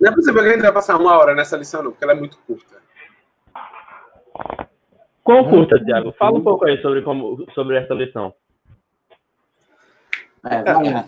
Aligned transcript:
Não 0.00 0.10
é 0.10 0.14
possível 0.14 0.42
que 0.42 0.48
a 0.48 0.52
gente 0.52 0.62
vai 0.62 0.72
passar 0.72 0.96
uma 0.96 1.16
hora 1.16 1.34
nessa 1.34 1.56
lição, 1.56 1.82
não, 1.82 1.90
porque 1.90 2.04
ela 2.04 2.12
é 2.12 2.16
muito 2.16 2.38
curta. 2.46 2.76
Quão 5.24 5.48
curta, 5.50 5.78
Tiago? 5.84 6.12
Fala 6.12 6.38
um 6.38 6.42
pouco 6.42 6.64
aí 6.64 6.80
sobre, 6.80 7.02
como, 7.02 7.46
sobre 7.52 7.76
essa 7.76 7.92
lição. 7.94 8.32
É, 10.44 10.62
vamos 10.62 10.92
lá. 10.92 11.04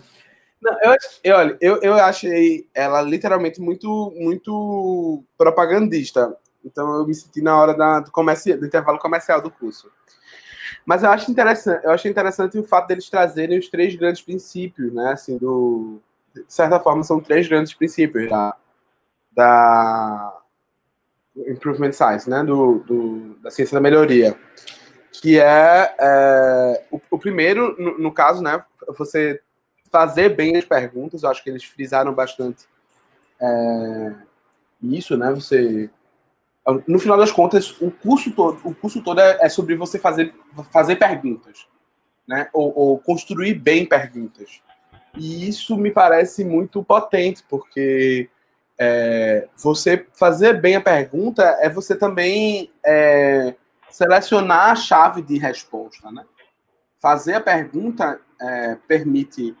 Não, 0.61 0.77
eu, 0.83 0.95
eu, 1.23 1.35
olha, 1.35 1.57
eu, 1.59 1.81
eu 1.81 1.93
achei 1.95 2.67
ela 2.73 3.01
literalmente 3.01 3.59
muito, 3.59 4.13
muito 4.15 5.23
propagandista. 5.37 6.37
Então 6.63 6.97
eu 6.97 7.07
me 7.07 7.15
senti 7.15 7.41
na 7.41 7.59
hora 7.59 7.73
da, 7.73 8.01
do, 8.01 8.11
comerci, 8.11 8.53
do 8.53 8.65
intervalo 8.65 8.99
comercial 8.99 9.41
do 9.41 9.49
curso. 9.49 9.89
Mas 10.85 11.03
eu 11.03 11.09
acho 11.09 11.31
interessante, 11.31 11.83
eu 11.83 11.91
achei 11.91 12.11
interessante 12.11 12.57
o 12.59 12.63
fato 12.63 12.87
deles 12.87 13.09
trazerem 13.09 13.57
os 13.57 13.69
três 13.69 13.95
grandes 13.95 14.21
princípios, 14.21 14.93
né? 14.93 15.13
Assim, 15.13 15.37
do, 15.37 15.99
de 16.33 16.43
certa 16.47 16.79
forma, 16.79 17.03
são 17.03 17.19
três 17.19 17.47
grandes 17.47 17.73
princípios 17.73 18.29
da, 18.29 18.55
da 19.31 20.41
Improvement 21.47 21.93
Science, 21.93 22.29
né? 22.29 22.43
Do, 22.43 22.79
do, 22.79 23.35
da 23.41 23.51
ciência 23.51 23.75
da 23.75 23.81
melhoria. 23.81 24.37
Que 25.11 25.39
é, 25.39 25.95
é 25.99 26.85
o, 26.91 26.99
o, 27.11 27.19
primeiro, 27.19 27.75
no, 27.79 27.97
no 27.97 28.11
caso, 28.11 28.41
né? 28.41 28.63
Você 28.97 29.41
fazer 29.91 30.29
bem 30.29 30.55
as 30.55 30.65
perguntas, 30.65 31.23
eu 31.23 31.29
acho 31.29 31.43
que 31.43 31.49
eles 31.49 31.63
frisaram 31.63 32.13
bastante 32.13 32.65
é, 33.39 34.13
isso, 34.81 35.17
né? 35.17 35.31
Você 35.31 35.89
no 36.87 36.99
final 36.99 37.17
das 37.17 37.31
contas, 37.31 37.75
o 37.81 37.89
curso 37.89 38.31
todo, 38.31 38.59
o 38.63 38.75
curso 38.75 39.01
todo 39.01 39.19
é, 39.19 39.39
é 39.41 39.49
sobre 39.49 39.75
você 39.75 39.97
fazer, 39.97 40.33
fazer 40.71 40.95
perguntas, 40.95 41.67
né? 42.27 42.49
Ou, 42.53 42.71
ou, 42.77 42.99
construir 42.99 43.55
bem 43.55 43.85
perguntas. 43.85 44.61
E 45.17 45.49
isso 45.49 45.75
me 45.75 45.91
parece 45.91 46.45
muito 46.45 46.83
potente, 46.83 47.43
porque 47.49 48.29
é, 48.83 49.47
você 49.55 50.07
fazer 50.11 50.59
bem 50.59 50.75
a 50.75 50.81
pergunta 50.81 51.43
é 51.61 51.69
você 51.69 51.95
também 51.95 52.71
é, 52.83 53.53
selecionar 53.91 54.71
a 54.71 54.75
chave 54.75 55.21
de 55.21 55.37
resposta, 55.37 56.11
né? 56.11 56.25
Fazer 56.99 57.35
a 57.35 57.41
pergunta 57.41 58.19
é, 58.41 58.75
permite 58.87 59.55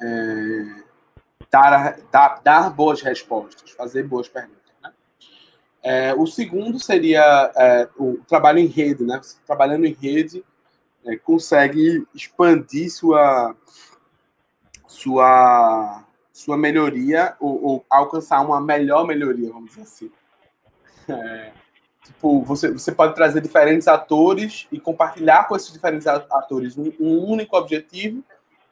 é, 0.00 0.82
dar, 1.50 1.98
dar, 2.12 2.40
dar 2.40 2.70
boas 2.70 3.02
respostas, 3.02 3.72
fazer 3.72 4.04
boas 4.04 4.28
perguntas. 4.28 4.72
Né? 4.84 4.92
É, 5.82 6.14
o 6.14 6.24
segundo 6.24 6.78
seria 6.78 7.50
é, 7.56 7.88
o 7.96 8.18
trabalho 8.18 8.60
em 8.60 8.66
rede, 8.66 9.02
né? 9.02 9.18
Você, 9.20 9.36
trabalhando 9.44 9.84
em 9.84 9.94
rede, 10.00 10.44
consegue 11.24 12.06
expandir 12.14 12.88
sua, 12.88 13.56
sua, 14.86 16.04
sua 16.38 16.56
melhoria 16.56 17.34
ou, 17.40 17.64
ou, 17.64 17.86
alcançar 17.90 18.40
uma 18.40 18.60
melhor 18.60 19.04
melhoria, 19.04 19.50
vamos 19.50 19.70
dizer 19.70 19.82
assim. 19.82 20.12
É, 21.08 21.50
tipo, 22.04 22.42
você, 22.42 22.70
você 22.70 22.92
pode 22.92 23.16
trazer 23.16 23.40
diferentes 23.40 23.88
atores 23.88 24.68
e 24.70 24.78
compartilhar 24.78 25.48
com 25.48 25.56
esses 25.56 25.72
diferentes 25.72 26.06
atores 26.06 26.78
um, 26.78 26.92
um 27.00 27.24
único 27.24 27.56
objetivo 27.56 28.22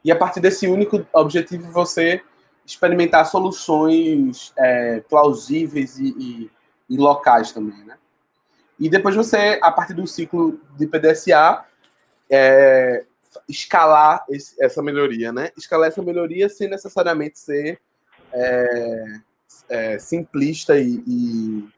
e 0.01 0.11
a 0.11 0.15
partir 0.15 0.39
desse 0.39 0.65
único 0.65 1.05
objetivo 1.11 1.69
você 1.69 2.21
experimentar 2.65 3.25
soluções 3.25 4.53
é, 4.57 5.01
plausíveis 5.01 5.99
e, 5.99 6.15
e, 6.17 6.51
e, 6.89 6.97
locais 6.97 7.51
também, 7.51 7.83
né? 7.83 7.97
E 8.79 8.89
depois 8.89 9.13
você, 9.13 9.59
a 9.61 9.71
partir 9.71 9.93
do 9.93 10.07
ciclo 10.07 10.57
de 10.77 10.87
PDSA, 10.87 11.65
é, 12.29 13.05
escalar 13.47 14.25
esse, 14.29 14.55
essa 14.63 14.81
melhoria, 14.81 15.31
né? 15.31 15.51
Escalar 15.57 15.87
essa 15.87 16.01
melhoria 16.01 16.49
sem 16.49 16.69
necessariamente 16.69 17.39
ser 17.39 17.79
é, 18.33 19.19
é 19.69 19.99
simplista 19.99 20.77
e, 20.77 21.03
e 21.07 21.69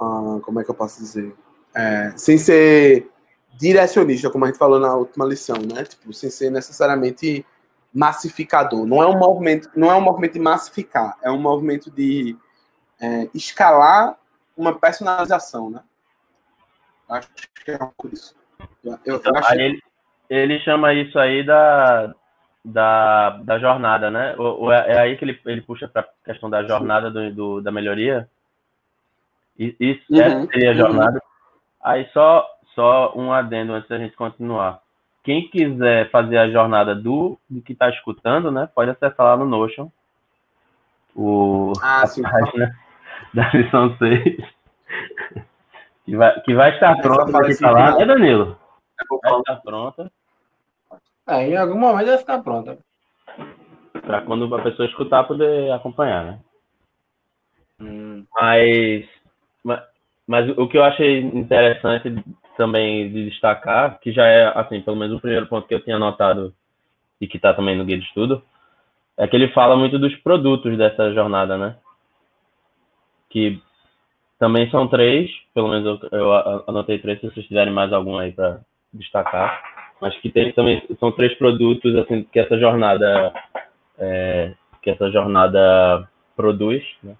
ah, 0.00 0.38
como 0.42 0.60
é 0.60 0.64
que 0.64 0.70
eu 0.70 0.74
posso 0.74 1.00
dizer? 1.00 1.34
É, 1.74 2.12
sem 2.16 2.38
ser 2.38 3.10
direcionista, 3.56 4.30
como 4.30 4.44
a 4.44 4.48
gente 4.48 4.58
falou 4.58 4.78
na 4.78 4.94
última 4.94 5.24
lição, 5.24 5.56
né? 5.56 5.84
Tipo, 5.84 6.12
sem 6.12 6.30
ser 6.30 6.50
necessariamente 6.50 7.44
massificador. 7.92 8.86
Não 8.86 9.02
é 9.02 9.06
um 9.06 9.18
movimento, 9.18 9.70
não 9.74 9.90
é 9.90 9.94
um 9.94 10.00
movimento 10.00 10.34
de 10.34 10.40
massificar, 10.40 11.18
é 11.22 11.30
um 11.30 11.40
movimento 11.40 11.90
de 11.90 12.36
é, 13.00 13.28
escalar 13.34 14.18
uma 14.56 14.78
personalização, 14.78 15.70
né? 15.70 15.82
Acho 17.08 17.28
que 17.64 17.70
é 17.70 17.76
um 17.76 17.78
pouco 17.78 18.10
isso. 18.12 18.34
Eu, 18.84 18.98
eu 19.04 19.16
então, 19.16 19.36
acho... 19.36 19.54
ele, 19.54 19.82
ele 20.28 20.60
chama 20.60 20.92
isso 20.94 21.18
aí 21.18 21.42
da, 21.42 22.14
da, 22.64 23.30
da 23.42 23.58
jornada, 23.58 24.10
né? 24.10 24.34
Ou, 24.38 24.62
ou 24.62 24.72
é, 24.72 24.92
é, 24.92 25.00
aí 25.00 25.16
que 25.16 25.24
ele, 25.24 25.40
ele 25.46 25.60
puxa 25.62 25.88
para 25.88 26.02
a 26.02 26.24
questão 26.24 26.48
da 26.50 26.62
jornada 26.64 27.10
do, 27.10 27.34
do, 27.34 27.60
da 27.60 27.70
melhoria? 27.70 28.28
Isso 29.58 30.04
uhum, 30.10 30.20
essa 30.20 30.46
seria 30.46 30.70
a 30.70 30.72
uhum. 30.72 30.78
jornada. 30.78 31.14
Uhum. 31.14 31.20
Aí 31.82 32.08
só 32.12 32.46
só 32.74 33.12
um 33.16 33.32
adendo 33.32 33.72
antes 33.72 33.88
da 33.88 33.98
gente 33.98 34.14
continuar. 34.14 34.80
Quem 35.24 35.48
quiser 35.48 36.10
fazer 36.10 36.38
a 36.38 36.48
jornada 36.48 36.94
do, 36.94 37.36
do 37.50 37.60
que 37.60 37.72
está 37.72 37.90
escutando, 37.90 38.52
né, 38.52 38.68
pode 38.72 38.90
acessar 38.90 39.26
lá 39.26 39.36
no 39.36 39.46
Notion 39.46 39.90
o, 41.14 41.72
ah, 41.82 42.06
sim, 42.06 42.22
página 42.22 42.72
da 43.34 43.50
lição 43.52 43.96
6. 43.98 44.36
Que 46.04 46.16
vai, 46.16 46.40
que 46.40 46.54
vai 46.54 46.70
estar 46.72 46.96
pronta 47.02 47.32
para 47.32 47.54
falar, 47.56 47.96
né, 47.96 48.06
Danilo? 48.06 48.56
Vai 49.10 49.38
estar 49.38 49.56
pronta. 49.56 50.12
É, 51.28 51.46
em 51.46 51.56
algum 51.56 51.78
momento 51.78 52.06
vai 52.06 52.18
ficar 52.18 52.42
pronta. 52.42 52.78
Para 54.00 54.22
quando 54.22 54.52
a 54.54 54.62
pessoa 54.62 54.88
escutar, 54.88 55.24
poder 55.24 55.70
acompanhar, 55.72 56.24
né? 56.24 56.38
Hum. 57.80 58.24
Mas, 58.34 59.06
mas, 59.62 59.82
mas 60.26 60.58
o 60.58 60.66
que 60.66 60.78
eu 60.78 60.84
achei 60.84 61.20
interessante 61.20 62.24
também 62.56 63.12
de 63.12 63.28
destacar, 63.28 64.00
que 64.00 64.10
já 64.10 64.26
é, 64.26 64.58
assim, 64.58 64.80
pelo 64.80 64.96
menos 64.96 65.18
o 65.18 65.20
primeiro 65.20 65.46
ponto 65.46 65.68
que 65.68 65.74
eu 65.74 65.84
tinha 65.84 65.98
notado 65.98 66.54
e 67.20 67.26
que 67.28 67.36
está 67.36 67.52
também 67.52 67.76
no 67.76 67.84
guia 67.84 67.98
de 67.98 68.04
estudo, 68.04 68.42
é 69.16 69.26
que 69.28 69.36
ele 69.36 69.52
fala 69.52 69.76
muito 69.76 69.98
dos 69.98 70.14
produtos 70.16 70.78
dessa 70.78 71.12
jornada, 71.12 71.58
né? 71.58 71.76
Que 73.28 73.60
também 74.38 74.70
são 74.70 74.88
três, 74.88 75.30
pelo 75.52 75.68
menos 75.68 76.00
eu, 76.10 76.18
eu 76.18 76.64
anotei 76.66 76.98
três, 76.98 77.20
se 77.20 77.26
vocês 77.26 77.46
tiverem 77.46 77.72
mais 77.72 77.92
algum 77.92 78.16
aí 78.16 78.32
para 78.32 78.60
destacar. 78.92 79.77
Mas 80.00 80.16
que 80.18 80.30
tem 80.30 80.52
também 80.52 80.82
são 81.00 81.10
três 81.12 81.34
produtos 81.34 81.94
assim 81.96 82.22
que 82.24 82.38
essa 82.38 82.58
jornada 82.58 83.32
é, 83.98 84.52
que 84.82 84.90
essa 84.90 85.10
jornada 85.10 86.08
produz, 86.36 86.84
né? 87.02 87.16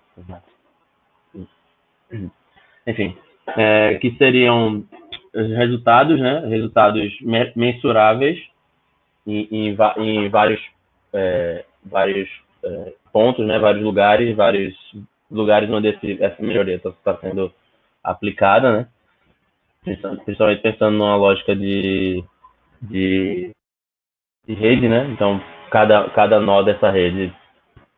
Enfim, 2.86 3.16
é, 3.56 3.94
que 3.96 4.16
seriam 4.16 4.84
resultados, 5.34 6.18
né? 6.18 6.46
Resultados 6.46 7.18
mensuráveis 7.54 8.38
em, 9.26 9.48
em, 9.50 9.76
em 9.98 10.28
vários, 10.28 10.60
é, 11.12 11.64
vários 11.84 12.28
é, 12.64 12.92
pontos, 13.12 13.46
né? 13.46 13.58
Vários 13.58 13.82
lugares, 13.82 14.34
vários 14.36 14.74
lugares 15.30 15.68
onde 15.70 15.88
esse, 15.88 16.22
essa 16.22 16.42
melhoria 16.42 16.76
está 16.76 16.90
tá 17.04 17.16
sendo 17.18 17.52
aplicada, 18.02 18.72
né? 18.72 18.88
Principalmente 20.24 20.62
pensando 20.62 20.96
numa 20.96 21.16
lógica 21.16 21.54
de, 21.54 22.24
de, 22.82 23.50
de 24.46 24.54
rede, 24.54 24.88
né? 24.88 25.06
Então, 25.10 25.40
cada, 25.70 26.08
cada 26.10 26.40
nó 26.40 26.62
dessa 26.62 26.90
rede 26.90 27.32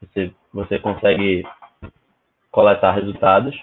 você, 0.01 0.33
você 0.53 0.79
consegue 0.79 1.45
coletar 2.51 2.93
resultados. 2.93 3.59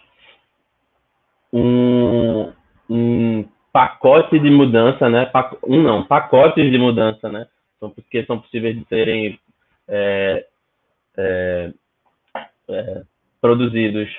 Um, 1.51 2.51
um 2.89 3.45
pacote 3.71 4.39
de 4.39 4.49
mudança, 4.49 5.09
né? 5.09 5.31
Um 5.63 5.81
não, 5.81 6.05
pacotes 6.05 6.69
de 6.69 6.77
mudança, 6.77 7.29
né? 7.29 7.47
São, 7.79 7.89
porque 7.89 8.25
são 8.25 8.39
possíveis 8.39 8.75
de 8.75 8.85
serem 8.87 9.39
é, 9.87 10.45
é, 11.17 11.73
é, 12.69 13.03
produzidos 13.39 14.09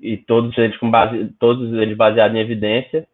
e 0.00 0.16
todos 0.16 0.56
eles 0.58 0.76
com 0.78 0.90
base, 0.90 1.28
todos 1.38 1.72
eles 1.74 1.96
baseados 1.96 2.36
em 2.36 2.40
evidência 2.40 3.06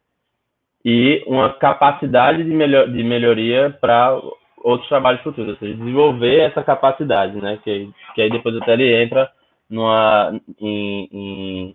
e 0.84 1.24
uma 1.26 1.52
capacidade 1.54 2.44
de, 2.44 2.50
melhor, 2.50 2.88
de 2.88 3.02
melhoria 3.02 3.76
para 3.80 4.20
outros 4.62 4.88
trabalhos 4.88 5.22
futuros, 5.22 5.52
ou 5.52 5.56
seja, 5.58 5.74
desenvolver 5.74 6.40
essa 6.40 6.62
capacidade, 6.62 7.40
né? 7.40 7.58
Que, 7.62 7.90
que 8.14 8.22
aí 8.22 8.30
depois 8.30 8.56
até 8.56 8.74
ele 8.74 9.02
entra 9.02 9.30
numa, 9.68 10.38
em, 10.60 11.74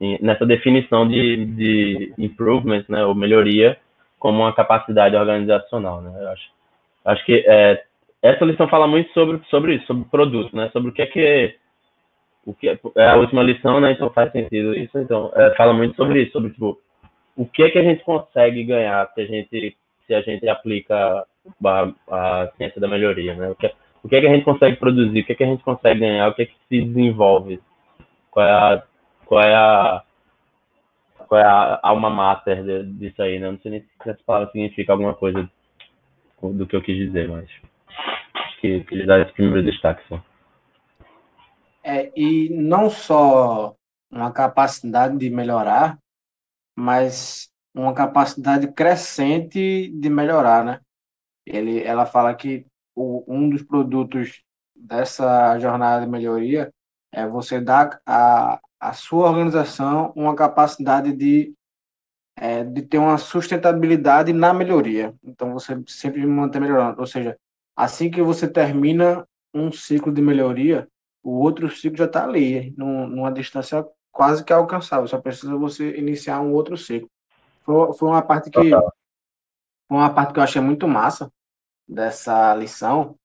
em 0.00 0.18
nessa 0.20 0.46
definição 0.46 1.08
de, 1.08 1.44
de 1.46 2.14
improvement, 2.18 2.84
né, 2.88 3.04
ou 3.04 3.14
melhoria, 3.14 3.76
como 4.18 4.40
uma 4.40 4.54
capacidade 4.54 5.16
organizacional, 5.16 6.00
né? 6.00 6.12
Eu 6.20 6.28
acho, 6.28 6.50
acho 7.04 7.24
que 7.24 7.44
é, 7.46 7.82
essa 8.22 8.44
lição 8.44 8.68
fala 8.68 8.86
muito 8.86 9.12
sobre 9.12 9.40
sobre 9.48 9.74
isso, 9.76 9.86
sobre 9.86 10.04
produto, 10.08 10.54
né? 10.54 10.70
Sobre 10.72 10.90
o 10.90 10.92
que 10.92 11.02
é 11.02 11.06
que 11.06 11.56
o 12.46 12.54
que 12.54 12.68
é, 12.68 12.78
é 12.96 13.08
a 13.10 13.16
última 13.16 13.42
lição, 13.42 13.80
né? 13.80 13.92
Então 13.92 14.10
faz 14.10 14.32
sentido 14.32 14.74
isso. 14.74 14.98
Então 14.98 15.32
é, 15.34 15.54
fala 15.56 15.72
muito 15.72 15.96
sobre 15.96 16.22
isso, 16.22 16.32
sobre 16.32 16.50
tipo 16.50 16.78
o 17.38 17.46
que 17.46 17.62
é 17.62 17.70
que 17.70 17.78
a 17.78 17.82
gente 17.82 18.02
consegue 18.02 18.64
ganhar 18.64 19.08
se 19.14 19.20
a 19.20 19.26
gente 19.26 19.76
se 20.06 20.14
a 20.14 20.20
gente 20.22 20.48
aplica 20.48 21.24
a, 21.64 21.92
a 22.10 22.48
ciência 22.56 22.80
da 22.80 22.88
melhoria, 22.88 23.34
né? 23.34 23.50
O 23.50 23.54
que, 23.54 23.66
é, 23.66 23.74
o 24.02 24.08
que 24.08 24.16
é 24.16 24.20
que 24.20 24.26
a 24.26 24.34
gente 24.34 24.44
consegue 24.44 24.76
produzir, 24.76 25.20
o 25.20 25.24
que 25.24 25.32
é 25.32 25.34
que 25.36 25.44
a 25.44 25.46
gente 25.46 25.62
consegue 25.62 26.00
ganhar, 26.00 26.28
o 26.28 26.34
que 26.34 26.42
é 26.42 26.46
que 26.46 26.56
se 26.68 26.80
desenvolve, 26.80 27.60
qual 28.30 28.46
é 28.46 28.50
a, 28.50 28.82
qual 29.26 29.40
é 29.42 29.54
a, 29.54 30.02
qual 31.28 31.40
é 31.40 31.44
a 31.44 31.78
alma 31.82 32.10
mater 32.10 32.64
disso 32.86 33.22
aí, 33.22 33.38
né? 33.38 33.50
Não 33.50 33.58
sei 33.58 33.70
nem 33.70 33.80
se 33.82 34.10
essa 34.10 34.20
palavra 34.26 34.50
significa 34.50 34.92
alguma 34.92 35.14
coisa 35.14 35.48
do 36.42 36.66
que 36.66 36.74
eu 36.74 36.82
quis 36.82 36.96
dizer, 36.96 37.28
mas 37.28 37.48
que 38.60 38.80
quis 38.84 39.06
dar 39.06 39.20
esse 39.20 39.32
primeiro 39.32 39.62
destaque 39.62 40.02
só. 40.08 40.20
É, 41.84 42.10
e 42.16 42.48
não 42.50 42.90
só 42.90 43.74
uma 44.10 44.32
capacidade 44.32 45.16
de 45.18 45.30
melhorar, 45.30 45.98
mas 46.78 47.50
uma 47.74 47.92
capacidade 47.92 48.68
crescente 48.72 49.88
de 49.88 50.08
melhorar, 50.08 50.64
né? 50.64 50.80
Ele, 51.44 51.82
ela 51.82 52.06
fala 52.06 52.32
que 52.34 52.66
o, 52.94 53.24
um 53.26 53.50
dos 53.50 53.62
produtos 53.62 54.44
dessa 54.76 55.58
jornada 55.58 56.04
de 56.04 56.10
melhoria 56.10 56.72
é 57.12 57.26
você 57.26 57.60
dar 57.60 58.00
a, 58.06 58.60
a 58.78 58.92
sua 58.92 59.28
organização 59.28 60.12
uma 60.14 60.36
capacidade 60.36 61.12
de, 61.12 61.52
é, 62.36 62.62
de 62.62 62.82
ter 62.82 62.98
uma 62.98 63.18
sustentabilidade 63.18 64.32
na 64.32 64.54
melhoria. 64.54 65.12
Então, 65.24 65.52
você 65.52 65.82
sempre 65.88 66.24
manter 66.26 66.60
melhorando. 66.60 67.00
Ou 67.00 67.06
seja, 67.06 67.36
assim 67.74 68.08
que 68.08 68.22
você 68.22 68.46
termina 68.46 69.26
um 69.52 69.72
ciclo 69.72 70.12
de 70.12 70.22
melhoria, 70.22 70.86
o 71.24 71.40
outro 71.40 71.68
ciclo 71.68 71.98
já 71.98 72.04
está 72.04 72.24
ali, 72.24 72.72
numa 72.76 73.32
distância 73.32 73.84
quase 74.12 74.44
que 74.44 74.52
alcançável. 74.52 75.06
Só 75.06 75.18
precisa 75.18 75.56
você 75.56 75.96
iniciar 75.96 76.40
um 76.40 76.52
outro 76.52 76.76
ciclo. 76.76 77.10
Foi, 77.62 77.92
foi 77.94 78.08
uma 78.08 78.22
parte 78.22 78.50
que 78.50 78.70
foi 79.88 79.96
uma 79.96 80.12
parte 80.12 80.32
que 80.32 80.38
eu 80.38 80.42
achei 80.42 80.60
muito 80.60 80.86
massa 80.86 81.32
dessa 81.88 82.54
lição 82.54 83.16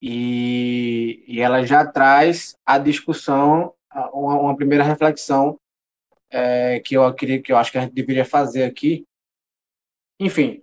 e, 0.00 1.24
e 1.26 1.40
ela 1.40 1.64
já 1.64 1.86
traz 1.86 2.56
a 2.64 2.78
discussão, 2.78 3.74
uma, 4.12 4.38
uma 4.40 4.56
primeira 4.56 4.82
reflexão 4.82 5.58
é, 6.30 6.80
que 6.80 6.94
eu 6.96 7.14
queria, 7.14 7.40
que 7.40 7.52
eu 7.52 7.56
acho 7.56 7.70
que 7.70 7.78
a 7.78 7.82
gente 7.82 7.94
deveria 7.94 8.24
fazer 8.24 8.64
aqui. 8.64 9.06
Enfim, 10.18 10.62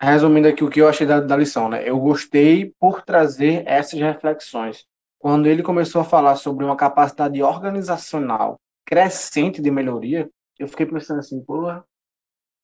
resumindo 0.00 0.48
aqui 0.48 0.64
o 0.64 0.70
que 0.70 0.80
eu 0.80 0.88
achei 0.88 1.06
da, 1.06 1.20
da 1.20 1.36
lição, 1.36 1.68
né? 1.68 1.88
Eu 1.88 1.98
gostei 1.98 2.74
por 2.78 3.02
trazer 3.02 3.62
essas 3.66 3.98
reflexões. 3.98 4.86
Quando 5.18 5.46
ele 5.46 5.62
começou 5.62 6.00
a 6.00 6.04
falar 6.04 6.36
sobre 6.36 6.64
uma 6.64 6.76
capacidade 6.76 7.42
organizacional 7.42 8.58
crescente 8.90 9.62
de 9.62 9.70
melhoria, 9.70 10.28
eu 10.58 10.66
fiquei 10.66 10.84
pensando 10.84 11.20
assim, 11.20 11.40
porra, 11.40 11.84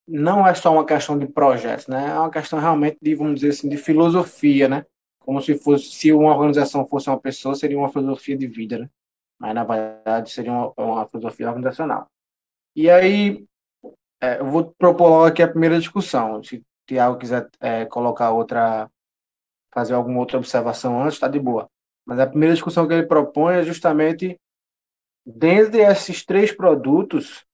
não 0.07 0.47
é 0.47 0.53
só 0.55 0.73
uma 0.73 0.85
questão 0.85 1.17
de 1.17 1.27
projetos, 1.27 1.87
né? 1.87 2.11
É 2.11 2.19
uma 2.19 2.31
questão 2.31 2.59
realmente 2.59 2.99
de, 3.01 3.15
vamos 3.15 3.37
dizer 3.37 3.51
assim, 3.51 3.69
de 3.69 3.77
filosofia, 3.77 4.69
né? 4.69 4.85
Como 5.21 5.41
se 5.41 5.57
fosse, 5.57 5.85
se 5.93 6.13
uma 6.13 6.35
organização 6.35 6.87
fosse 6.87 7.09
uma 7.09 7.19
pessoa, 7.19 7.55
seria 7.55 7.79
uma 7.79 7.89
filosofia 7.89 8.37
de 8.37 8.47
vida, 8.49 8.79
né? 8.79 8.91
Mas 9.39 9.55
na 9.55 9.65
verdade 9.65 10.31
seria 10.31 10.53
uma, 10.53 10.73
uma 10.77 11.07
filosofia 11.07 11.49
organizacional. 11.49 12.09
E 12.75 12.91
aí, 12.91 13.47
é, 14.21 14.41
eu 14.41 14.47
vou 14.47 14.75
propor 14.79 15.09
logo 15.09 15.27
aqui 15.27 15.43
a 15.43 15.49
primeira 15.49 15.79
discussão. 15.79 16.43
Se 16.43 16.63
Tiago 16.87 17.19
quiser 17.19 17.49
é, 17.61 17.85
colocar 17.87 18.31
outra, 18.33 18.91
fazer 19.73 19.95
alguma 19.95 20.21
outra 20.21 20.39
observação 20.39 21.03
antes, 21.03 21.15
está 21.15 21.29
de 21.29 21.39
boa. 21.39 21.69
Mas 22.05 22.19
a 22.19 22.27
primeira 22.27 22.55
discussão 22.55 22.87
que 22.87 22.95
ele 22.95 23.07
propõe 23.07 23.57
é 23.57 23.63
justamente, 23.63 24.39
dentre 25.27 25.83
esses 25.83 26.25
três 26.25 26.53
produtos, 26.53 27.45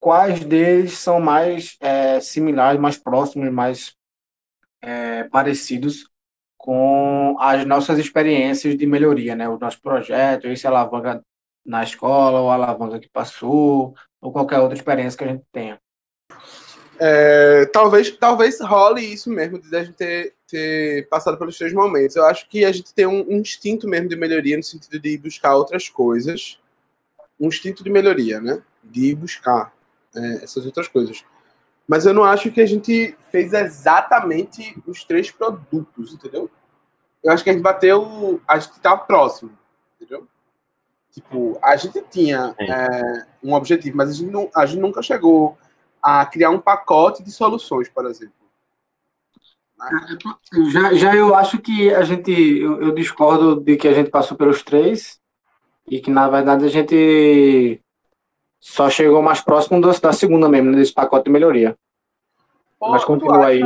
quais 0.00 0.44
deles 0.44 0.98
são 0.98 1.20
mais 1.20 1.76
é, 1.80 2.18
similares, 2.20 2.80
mais 2.80 2.98
próximos, 2.98 3.52
mais 3.52 3.94
é, 4.82 5.24
parecidos 5.24 6.10
com 6.58 7.36
as 7.38 7.64
nossas 7.64 7.98
experiências 7.98 8.76
de 8.76 8.86
melhoria, 8.86 9.36
né? 9.36 9.48
O 9.48 9.58
nosso 9.58 9.80
projeto, 9.80 10.48
esse 10.48 10.66
alavanca 10.66 11.22
na 11.64 11.82
escola, 11.82 12.40
ou 12.40 12.50
alavanca 12.50 12.98
que 12.98 13.08
passou, 13.08 13.94
ou 14.20 14.32
qualquer 14.32 14.58
outra 14.58 14.76
experiência 14.76 15.16
que 15.16 15.24
a 15.24 15.28
gente 15.28 15.44
tenha. 15.52 15.80
É, 16.98 17.66
talvez, 17.66 18.10
talvez 18.16 18.60
role 18.60 19.00
isso 19.00 19.28
mesmo, 19.30 19.58
de 19.58 19.76
a 19.76 19.84
gente 19.84 19.96
ter, 19.96 20.34
ter, 20.46 21.08
passado 21.08 21.38
pelos 21.38 21.56
três 21.58 21.72
momentos. 21.72 22.16
Eu 22.16 22.24
acho 22.26 22.48
que 22.48 22.64
a 22.64 22.72
gente 22.72 22.94
tem 22.94 23.06
um, 23.06 23.26
um 23.28 23.38
instinto 23.38 23.88
mesmo 23.88 24.08
de 24.08 24.16
melhoria, 24.16 24.56
no 24.56 24.62
sentido 24.62 24.98
de 24.98 25.18
buscar 25.18 25.56
outras 25.56 25.88
coisas. 25.88 26.58
Um 27.38 27.48
instinto 27.48 27.82
de 27.82 27.90
melhoria, 27.90 28.40
né? 28.40 28.62
De 28.82 29.14
buscar 29.14 29.72
é, 30.14 30.44
essas 30.44 30.64
outras 30.64 30.88
coisas. 30.88 31.24
Mas 31.86 32.06
eu 32.06 32.14
não 32.14 32.24
acho 32.24 32.50
que 32.50 32.60
a 32.60 32.66
gente 32.66 33.16
fez 33.30 33.52
exatamente 33.52 34.80
os 34.86 35.04
três 35.04 35.30
produtos, 35.30 36.14
entendeu? 36.14 36.50
Eu 37.22 37.32
acho 37.32 37.44
que 37.44 37.50
a 37.50 37.52
gente 37.52 37.62
bateu. 37.62 38.40
A 38.46 38.58
gente 38.58 38.72
estava 38.72 38.98
próximo, 38.98 39.50
entendeu? 39.96 40.26
Tipo, 41.12 41.58
a 41.62 41.76
gente 41.76 42.02
tinha 42.10 42.54
é, 42.58 43.26
um 43.42 43.54
objetivo, 43.54 43.96
mas 43.96 44.10
a 44.10 44.12
gente, 44.12 44.30
não, 44.30 44.50
a 44.54 44.66
gente 44.66 44.80
nunca 44.80 45.02
chegou 45.02 45.56
a 46.02 46.24
criar 46.26 46.50
um 46.50 46.60
pacote 46.60 47.22
de 47.22 47.30
soluções, 47.30 47.88
por 47.88 48.06
exemplo. 48.06 48.34
Já, 50.72 50.94
já 50.94 51.14
eu 51.14 51.34
acho 51.34 51.58
que 51.58 51.92
a 51.92 52.02
gente. 52.02 52.30
Eu, 52.32 52.80
eu 52.80 52.94
discordo 52.94 53.60
de 53.60 53.76
que 53.76 53.88
a 53.88 53.92
gente 53.92 54.10
passou 54.10 54.36
pelos 54.36 54.62
três 54.62 55.20
e 55.88 56.00
que, 56.00 56.10
na 56.10 56.28
verdade, 56.28 56.64
a 56.64 56.68
gente 56.68 57.80
só 58.60 58.88
chegou 58.88 59.20
mais 59.22 59.40
próximo 59.40 59.80
da 59.80 60.12
segunda 60.12 60.48
mesmo, 60.48 60.70
né, 60.70 60.78
desse 60.78 60.92
pacote 60.92 61.26
de 61.26 61.30
melhoria. 61.30 61.76
Pô, 62.78 62.90
Mas 62.90 63.04
continua 63.04 63.46
aí. 63.46 63.60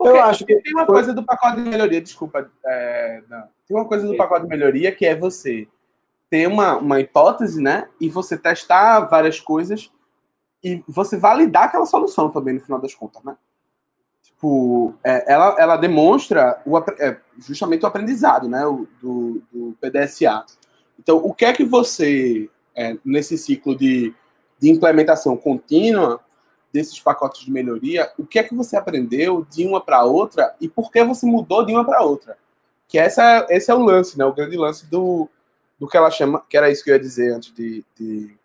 eu 0.00 0.22
acho 0.22 0.44
que. 0.44 0.60
Tem 0.60 0.72
uma 0.72 0.84
foi... 0.86 0.94
coisa 0.94 1.14
do 1.14 1.24
pacote 1.24 1.62
de 1.62 1.68
melhoria, 1.68 2.00
desculpa. 2.00 2.50
É, 2.64 3.22
tem 3.66 3.76
uma 3.76 3.86
coisa 3.86 4.06
do 4.06 4.16
pacote 4.16 4.42
de 4.42 4.48
melhoria 4.48 4.92
que 4.92 5.06
é 5.06 5.14
você 5.14 5.68
ter 6.28 6.48
uma, 6.48 6.76
uma 6.76 7.00
hipótese, 7.00 7.62
né? 7.62 7.88
E 8.00 8.08
você 8.08 8.36
testar 8.36 9.00
várias 9.00 9.40
coisas 9.40 9.90
e 10.62 10.82
você 10.88 11.16
validar 11.16 11.64
aquela 11.64 11.86
solução 11.86 12.30
também, 12.30 12.54
no 12.54 12.60
final 12.60 12.80
das 12.80 12.94
contas, 12.94 13.22
né? 13.22 13.36
Tipo, 14.22 14.94
é, 15.04 15.32
ela, 15.32 15.56
ela 15.58 15.76
demonstra 15.76 16.60
o, 16.66 16.76
é, 16.78 17.20
justamente 17.38 17.84
o 17.84 17.86
aprendizado, 17.86 18.48
né? 18.48 18.66
O, 18.66 18.88
do, 19.00 19.42
do 19.52 19.76
PDSA. 19.80 20.44
Então, 20.98 21.16
o 21.16 21.32
que 21.34 21.44
é 21.44 21.52
que 21.52 21.64
você 21.64 22.48
é, 22.74 22.96
nesse 23.04 23.38
ciclo 23.38 23.76
de, 23.76 24.14
de 24.58 24.70
implementação 24.70 25.36
contínua 25.36 26.20
desses 26.72 26.98
pacotes 26.98 27.44
de 27.44 27.52
melhoria, 27.52 28.10
o 28.18 28.26
que 28.26 28.38
é 28.38 28.42
que 28.42 28.54
você 28.54 28.76
aprendeu 28.76 29.46
de 29.48 29.64
uma 29.64 29.80
para 29.80 30.02
outra 30.04 30.54
e 30.60 30.68
por 30.68 30.90
que 30.90 31.04
você 31.04 31.24
mudou 31.24 31.64
de 31.64 31.72
uma 31.72 31.84
para 31.84 32.02
outra? 32.02 32.36
Que 32.88 32.98
essa, 32.98 33.46
esse 33.48 33.70
é 33.70 33.74
o 33.74 33.78
lance, 33.78 34.18
né? 34.18 34.24
O 34.24 34.34
grande 34.34 34.56
lance 34.56 34.86
do, 34.86 35.28
do 35.78 35.86
que 35.86 35.96
ela 35.96 36.10
chama, 36.10 36.42
que 36.48 36.56
era 36.56 36.68
isso 36.68 36.82
que 36.82 36.90
eu 36.90 36.94
ia 36.94 37.00
dizer 37.00 37.32
antes 37.32 37.54
de, 37.54 37.84
de 37.96 38.36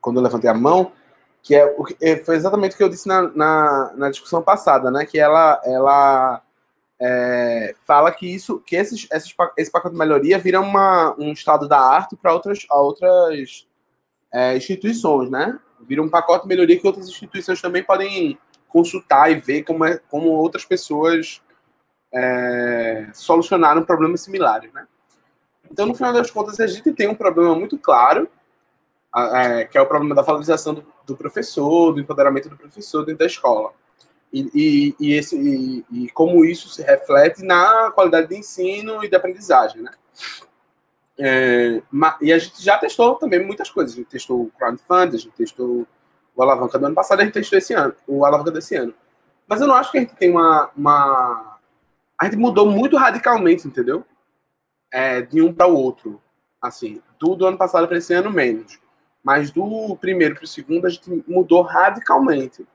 quando 0.00 0.16
eu 0.16 0.22
levantei 0.22 0.48
a 0.48 0.54
mão, 0.54 0.92
que 1.42 1.54
é, 1.54 1.76
é 2.00 2.16
foi 2.16 2.36
exatamente 2.36 2.74
o 2.74 2.76
que 2.78 2.82
eu 2.82 2.88
disse 2.88 3.06
na, 3.06 3.22
na, 3.22 3.92
na 3.94 4.10
discussão 4.10 4.42
passada, 4.42 4.90
né? 4.90 5.04
Que 5.04 5.18
ela, 5.18 5.60
ela 5.64 6.42
é, 7.00 7.74
fala 7.86 8.12
que 8.12 8.26
isso, 8.26 8.60
que 8.60 8.76
esses, 8.76 9.08
esses, 9.10 9.34
esse 9.56 9.70
pacote 9.70 9.94
de 9.94 9.98
melhoria 9.98 10.38
vira 10.38 10.60
uma, 10.60 11.14
um 11.18 11.32
estado 11.32 11.66
da 11.66 11.80
arte 11.80 12.14
para 12.14 12.34
outras, 12.34 12.66
outras 12.70 13.66
é, 14.32 14.56
instituições, 14.56 15.30
né? 15.30 15.58
Vira 15.80 16.02
um 16.02 16.10
pacote 16.10 16.42
de 16.42 16.48
melhoria 16.48 16.78
que 16.78 16.86
outras 16.86 17.08
instituições 17.08 17.62
também 17.62 17.82
podem 17.82 18.38
consultar 18.68 19.32
e 19.32 19.36
ver 19.36 19.62
como, 19.62 19.84
é, 19.84 19.98
como 20.10 20.28
outras 20.28 20.64
pessoas 20.66 21.40
é, 22.12 23.08
solucionaram 23.14 23.82
problemas 23.82 24.20
similares, 24.20 24.70
né? 24.74 24.86
Então, 25.72 25.86
no 25.86 25.94
final 25.94 26.12
das 26.12 26.30
contas, 26.30 26.60
a 26.60 26.66
gente 26.66 26.92
tem 26.92 27.08
um 27.08 27.14
problema 27.14 27.54
muito 27.54 27.78
claro, 27.78 28.28
é, 29.16 29.64
que 29.64 29.78
é 29.78 29.80
o 29.80 29.86
problema 29.86 30.14
da 30.14 30.22
valorização 30.22 30.74
do, 30.74 30.84
do 31.06 31.16
professor, 31.16 31.92
do 31.92 32.00
empoderamento 32.00 32.50
do 32.50 32.56
professor 32.56 33.06
dentro 33.06 33.20
da 33.20 33.26
escola 33.26 33.72
e, 34.32 34.94
e, 35.00 35.14
esse, 35.14 35.36
e, 35.36 35.84
e, 35.90 36.10
como 36.10 36.44
isso 36.44 36.68
se 36.68 36.82
reflete 36.82 37.44
na 37.44 37.90
qualidade 37.90 38.28
de 38.28 38.36
ensino 38.36 39.04
e 39.04 39.08
de 39.08 39.16
aprendizagem, 39.16 39.82
né? 39.82 39.90
É, 41.18 41.82
e 42.22 42.32
a 42.32 42.38
gente 42.38 42.62
já 42.64 42.78
testou 42.78 43.16
também 43.16 43.44
muitas 43.44 43.68
coisas. 43.68 43.92
A 43.92 43.96
gente 43.96 44.08
testou 44.08 44.42
o 44.42 44.50
crowdfunding, 44.56 45.16
a 45.16 45.18
gente 45.18 45.32
testou 45.32 45.86
o 46.34 46.42
alavanca 46.42 46.78
do 46.78 46.86
ano 46.86 46.94
passado, 46.94 47.20
a 47.20 47.24
gente 47.24 47.34
testou 47.34 47.58
esse 47.58 47.74
ano, 47.74 47.94
o 48.06 48.24
alavanca 48.24 48.50
desse 48.52 48.76
ano. 48.76 48.94
Mas 49.46 49.60
eu 49.60 49.66
não 49.66 49.74
acho 49.74 49.90
que 49.90 49.98
a 49.98 50.00
gente 50.00 50.14
tem 50.14 50.30
uma. 50.30 50.70
uma... 50.76 51.58
A 52.16 52.24
gente 52.24 52.36
mudou 52.36 52.70
muito 52.70 52.96
radicalmente, 52.96 53.66
entendeu? 53.66 54.04
É, 54.92 55.22
de 55.22 55.42
um 55.42 55.52
para 55.52 55.66
o 55.66 55.74
outro. 55.74 56.22
Assim, 56.62 57.02
do, 57.18 57.34
do 57.34 57.46
ano 57.46 57.58
passado 57.58 57.88
para 57.88 57.98
esse 57.98 58.12
ano, 58.14 58.30
menos. 58.30 58.78
Mas 59.22 59.50
do 59.50 59.96
primeiro 59.96 60.36
para 60.36 60.44
o 60.44 60.48
segundo, 60.48 60.86
a 60.86 60.90
gente 60.90 61.24
mudou 61.26 61.62
radicalmente. 61.62 62.66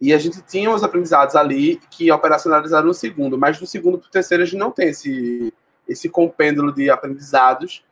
E 0.00 0.12
a 0.12 0.18
gente 0.18 0.42
tinha 0.42 0.70
os 0.70 0.82
aprendizados 0.82 1.36
ali 1.36 1.80
que 1.90 2.10
operacionalizaram 2.10 2.88
no 2.88 2.94
segundo, 2.94 3.38
mas 3.38 3.58
do 3.58 3.66
segundo 3.66 3.98
para 3.98 4.08
o 4.08 4.10
terceiro 4.10 4.42
a 4.42 4.46
gente 4.46 4.58
não 4.58 4.70
tem 4.70 4.88
esse, 4.88 5.52
esse 5.88 6.08
compêndulo 6.08 6.72
de 6.72 6.90
aprendizados 6.90 7.84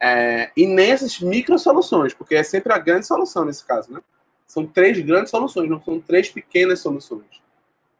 é, 0.00 0.50
e 0.56 0.66
nem 0.66 0.90
essas 0.90 1.20
micro 1.20 1.58
soluções, 1.58 2.12
porque 2.12 2.34
é 2.34 2.42
sempre 2.42 2.72
a 2.72 2.78
grande 2.78 3.06
solução 3.06 3.44
nesse 3.44 3.64
caso, 3.64 3.92
né? 3.92 4.00
São 4.46 4.66
três 4.66 4.98
grandes 4.98 5.30
soluções, 5.30 5.70
não 5.70 5.80
são 5.80 6.00
três 6.00 6.28
pequenas 6.28 6.80
soluções, 6.80 7.40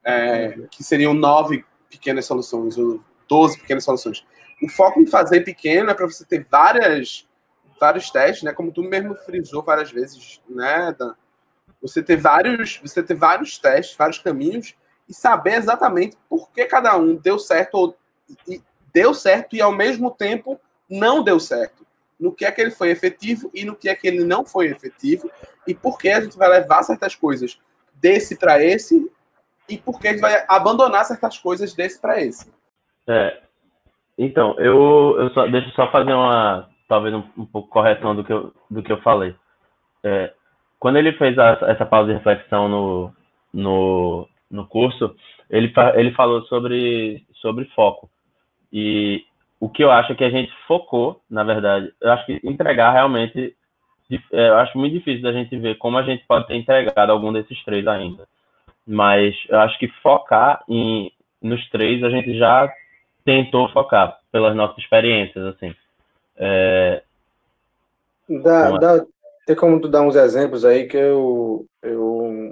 é, 0.04 0.58
que 0.70 0.82
seriam 0.82 1.14
nove 1.14 1.64
pequenas 1.88 2.26
soluções 2.26 2.76
ou 2.76 3.00
doze 3.28 3.58
pequenas 3.58 3.84
soluções. 3.84 4.24
o 4.60 4.68
foco 4.68 5.00
em 5.00 5.06
fazer 5.06 5.42
pequeno 5.42 5.90
é 5.90 5.94
para 5.94 6.06
você 6.06 6.24
ter 6.24 6.44
várias, 6.50 7.28
vários 7.80 8.10
testes, 8.10 8.42
né? 8.42 8.52
Como 8.52 8.72
tu 8.72 8.82
mesmo 8.82 9.14
frisou 9.14 9.62
várias 9.62 9.90
vezes, 9.90 10.40
né, 10.48 10.94
Dan? 10.98 11.14
Você 11.82 12.02
ter 12.02 12.16
vários, 12.16 12.78
você 12.78 13.02
ter 13.02 13.14
vários 13.14 13.58
testes, 13.58 13.96
vários 13.96 14.18
caminhos 14.18 14.74
e 15.08 15.12
saber 15.12 15.54
exatamente 15.54 16.16
por 16.28 16.50
que 16.50 16.64
cada 16.64 16.96
um 16.96 17.16
deu 17.16 17.38
certo 17.38 17.74
ou 17.74 17.96
e 18.48 18.62
deu 18.94 19.12
certo 19.12 19.56
e 19.56 19.60
ao 19.60 19.72
mesmo 19.72 20.10
tempo 20.10 20.60
não 20.88 21.22
deu 21.22 21.40
certo. 21.40 21.84
No 22.18 22.32
que 22.32 22.44
é 22.44 22.52
que 22.52 22.60
ele 22.60 22.70
foi 22.70 22.90
efetivo 22.90 23.50
e 23.52 23.64
no 23.64 23.74
que 23.74 23.88
é 23.88 23.94
que 23.94 24.06
ele 24.06 24.24
não 24.24 24.44
foi 24.44 24.68
efetivo 24.68 25.30
e 25.66 25.74
por 25.74 25.98
que 25.98 26.08
a 26.08 26.20
gente 26.20 26.38
vai 26.38 26.48
levar 26.48 26.82
certas 26.84 27.16
coisas 27.16 27.58
desse 27.94 28.38
para 28.38 28.62
esse 28.62 29.10
e 29.68 29.76
por 29.76 29.98
que 29.98 30.08
a 30.08 30.12
gente 30.12 30.20
vai 30.20 30.44
abandonar 30.48 31.04
certas 31.04 31.38
coisas 31.38 31.74
desse 31.74 32.00
para 32.00 32.20
esse. 32.20 32.52
É, 33.08 33.42
então, 34.16 34.54
eu, 34.58 35.16
eu 35.18 35.30
só, 35.30 35.46
deixa 35.46 35.68
eu 35.68 35.72
só 35.72 35.90
fazer 35.90 36.12
uma, 36.12 36.68
talvez 36.88 37.14
um, 37.14 37.24
um 37.36 37.46
pouco 37.46 37.68
correção 37.68 38.14
do 38.14 38.22
que 38.22 38.32
eu, 38.32 38.54
do 38.70 38.82
que 38.82 38.92
eu 38.92 39.00
falei. 39.02 39.34
É, 40.04 40.32
quando 40.82 40.96
ele 40.96 41.12
fez 41.12 41.38
a, 41.38 41.56
essa 41.68 41.86
pausa 41.86 42.08
de 42.08 42.14
reflexão 42.14 42.68
no, 42.68 43.12
no, 43.52 44.28
no 44.50 44.66
curso, 44.66 45.14
ele, 45.48 45.72
ele 45.94 46.10
falou 46.10 46.42
sobre, 46.46 47.24
sobre 47.34 47.66
foco. 47.66 48.10
E 48.72 49.24
o 49.60 49.68
que 49.68 49.84
eu 49.84 49.92
acho 49.92 50.10
é 50.10 50.14
que 50.16 50.24
a 50.24 50.30
gente 50.30 50.52
focou, 50.66 51.20
na 51.30 51.44
verdade, 51.44 51.92
eu 52.00 52.10
acho 52.10 52.26
que 52.26 52.40
entregar 52.42 52.90
realmente, 52.90 53.54
é, 54.10 54.48
eu 54.48 54.56
acho 54.56 54.76
muito 54.76 54.94
difícil 54.94 55.22
da 55.22 55.30
gente 55.30 55.56
ver 55.56 55.78
como 55.78 55.98
a 55.98 56.02
gente 56.02 56.24
pode 56.26 56.48
ter 56.48 56.56
entregado 56.56 57.10
algum 57.12 57.32
desses 57.32 57.62
três 57.62 57.86
ainda. 57.86 58.26
Mas 58.84 59.36
eu 59.48 59.60
acho 59.60 59.78
que 59.78 59.86
focar 60.02 60.64
em, 60.68 61.12
nos 61.40 61.64
três 61.70 62.02
a 62.02 62.10
gente 62.10 62.36
já 62.36 62.68
tentou 63.24 63.68
focar 63.68 64.18
pelas 64.32 64.56
nossas 64.56 64.78
experiências, 64.78 65.46
assim. 65.46 65.76
É... 66.36 67.04
Dá, 68.28 68.96
é? 68.96 69.21
Tem 69.46 69.56
como 69.56 69.80
tu 69.80 69.88
dar 69.88 70.02
uns 70.02 70.16
exemplos 70.16 70.64
aí 70.64 70.86
que 70.86 70.96
eu. 70.96 71.64
eu... 71.82 72.50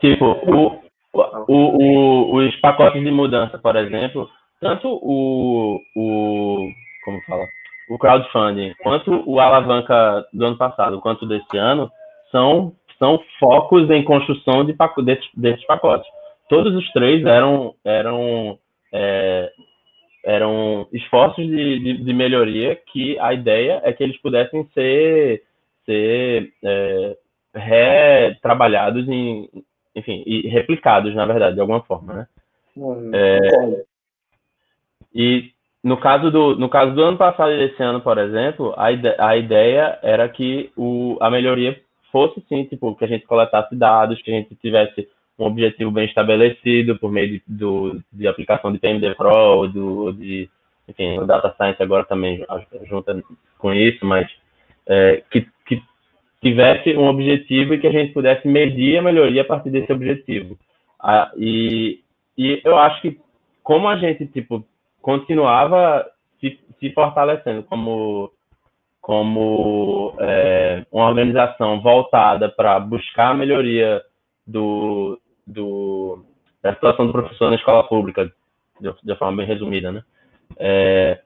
Tipo, 0.00 0.24
o, 0.26 0.80
o, 1.12 1.52
o, 1.52 2.36
os 2.36 2.56
pacotes 2.56 3.02
de 3.02 3.10
mudança, 3.10 3.58
por 3.58 3.76
exemplo, 3.76 4.28
tanto 4.60 4.88
o, 4.88 5.80
o. 5.96 6.68
Como 7.04 7.20
fala? 7.22 7.44
O 7.88 7.98
crowdfunding, 7.98 8.74
quanto 8.82 9.22
o 9.30 9.38
alavanca 9.38 10.26
do 10.32 10.44
ano 10.44 10.58
passado, 10.58 11.00
quanto 11.00 11.24
desse 11.24 11.56
ano, 11.56 11.88
são, 12.32 12.72
são 12.98 13.20
focos 13.38 13.88
em 13.90 14.02
construção 14.02 14.64
de, 14.64 14.74
desses, 15.04 15.28
desses 15.36 15.64
pacotes. 15.66 16.06
Todos 16.48 16.74
os 16.74 16.92
três 16.92 17.24
eram, 17.24 17.74
eram 17.84 18.58
é, 18.92 19.52
eram 20.24 20.88
esforços 20.92 21.46
de, 21.46 21.78
de, 21.78 22.04
de, 22.04 22.12
melhoria 22.12 22.76
que 22.90 23.16
a 23.20 23.32
ideia 23.32 23.80
é 23.84 23.92
que 23.92 24.02
eles 24.02 24.20
pudessem 24.20 24.68
ser, 24.74 25.42
ser 25.86 26.52
é, 26.62 27.16
retrabalhados 27.54 29.08
em, 29.08 29.48
enfim, 29.94 30.22
e 30.26 30.48
replicados, 30.48 31.14
na 31.14 31.24
verdade, 31.24 31.54
de 31.54 31.60
alguma 31.60 31.82
forma, 31.82 32.12
né? 32.12 32.26
Hum, 32.76 33.10
é, 33.14 33.84
e 35.14 35.50
no 35.82 35.96
caso 35.96 36.30
do 36.30 36.56
no 36.56 36.68
caso 36.68 36.94
do 36.94 37.02
ano 37.02 37.16
passado 37.16 37.52
e 37.52 37.58
desse 37.58 37.82
ano, 37.82 38.02
por 38.02 38.18
exemplo, 38.18 38.74
a, 38.76 38.92
ide 38.92 39.14
a 39.18 39.36
ideia 39.36 39.98
era 40.02 40.28
que 40.28 40.70
o, 40.76 41.16
a 41.20 41.30
melhoria 41.30 41.80
fosse 42.12 42.44
sim, 42.48 42.64
tipo, 42.64 42.94
que 42.96 43.04
a 43.04 43.08
gente 43.08 43.26
coletasse 43.26 43.74
dados, 43.74 44.20
que 44.20 44.30
a 44.30 44.34
gente 44.34 44.54
tivesse 44.56 45.08
um 45.38 45.44
objetivo 45.44 45.90
bem 45.90 46.06
estabelecido 46.06 46.98
por 46.98 47.10
meio 47.12 47.28
de, 47.28 47.42
do, 47.46 48.02
de 48.12 48.26
aplicação 48.26 48.72
de 48.72 48.78
PMD 48.78 49.14
Pro, 49.14 49.68
do, 49.68 50.12
de, 50.12 50.48
enfim, 50.88 51.18
o 51.18 51.26
Data 51.26 51.54
Science 51.56 51.82
agora 51.82 52.04
também 52.04 52.44
junta 52.84 53.22
com 53.58 53.72
isso, 53.72 54.04
mas 54.04 54.28
é, 54.86 55.22
que, 55.30 55.42
que 55.42 55.48
tivesse 56.42 56.96
um 56.96 57.06
objetivo 57.06 57.74
e 57.74 57.78
que 57.78 57.86
a 57.86 57.92
gente 57.92 58.12
pudesse 58.12 58.46
medir 58.46 58.98
a 58.98 59.02
melhoria 59.02 59.42
a 59.42 59.44
partir 59.44 59.70
desse 59.70 59.92
objetivo. 59.92 60.58
Ah, 61.00 61.30
e, 61.36 62.00
e 62.36 62.60
eu 62.64 62.76
acho 62.78 63.00
que 63.02 63.18
como 63.62 63.88
a 63.88 63.96
gente, 63.96 64.26
tipo, 64.26 64.64
continuava 65.00 66.06
se, 66.40 66.58
se 66.78 66.90
fortalecendo 66.92 67.62
como 67.64 68.30
como 69.00 70.16
é, 70.18 70.84
uma 70.90 71.06
organização 71.06 71.80
voltada 71.80 72.48
para 72.48 72.80
buscar 72.80 73.30
a 73.30 73.34
melhoria 73.34 74.02
do, 74.44 75.20
do, 75.46 76.24
da 76.60 76.74
situação 76.74 77.06
do 77.06 77.12
professor 77.12 77.48
na 77.48 77.54
escola 77.54 77.84
pública, 77.86 78.28
de, 78.80 78.92
de 79.04 79.14
forma 79.14 79.36
bem 79.36 79.46
resumida, 79.46 79.92
né? 79.92 80.02
É, 80.58 81.20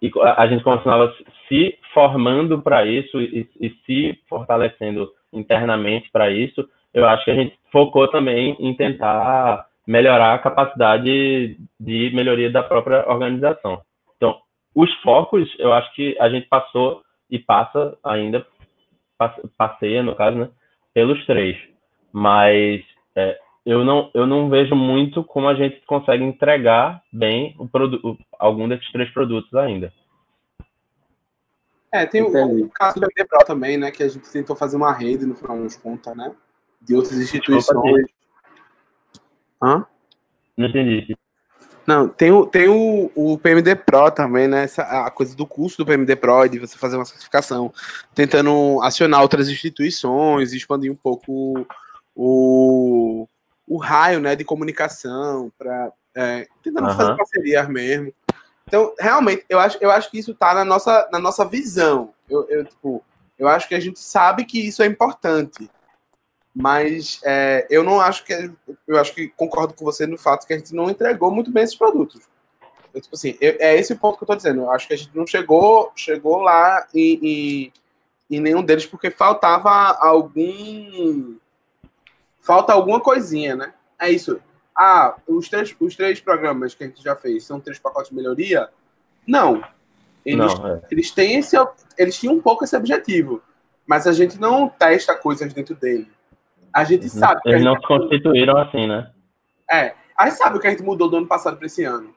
e 0.00 0.10
a 0.36 0.46
gente 0.46 0.62
continuava 0.62 1.12
se 1.48 1.76
formando 1.92 2.60
para 2.62 2.86
isso 2.86 3.20
e, 3.20 3.48
e, 3.60 3.70
se 3.84 4.18
fortalecendo 4.28 5.10
internamente 5.32 6.08
para 6.12 6.30
isso. 6.30 6.68
Eu 6.94 7.06
acho 7.06 7.24
que 7.24 7.30
a 7.30 7.34
gente 7.34 7.58
focou 7.72 8.08
também 8.08 8.56
em 8.60 8.74
tentar 8.74 9.66
melhorar 9.86 10.34
a 10.34 10.38
capacidade 10.38 11.56
de 11.80 12.10
melhoria 12.14 12.50
da 12.50 12.62
própria 12.62 13.08
organização. 13.08 13.80
Então, 14.16 14.36
os 14.74 14.92
focos, 15.02 15.48
eu 15.58 15.72
acho 15.72 15.92
que 15.94 16.16
a 16.20 16.28
gente 16.28 16.46
passou 16.46 17.02
e 17.30 17.38
passa 17.38 17.96
ainda, 18.04 18.46
passeia 19.56 20.02
no 20.02 20.14
caso, 20.14 20.38
né, 20.38 20.48
pelos 20.94 21.24
três. 21.26 21.56
Mas 22.12 22.82
é, 23.16 23.38
eu, 23.68 23.84
não, 23.84 24.10
eu 24.14 24.26
não 24.26 24.48
vejo 24.48 24.74
muito 24.74 25.22
como 25.22 25.46
a 25.46 25.54
gente 25.54 25.84
consegue 25.84 26.24
entregar 26.24 27.02
bem 27.12 27.54
o 27.58 27.68
produto, 27.68 28.16
algum 28.38 28.66
desses 28.66 28.90
três 28.90 29.12
produtos 29.12 29.52
ainda. 29.52 29.92
É, 31.92 32.06
tem 32.06 32.22
o, 32.22 32.28
o, 32.28 32.70
caso 32.70 32.98
do 32.98 33.06
MDPRO 33.06 33.44
também, 33.44 33.76
né? 33.76 33.90
Que 33.90 34.02
a 34.02 34.08
gente 34.08 34.26
tentou 34.32 34.56
fazer 34.56 34.78
uma 34.78 34.90
rede, 34.90 35.26
no 35.26 35.34
final 35.34 35.62
das 35.62 35.76
contas, 35.76 36.16
né? 36.16 36.34
De 36.80 36.94
outras 36.94 37.18
instituições. 37.20 38.06
Hã? 39.62 39.84
Não 40.56 40.66
entendi. 40.66 41.14
Não, 41.86 42.08
tem 42.08 42.32
o, 42.32 42.46
tem 42.46 42.68
o, 42.68 43.10
o 43.14 43.36
PMD 43.36 43.76
Pro 43.76 44.10
também, 44.10 44.48
né? 44.48 44.64
Essa, 44.64 44.82
a 44.82 45.10
coisa 45.10 45.36
do 45.36 45.46
curso 45.46 45.76
do 45.76 45.84
PMD 45.84 46.16
Pro, 46.16 46.48
de 46.48 46.58
você 46.58 46.78
fazer 46.78 46.96
uma 46.96 47.04
certificação, 47.04 47.70
tentando 48.14 48.80
acionar 48.82 49.20
outras 49.20 49.50
instituições, 49.50 50.54
expandir 50.54 50.90
um 50.90 50.96
pouco 50.96 51.66
o, 52.16 53.28
o 53.68 53.76
raio 53.76 54.20
né, 54.20 54.34
de 54.34 54.44
comunicação, 54.44 55.52
para 55.58 55.92
é, 56.16 56.48
tentando 56.62 56.88
uhum. 56.88 56.96
fazer 56.96 57.16
parcerias 57.16 57.68
mesmo. 57.68 58.12
Então, 58.66 58.94
realmente, 58.98 59.44
eu 59.48 59.58
acho, 59.58 59.78
eu 59.80 59.90
acho 59.90 60.10
que 60.10 60.18
isso 60.18 60.32
está 60.32 60.54
na 60.54 60.64
nossa, 60.64 61.08
na 61.12 61.18
nossa 61.18 61.44
visão. 61.44 62.12
Eu, 62.28 62.46
eu, 62.48 62.64
tipo, 62.64 63.02
eu 63.38 63.46
acho 63.48 63.68
que 63.68 63.74
a 63.74 63.80
gente 63.80 63.98
sabe 64.00 64.44
que 64.44 64.66
isso 64.66 64.82
é 64.82 64.86
importante. 64.86 65.70
Mas 66.54 67.20
é, 67.24 67.66
eu 67.70 67.84
não 67.84 68.00
acho 68.00 68.24
que. 68.24 68.50
Eu 68.86 68.98
acho 68.98 69.14
que 69.14 69.28
concordo 69.28 69.74
com 69.74 69.84
você 69.84 70.06
no 70.06 70.18
fato 70.18 70.46
que 70.46 70.52
a 70.52 70.58
gente 70.58 70.74
não 70.74 70.90
entregou 70.90 71.30
muito 71.30 71.52
bem 71.52 71.62
esses 71.62 71.76
produtos. 71.76 72.20
Eu, 72.92 73.00
tipo 73.00 73.14
assim, 73.14 73.36
eu, 73.40 73.56
é 73.60 73.76
esse 73.76 73.92
o 73.92 73.98
ponto 73.98 74.16
que 74.16 74.24
eu 74.24 74.26
estou 74.26 74.36
dizendo. 74.36 74.62
Eu 74.62 74.70
acho 74.70 74.88
que 74.88 74.94
a 74.94 74.96
gente 74.96 75.16
não 75.16 75.26
chegou, 75.26 75.92
chegou 75.94 76.38
lá 76.38 76.86
em, 76.92 77.20
em, 77.22 77.72
em 78.28 78.40
nenhum 78.40 78.62
deles 78.62 78.86
porque 78.86 79.10
faltava 79.10 79.70
algum 80.00 81.36
falta 82.48 82.72
alguma 82.72 82.98
coisinha, 82.98 83.54
né? 83.54 83.74
É 84.00 84.10
isso. 84.10 84.40
Ah, 84.74 85.16
os 85.28 85.50
três, 85.50 85.76
os 85.78 85.94
três 85.94 86.18
programas 86.18 86.74
que 86.74 86.82
a 86.82 86.86
gente 86.86 87.02
já 87.02 87.14
fez 87.14 87.44
são 87.44 87.60
três 87.60 87.78
pacotes 87.78 88.08
de 88.08 88.16
melhoria? 88.16 88.70
Não. 89.26 89.62
Eles, 90.24 90.58
não, 90.58 90.66
é. 90.66 90.80
eles 90.90 91.10
têm 91.10 91.36
esse. 91.36 91.56
Eles 91.98 92.18
tinham 92.18 92.34
um 92.34 92.40
pouco 92.40 92.64
esse 92.64 92.74
objetivo. 92.74 93.42
Mas 93.86 94.06
a 94.06 94.12
gente 94.12 94.40
não 94.40 94.66
testa 94.66 95.14
coisas 95.14 95.52
dentro 95.52 95.74
dele. 95.74 96.10
A 96.72 96.84
gente 96.84 97.02
uhum. 97.02 97.08
sabe. 97.10 97.40
Eles 97.44 97.62
não 97.62 97.74
se 97.74 97.86
constituíram 97.86 98.56
assim, 98.56 98.86
né? 98.86 99.10
É. 99.70 99.94
A 100.16 100.26
gente 100.26 100.38
sabe 100.38 100.56
o 100.56 100.60
que 100.60 100.66
a 100.66 100.70
gente 100.70 100.82
mudou 100.82 101.10
do 101.10 101.18
ano 101.18 101.26
passado 101.26 101.58
para 101.58 101.66
esse 101.66 101.84
ano. 101.84 102.14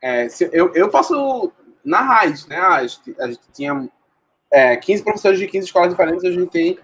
É, 0.00 0.30
se, 0.30 0.48
eu, 0.50 0.72
eu 0.74 0.88
posso. 0.88 1.52
Na 1.84 2.00
raiz, 2.00 2.46
né? 2.46 2.58
A 2.58 2.86
gente, 2.86 3.14
a 3.20 3.26
gente 3.26 3.52
tinha 3.52 3.88
é, 4.50 4.76
15 4.76 5.04
professores 5.04 5.38
de 5.38 5.46
15 5.46 5.66
escolas 5.66 5.90
diferentes, 5.90 6.24
a 6.24 6.30
gente 6.30 6.50
tem 6.50 6.78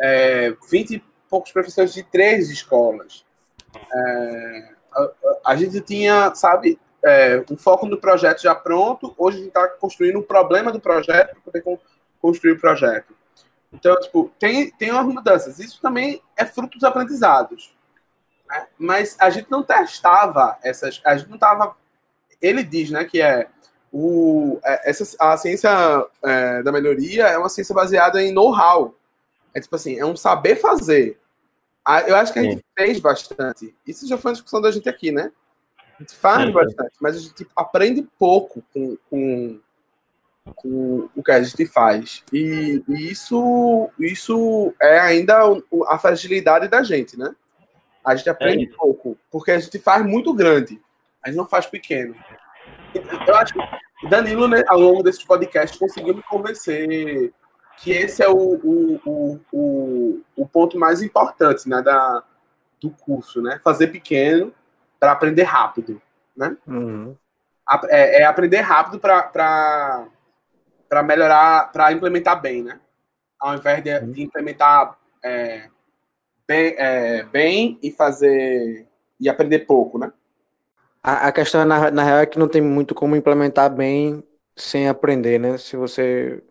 é, 0.00 0.54
20 0.70 1.09
poucos 1.30 1.52
professores 1.52 1.94
de 1.94 2.02
três 2.02 2.50
escolas. 2.50 3.24
É, 3.94 4.68
a, 4.92 5.10
a, 5.46 5.56
gente 5.56 5.80
tinha, 5.80 6.34
sabe, 6.34 6.78
é, 7.04 7.42
um 7.50 7.56
foco 7.56 7.86
no 7.86 8.00
projeto 8.00 8.42
já 8.42 8.54
pronto, 8.54 9.14
hoje 9.16 9.36
a 9.36 9.40
gente 9.40 9.48
está 9.48 9.68
construindo 9.68 10.18
o 10.18 10.22
problema 10.22 10.72
do 10.72 10.80
projeto 10.80 11.30
para 11.30 11.40
poder 11.40 11.80
construir 12.20 12.52
o 12.52 12.60
projeto. 12.60 13.14
Então, 13.72 13.98
tipo, 14.00 14.30
tem, 14.38 14.70
tem 14.72 14.90
umas 14.90 15.06
mudanças. 15.06 15.58
Isso 15.60 15.80
também 15.80 16.20
é 16.36 16.44
fruto 16.44 16.76
dos 16.76 16.84
aprendizados. 16.84 17.72
Né? 18.48 18.66
Mas 18.76 19.16
a 19.18 19.30
gente 19.30 19.48
não 19.48 19.62
testava 19.62 20.58
essas. 20.62 21.00
A 21.04 21.16
gente 21.16 21.28
não 21.28 21.36
estava. 21.36 21.76
Ele 22.42 22.64
diz, 22.64 22.90
né, 22.90 23.04
que 23.04 23.20
é 23.20 23.48
o, 23.92 24.58
é, 24.64 24.90
essa, 24.90 25.16
a 25.20 25.36
ciência 25.36 25.70
é, 26.24 26.62
da 26.62 26.72
melhoria 26.72 27.26
é 27.26 27.38
uma 27.38 27.48
ciência 27.48 27.74
baseada 27.74 28.20
em 28.22 28.32
know-how. 28.32 28.94
É 29.54 29.60
tipo 29.60 29.76
assim, 29.76 29.98
é 29.98 30.04
um 30.04 30.16
saber 30.16 30.56
fazer. 30.56 31.19
Ah, 31.90 32.02
eu 32.02 32.14
acho 32.14 32.32
que 32.32 32.38
a 32.38 32.42
gente 32.44 32.58
Sim. 32.58 32.64
fez 32.78 33.00
bastante. 33.00 33.74
Isso 33.84 34.06
já 34.06 34.16
foi 34.16 34.30
uma 34.30 34.34
discussão 34.34 34.60
da 34.60 34.70
gente 34.70 34.88
aqui, 34.88 35.10
né? 35.10 35.32
A 35.98 36.02
gente 36.02 36.14
faz 36.14 36.46
Sim. 36.46 36.52
bastante, 36.52 36.92
mas 37.00 37.16
a 37.16 37.18
gente 37.18 37.34
tipo, 37.34 37.50
aprende 37.56 38.06
pouco 38.16 38.62
com, 38.72 38.96
com, 39.10 39.60
com, 40.54 41.08
o 41.16 41.20
que 41.20 41.32
a 41.32 41.42
gente 41.42 41.66
faz. 41.66 42.22
E, 42.32 42.80
e, 42.86 43.10
isso, 43.10 43.90
isso 43.98 44.72
é 44.80 45.00
ainda 45.00 45.40
a 45.88 45.98
fragilidade 45.98 46.68
da 46.68 46.84
gente, 46.84 47.18
né? 47.18 47.34
A 48.04 48.14
gente 48.14 48.30
aprende 48.30 48.66
é 48.72 48.76
pouco, 48.76 49.18
porque 49.28 49.50
a 49.50 49.58
gente 49.58 49.76
faz 49.80 50.06
muito 50.06 50.32
grande, 50.32 50.80
a 51.20 51.28
gente 51.28 51.38
não 51.38 51.46
faz 51.46 51.66
pequeno. 51.66 52.14
Eu 53.26 53.34
acho 53.34 53.52
que 53.52 54.08
Danilo, 54.08 54.46
né, 54.46 54.62
ao 54.68 54.78
longo 54.78 55.02
desses 55.02 55.24
podcasts, 55.24 55.76
conseguiu 55.76 56.14
me 56.14 56.22
convencer 56.22 57.32
que 57.78 57.90
esse 57.90 58.22
é 58.22 58.28
o, 58.28 58.36
o, 58.36 59.40
o, 59.52 60.20
o, 60.36 60.46
ponto 60.46 60.78
mais 60.78 61.00
importante 61.02 61.68
né, 61.68 61.80
da, 61.80 62.22
do 62.80 62.90
curso, 62.90 63.40
né? 63.40 63.60
Fazer 63.64 63.88
pequeno 63.88 64.52
para 64.98 65.12
aprender 65.12 65.44
rápido, 65.44 66.00
né? 66.36 66.56
Uhum. 66.66 67.16
É, 67.88 68.22
é, 68.22 68.24
aprender 68.24 68.60
rápido 68.60 68.98
para 68.98 70.08
melhorar, 71.04 71.72
para 71.72 71.92
implementar 71.92 72.40
bem, 72.40 72.62
né? 72.62 72.80
Ao 73.38 73.54
invés 73.54 73.82
de, 73.82 73.94
uhum. 73.94 74.12
de 74.12 74.22
implementar 74.22 74.98
é, 75.24 75.68
bem, 76.46 76.74
é, 76.76 77.22
bem 77.24 77.78
e 77.82 77.90
fazer 77.90 78.86
e 79.18 79.28
aprender 79.28 79.60
pouco, 79.60 79.98
né? 79.98 80.12
A, 81.02 81.28
a 81.28 81.32
questão 81.32 81.64
na, 81.64 81.90
na 81.90 82.02
real 82.02 82.18
é 82.18 82.26
que 82.26 82.38
não 82.38 82.48
tem 82.48 82.60
muito 82.60 82.94
como 82.94 83.16
implementar 83.16 83.70
bem 83.70 84.22
sem 84.56 84.88
aprender, 84.88 85.38
né? 85.38 85.56
Se 85.56 85.76
você 85.76 86.42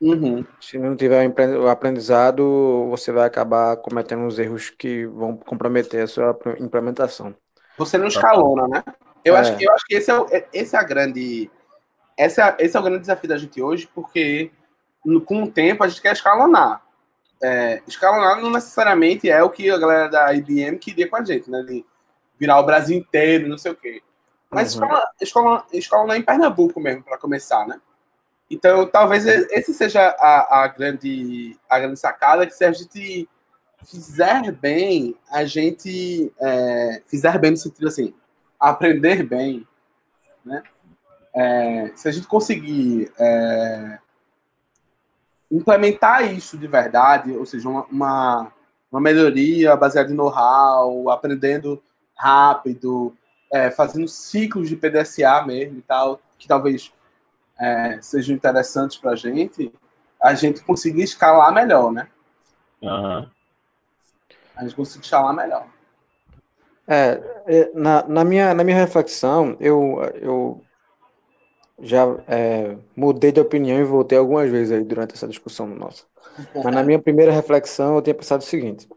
Uhum. 0.00 0.44
Se 0.60 0.78
não 0.78 0.94
tiver 0.94 1.26
o 1.58 1.68
aprendizado, 1.68 2.86
você 2.90 3.10
vai 3.10 3.26
acabar 3.26 3.76
cometendo 3.78 4.22
uns 4.22 4.38
erros 4.38 4.70
que 4.70 5.06
vão 5.06 5.36
comprometer 5.36 6.02
a 6.02 6.06
sua 6.06 6.38
implementação. 6.60 7.34
Você 7.78 7.96
não 7.96 8.06
escalona, 8.06 8.68
né? 8.68 8.84
Eu, 9.24 9.36
é. 9.36 9.40
acho, 9.40 9.56
eu 9.60 9.72
acho 9.72 9.84
que 9.86 9.96
esse 9.96 10.10
é, 10.10 10.18
o, 10.18 10.26
é, 10.30 10.46
esse 10.52 10.76
é 10.76 10.78
a 10.78 10.82
grande. 10.82 11.50
Esse 12.16 12.40
é, 12.40 12.56
esse 12.60 12.76
é 12.76 12.80
o 12.80 12.82
grande 12.82 13.00
desafio 13.00 13.28
da 13.28 13.36
gente 13.36 13.60
hoje, 13.60 13.88
porque 13.94 14.50
com 15.24 15.42
o 15.42 15.50
tempo 15.50 15.82
a 15.82 15.88
gente 15.88 16.02
quer 16.02 16.12
escalonar. 16.12 16.82
É, 17.42 17.82
escalonar 17.86 18.40
não 18.40 18.50
necessariamente 18.50 19.28
é 19.28 19.42
o 19.42 19.50
que 19.50 19.70
a 19.70 19.78
galera 19.78 20.08
da 20.08 20.32
IBM 20.32 20.78
queria 20.78 21.08
com 21.08 21.16
a 21.16 21.24
gente, 21.24 21.50
né? 21.50 21.62
De 21.62 21.84
virar 22.38 22.60
o 22.60 22.66
Brasil 22.66 22.96
inteiro, 22.96 23.48
não 23.48 23.58
sei 23.58 23.72
o 23.72 23.76
quê. 23.76 24.02
Mas 24.50 24.74
uhum. 24.74 24.84
escola, 24.84 25.10
escola, 25.20 25.66
escola 25.72 26.16
em 26.16 26.22
Pernambuco 26.22 26.80
mesmo, 26.80 27.02
para 27.02 27.18
começar, 27.18 27.66
né? 27.66 27.80
Então, 28.50 28.86
talvez 28.86 29.26
esse 29.26 29.74
seja 29.74 30.00
a, 30.20 30.62
a, 30.62 30.68
grande, 30.68 31.58
a 31.68 31.80
grande 31.80 31.98
sacada, 31.98 32.46
que 32.46 32.54
se 32.54 32.64
a 32.64 32.72
gente 32.72 33.28
fizer 33.84 34.52
bem, 34.52 35.16
a 35.30 35.44
gente 35.44 36.32
é, 36.40 37.02
fizer 37.06 37.38
bem 37.38 37.52
no 37.52 37.56
sentido 37.56 37.88
assim, 37.88 38.14
aprender 38.58 39.24
bem, 39.24 39.66
né? 40.44 40.62
É, 41.34 41.92
se 41.94 42.08
a 42.08 42.12
gente 42.12 42.26
conseguir 42.26 43.12
é, 43.18 43.98
implementar 45.50 46.32
isso 46.32 46.56
de 46.56 46.66
verdade, 46.66 47.32
ou 47.32 47.44
seja, 47.44 47.68
uma, 47.68 47.84
uma, 47.86 48.52
uma 48.90 49.00
melhoria 49.00 49.76
baseada 49.76 50.10
em 50.10 50.14
know-how, 50.14 51.10
aprendendo 51.10 51.82
rápido, 52.16 53.14
é, 53.52 53.70
fazendo 53.70 54.08
ciclos 54.08 54.68
de 54.68 54.76
PDSA 54.76 55.44
mesmo 55.44 55.78
e 55.78 55.82
tal, 55.82 56.20
que 56.38 56.48
talvez 56.48 56.90
é, 57.58 57.98
sejam 58.00 58.34
interessantes 58.34 58.98
para 58.98 59.12
a 59.12 59.16
gente, 59.16 59.72
a 60.20 60.34
gente 60.34 60.62
conseguir 60.62 61.02
escalar 61.02 61.52
melhor, 61.52 61.92
né? 61.92 62.08
Uhum. 62.82 63.28
A 64.54 64.62
gente 64.62 64.74
conseguir 64.74 65.04
escalar 65.04 65.34
melhor. 65.34 65.66
É, 66.88 67.20
é, 67.46 67.70
na, 67.74 68.06
na, 68.06 68.24
minha, 68.24 68.54
na 68.54 68.62
minha 68.62 68.78
reflexão, 68.78 69.56
eu, 69.58 70.00
eu 70.14 70.64
já 71.80 72.04
é, 72.28 72.76
mudei 72.94 73.32
de 73.32 73.40
opinião 73.40 73.78
e 73.80 73.84
voltei 73.84 74.16
algumas 74.16 74.50
vezes 74.50 74.72
aí 74.72 74.84
durante 74.84 75.14
essa 75.14 75.26
discussão 75.26 75.66
nossa. 75.66 76.04
Mas 76.54 76.74
na 76.74 76.82
minha 76.82 77.00
primeira 77.00 77.32
reflexão, 77.32 77.96
eu 77.96 78.02
tinha 78.02 78.14
pensado 78.14 78.42
o 78.42 78.46
seguinte: 78.46 78.88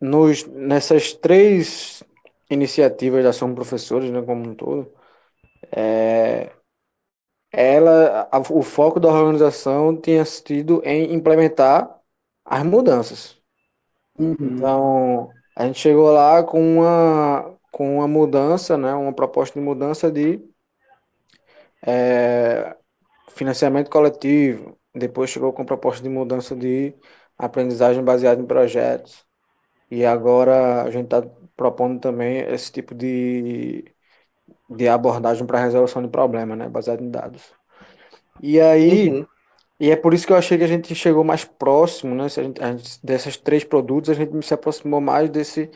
nos, 0.00 0.46
nessas 0.46 1.12
três 1.12 2.02
iniciativas 2.48 3.22
da 3.22 3.30
Ação 3.30 3.54
Professores, 3.54 4.10
né, 4.10 4.22
como 4.22 4.48
um 4.48 4.54
todo, 4.54 4.92
é, 5.70 6.50
ela, 7.52 8.28
a, 8.30 8.38
o 8.38 8.62
foco 8.62 9.00
da 9.00 9.08
organização 9.08 9.96
tinha 9.96 10.24
sido 10.24 10.82
em 10.84 11.14
implementar 11.14 12.00
as 12.44 12.64
mudanças. 12.64 13.40
Uhum. 14.18 14.36
Então, 14.40 15.30
a 15.56 15.66
gente 15.66 15.78
chegou 15.78 16.10
lá 16.12 16.42
com 16.42 16.78
uma, 16.78 17.56
com 17.72 17.96
uma 17.98 18.08
mudança, 18.08 18.76
né, 18.76 18.92
uma 18.94 19.12
proposta 19.12 19.58
de 19.58 19.64
mudança 19.64 20.10
de 20.10 20.40
é, 21.86 22.76
financiamento 23.28 23.90
coletivo. 23.90 24.78
Depois 24.94 25.30
chegou 25.30 25.52
com 25.52 25.64
proposta 25.64 26.02
de 26.02 26.08
mudança 26.08 26.54
de 26.56 26.94
aprendizagem 27.38 28.04
baseada 28.04 28.40
em 28.42 28.46
projetos. 28.46 29.24
E 29.90 30.04
agora 30.04 30.82
a 30.84 30.90
gente 30.90 31.06
está 31.06 31.22
propondo 31.56 32.00
também 32.00 32.40
esse 32.40 32.72
tipo 32.72 32.94
de 32.94 33.84
de 34.70 34.88
abordagem 34.88 35.44
para 35.44 35.60
resolução 35.60 36.00
de 36.02 36.08
problema, 36.08 36.54
né, 36.54 36.68
baseado 36.68 37.02
em 37.02 37.10
dados. 37.10 37.42
E 38.40 38.60
aí, 38.60 39.10
uhum. 39.10 39.26
e 39.78 39.90
é 39.90 39.96
por 39.96 40.14
isso 40.14 40.26
que 40.26 40.32
eu 40.32 40.36
achei 40.36 40.56
que 40.56 40.64
a 40.64 40.68
gente 40.68 40.94
chegou 40.94 41.24
mais 41.24 41.44
próximo, 41.44 42.14
né, 42.14 42.24
a 42.24 42.28
gente, 42.28 42.62
a 42.62 42.72
gente, 42.72 43.04
dessas 43.04 43.36
três 43.36 43.64
produtos, 43.64 44.10
a 44.10 44.14
gente 44.14 44.46
se 44.46 44.54
aproximou 44.54 45.00
mais 45.00 45.28
desse 45.28 45.70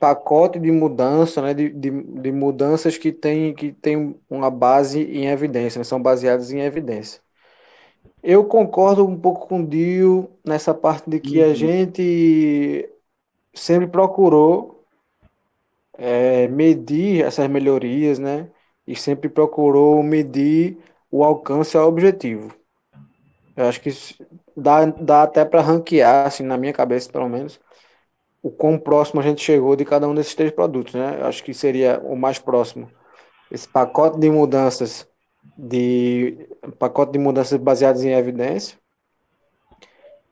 pacote 0.00 0.58
de 0.58 0.70
mudança, 0.70 1.40
né, 1.40 1.54
de, 1.54 1.70
de, 1.70 1.90
de 1.90 2.32
mudanças 2.32 2.98
que 2.98 3.12
tem, 3.12 3.54
que 3.54 3.72
tem 3.72 4.16
uma 4.28 4.50
base 4.50 5.00
em 5.00 5.26
evidência, 5.28 5.78
né, 5.78 5.84
são 5.84 6.02
baseadas 6.02 6.52
em 6.52 6.60
evidência. 6.60 7.20
Eu 8.22 8.44
concordo 8.44 9.06
um 9.06 9.18
pouco 9.18 9.46
com 9.46 9.60
o 9.60 9.66
Dio 9.66 10.30
nessa 10.44 10.74
parte 10.74 11.08
de 11.08 11.20
que 11.20 11.40
uhum. 11.40 11.50
a 11.50 11.54
gente 11.54 12.90
sempre 13.54 13.86
procurou 13.86 14.73
é, 15.98 16.48
medir 16.48 17.24
essas 17.24 17.48
melhorias, 17.48 18.18
né? 18.18 18.48
E 18.86 18.94
sempre 18.96 19.28
procurou 19.28 20.02
medir 20.02 20.78
o 21.10 21.24
alcance 21.24 21.76
ao 21.76 21.88
objetivo. 21.88 22.54
Eu 23.56 23.66
acho 23.66 23.80
que 23.80 23.90
dá, 24.56 24.84
dá 24.86 25.22
até 25.22 25.44
para 25.44 25.62
ranquear, 25.62 26.26
assim, 26.26 26.42
na 26.42 26.56
minha 26.56 26.72
cabeça, 26.72 27.10
pelo 27.10 27.28
menos, 27.28 27.60
o 28.42 28.50
quão 28.50 28.78
próximo 28.78 29.20
a 29.20 29.24
gente 29.24 29.42
chegou 29.42 29.76
de 29.76 29.84
cada 29.84 30.08
um 30.08 30.14
desses 30.14 30.34
três 30.34 30.52
produtos, 30.52 30.94
né? 30.94 31.18
Eu 31.20 31.26
acho 31.26 31.42
que 31.42 31.54
seria 31.54 32.00
o 32.04 32.16
mais 32.16 32.38
próximo. 32.38 32.90
Esse 33.50 33.68
pacote 33.68 34.18
de 34.18 34.30
mudanças 34.30 35.08
de 35.56 36.48
pacote 36.78 37.12
de 37.12 37.18
mudanças 37.18 37.58
baseadas 37.60 38.04
em 38.04 38.12
evidência. 38.12 38.78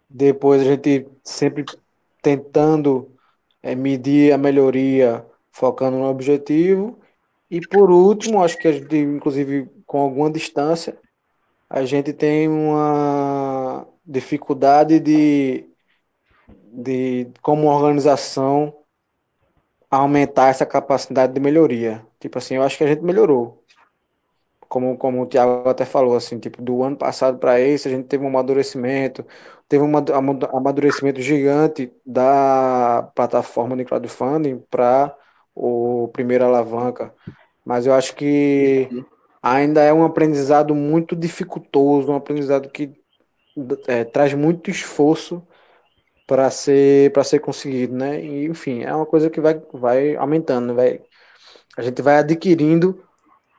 Depois 0.09 0.61
a 0.61 0.65
gente 0.65 1.07
sempre 1.23 1.65
tentando 2.21 3.11
é, 3.63 3.75
medir 3.75 4.33
a 4.33 4.39
melhoria 4.39 5.25
focando 5.53 5.99
no 5.99 6.07
objetivo. 6.07 6.99
E 7.51 7.61
por 7.61 7.91
último, 7.91 8.43
acho 8.43 8.59
que 8.59 8.69
inclusive 8.69 9.71
com 9.87 10.01
alguma 10.01 10.31
distância, 10.31 10.99
a 11.69 11.85
gente 11.85 12.13
tem 12.13 12.49
uma 12.49 13.87
dificuldade 14.05 14.99
de, 15.01 15.67
de 16.73 17.29
como 17.43 17.69
organização, 17.69 18.75
aumentar 19.91 20.49
essa 20.49 20.67
capacidade 20.67 21.33
de 21.35 21.41
melhoria. 21.41 22.07
Tipo 22.19 22.39
assim, 22.39 22.57
eu 22.57 22.63
acho 22.63 22.79
que 22.79 22.85
a 22.85 22.87
gente 22.87 23.03
melhorou. 23.03 23.63
Como, 24.69 24.97
como 24.97 25.23
o 25.23 25.27
Tiago 25.27 25.69
até 25.69 25.85
falou, 25.85 26.17
assim, 26.17 26.39
tipo, 26.39 26.63
do 26.63 26.83
ano 26.83 26.97
passado 26.97 27.39
para 27.39 27.61
esse, 27.61 27.89
a 27.89 27.91
gente 27.91 28.07
teve 28.07 28.25
um 28.25 28.29
amadurecimento, 28.29 29.25
teve 29.69 29.85
um 29.85 29.93
amadurecimento 30.57 31.21
gigante 31.21 31.93
da 32.07 33.11
plataforma 33.15 33.77
de 33.77 33.85
crowdfunding 33.85 34.59
para 34.71 35.15
o 35.55 36.09
primeiro 36.13 36.45
alavanca, 36.45 37.15
mas 37.65 37.87
eu 37.87 37.95
acho 37.95 38.15
que 38.17 38.89
ainda 39.43 39.83
é 39.83 39.93
um 39.93 40.05
aprendizado 40.05 40.75
muito 40.75 41.17
dificultoso, 41.17 42.13
um 42.13 42.17
aprendizado 42.17 42.69
que 42.71 42.93
é, 43.87 44.05
traz 44.05 44.35
muito 44.35 44.71
esforço 44.71 45.47
para 46.27 46.51
ser 46.51 47.13
para 47.13 47.25
ser 47.25 47.41
conseguido, 47.41 47.95
né? 47.95 48.23
E, 48.25 48.47
enfim, 48.47 48.83
é 48.83 48.95
uma 48.95 49.07
coisa 49.07 49.31
que 49.31 49.41
vai, 49.41 49.61
vai 49.73 50.17
aumentando, 50.17 50.69
né? 50.69 50.75
vai, 50.75 51.03
a 51.77 51.83
gente 51.83 52.03
vai 52.03 52.17
adquirindo 52.19 53.03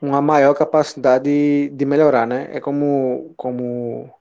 uma 0.01 0.21
maior 0.21 0.53
capacidade 0.55 1.69
de, 1.69 1.85
melhorar, 1.85 2.27
né? 2.27 2.49
É 2.51 2.59
como 2.59 3.33
como 3.37 4.11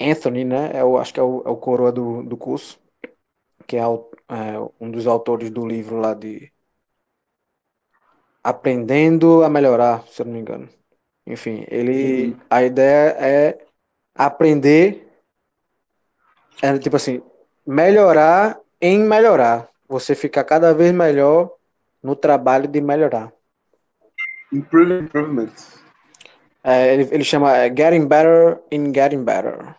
Anthony, 0.00 0.44
né? 0.44 0.72
Eu 0.74 0.96
acho 0.98 1.12
que 1.12 1.20
é 1.20 1.22
o, 1.22 1.42
é 1.46 1.50
o 1.50 1.56
coroa 1.56 1.92
do, 1.92 2.22
do 2.22 2.36
curso, 2.36 2.78
que 3.66 3.76
é, 3.76 3.86
o, 3.86 4.10
é 4.28 4.58
um 4.80 4.90
dos 4.90 5.06
autores 5.06 5.50
do 5.50 5.66
livro 5.66 5.96
lá 5.98 6.14
de 6.14 6.52
Aprendendo 8.42 9.42
a 9.42 9.48
Melhorar, 9.48 10.06
se 10.06 10.22
eu 10.22 10.26
não 10.26 10.32
me 10.32 10.40
engano. 10.40 10.68
Enfim, 11.26 11.64
ele 11.68 12.28
uhum. 12.28 12.40
a 12.48 12.62
ideia 12.62 13.16
é 13.18 13.66
aprender 14.14 15.06
é 16.62 16.78
tipo 16.78 16.96
assim, 16.96 17.22
melhorar 17.66 18.58
em 18.80 18.98
melhorar. 19.00 19.68
Você 19.88 20.14
ficar 20.14 20.44
cada 20.44 20.72
vez 20.72 20.92
melhor 20.92 21.52
no 22.02 22.16
trabalho 22.16 22.66
de 22.66 22.80
melhorar. 22.80 23.32
Improvement. 24.52 25.04
improvement. 25.04 25.52
É, 26.62 26.94
ele, 26.94 27.08
ele 27.12 27.24
chama 27.24 27.56
é, 27.56 27.68
Getting 27.68 28.06
Better 28.06 28.60
in 28.70 28.92
Getting 28.92 29.24
Better. 29.24 29.76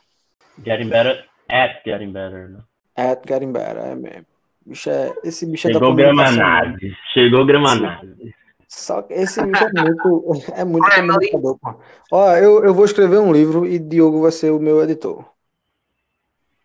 Getting 0.63 0.89
better 0.89 1.25
at 1.49 1.83
getting 1.83 2.11
better. 2.11 2.49
Né? 2.49 2.59
At 2.95 3.21
Getting 3.27 3.51
Better, 3.51 3.83
é 3.83 3.95
mesmo. 3.95 4.25
Bicho 4.67 4.89
é, 4.89 5.15
esse 5.23 5.45
bicho 5.45 5.69
é 5.69 5.71
Chegou 5.71 5.95
da 5.95 6.03
comunicação. 6.03 6.35
Gramanades. 6.35 6.97
Chegou 7.13 7.45
Gramanades. 7.45 8.33
Só 8.67 9.01
que 9.01 9.13
esse 9.13 9.41
bicho 9.45 9.63
é 9.63 9.81
muito, 9.81 10.31
é 10.53 10.65
muito 10.65 10.89
comunicador, 10.93 11.57
pô. 11.57 11.75
Ó, 12.11 12.35
eu, 12.35 12.65
eu 12.65 12.73
vou 12.73 12.83
escrever 12.83 13.17
um 13.19 13.31
livro 13.31 13.65
e 13.65 13.79
Diogo 13.79 14.21
vai 14.21 14.31
ser 14.31 14.51
o 14.51 14.59
meu 14.59 14.83
editor. 14.83 15.23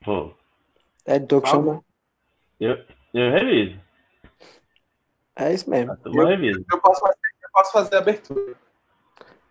Pô, 0.05 0.33
É 1.07 1.15
editor 1.15 1.43
que 1.43 1.49
Fala. 1.49 1.63
chama? 1.63 1.85
eu, 2.59 2.77
eu 3.15 3.31
reviso. 3.31 3.79
É 5.37 5.55
isso 5.55 5.71
mesmo. 5.71 5.93
A 5.93 5.97
turma 5.97 6.29
revisa. 6.29 6.61
Eu 6.73 6.81
posso 6.81 7.01
fazer, 7.01 7.19
eu 7.43 7.49
posso 7.53 7.73
fazer 7.73 7.95
a 7.95 7.99
abertura. 7.99 8.55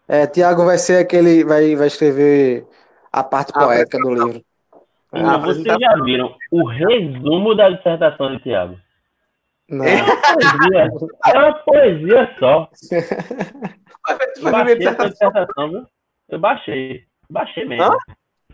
É, 0.10 0.28
Tiago 0.28 0.66
vai 0.66 0.78
ser 0.78 0.98
aquele, 0.98 1.46
vai, 1.46 1.74
vai 1.78 1.88
escrever 1.88 2.68
a 3.14 3.24
parte 3.24 3.54
Ah, 3.56 3.60
poética 3.64 3.98
do 3.98 4.14
livro. 4.14 4.44
E 5.14 5.20
Ah, 5.20 5.38
vocês 5.38 5.64
já 5.66 6.04
viram 6.04 6.36
o 6.52 6.66
resumo 6.68 7.54
da 7.56 7.70
dissertação 7.70 8.36
de 8.36 8.42
Tiago? 8.44 8.80
Não. 9.70 9.86
É 9.86 10.02
uma 10.04 10.14
poesia, 10.34 10.92
é 11.28 11.38
uma 11.40 11.54
poesia 11.54 12.36
só. 12.40 12.70
Eu 14.38 14.52
baixei 14.52 14.88
essa 14.88 15.10
dissertação. 15.10 15.70
viu? 15.70 15.88
Eu 16.30 16.40
baixei. 16.40 17.04
Baixei 17.30 17.66
mesmo. 17.66 17.84
Hã? 17.86 17.98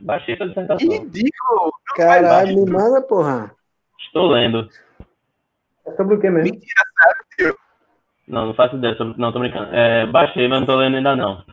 Baixei 0.01 0.33
essa 0.35 0.43
Que 0.43 0.49
dissertação. 0.49 0.87
ridículo. 0.91 1.73
Caralho, 1.95 2.55
me 2.65 2.71
manda, 2.71 3.01
porra. 3.01 3.51
Estou 3.99 4.27
lendo. 4.27 4.67
É 5.85 5.91
sobre 5.93 6.15
o 6.15 6.19
que 6.19 6.29
mesmo? 6.29 6.51
Mentira, 6.51 6.83
sério, 7.01 7.25
tio. 7.53 7.59
Não, 8.27 8.47
não 8.47 8.53
faço 8.53 8.75
ideia. 8.75 8.95
sobre- 8.95 9.19
Não, 9.19 9.31
tô 9.31 9.39
brincando. 9.39 9.73
É, 9.73 10.05
baixei, 10.07 10.47
mas 10.47 10.59
não 10.59 10.67
tô 10.67 10.75
lendo 10.75 10.97
ainda 10.97 11.15
não. 11.15 11.43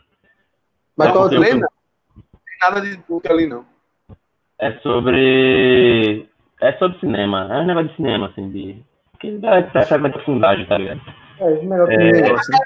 Mas 0.96 1.10
qual 1.12 1.22
porque 1.24 1.36
o 1.36 1.38
eu- 1.38 1.42
Lembra? 1.42 1.68
Não 2.16 2.22
tem 2.22 2.58
nada 2.60 2.80
de 2.80 2.98
puta 2.98 3.32
ali, 3.32 3.46
não. 3.46 3.64
É 4.64 4.72
sobre. 4.80 6.28
É 6.60 6.72
sobre 6.74 6.98
cinema. 6.98 7.48
É 7.50 7.58
um 7.60 7.66
negócio 7.66 7.88
de 7.90 7.96
cinema, 7.96 8.28
assim, 8.28 8.50
de. 8.50 8.82
Que 9.20 9.38
dá 9.38 9.58
essa 9.58 9.98
de 9.98 10.24
fundagem, 10.24 10.66
tá 10.66 10.78
ligado? 10.78 11.00
É, 11.40 11.52
esse 11.54 11.66
melhor 11.66 11.88
que 11.88 11.94
É. 11.94 11.98
negócio, 12.12 12.52
né? 12.52 12.58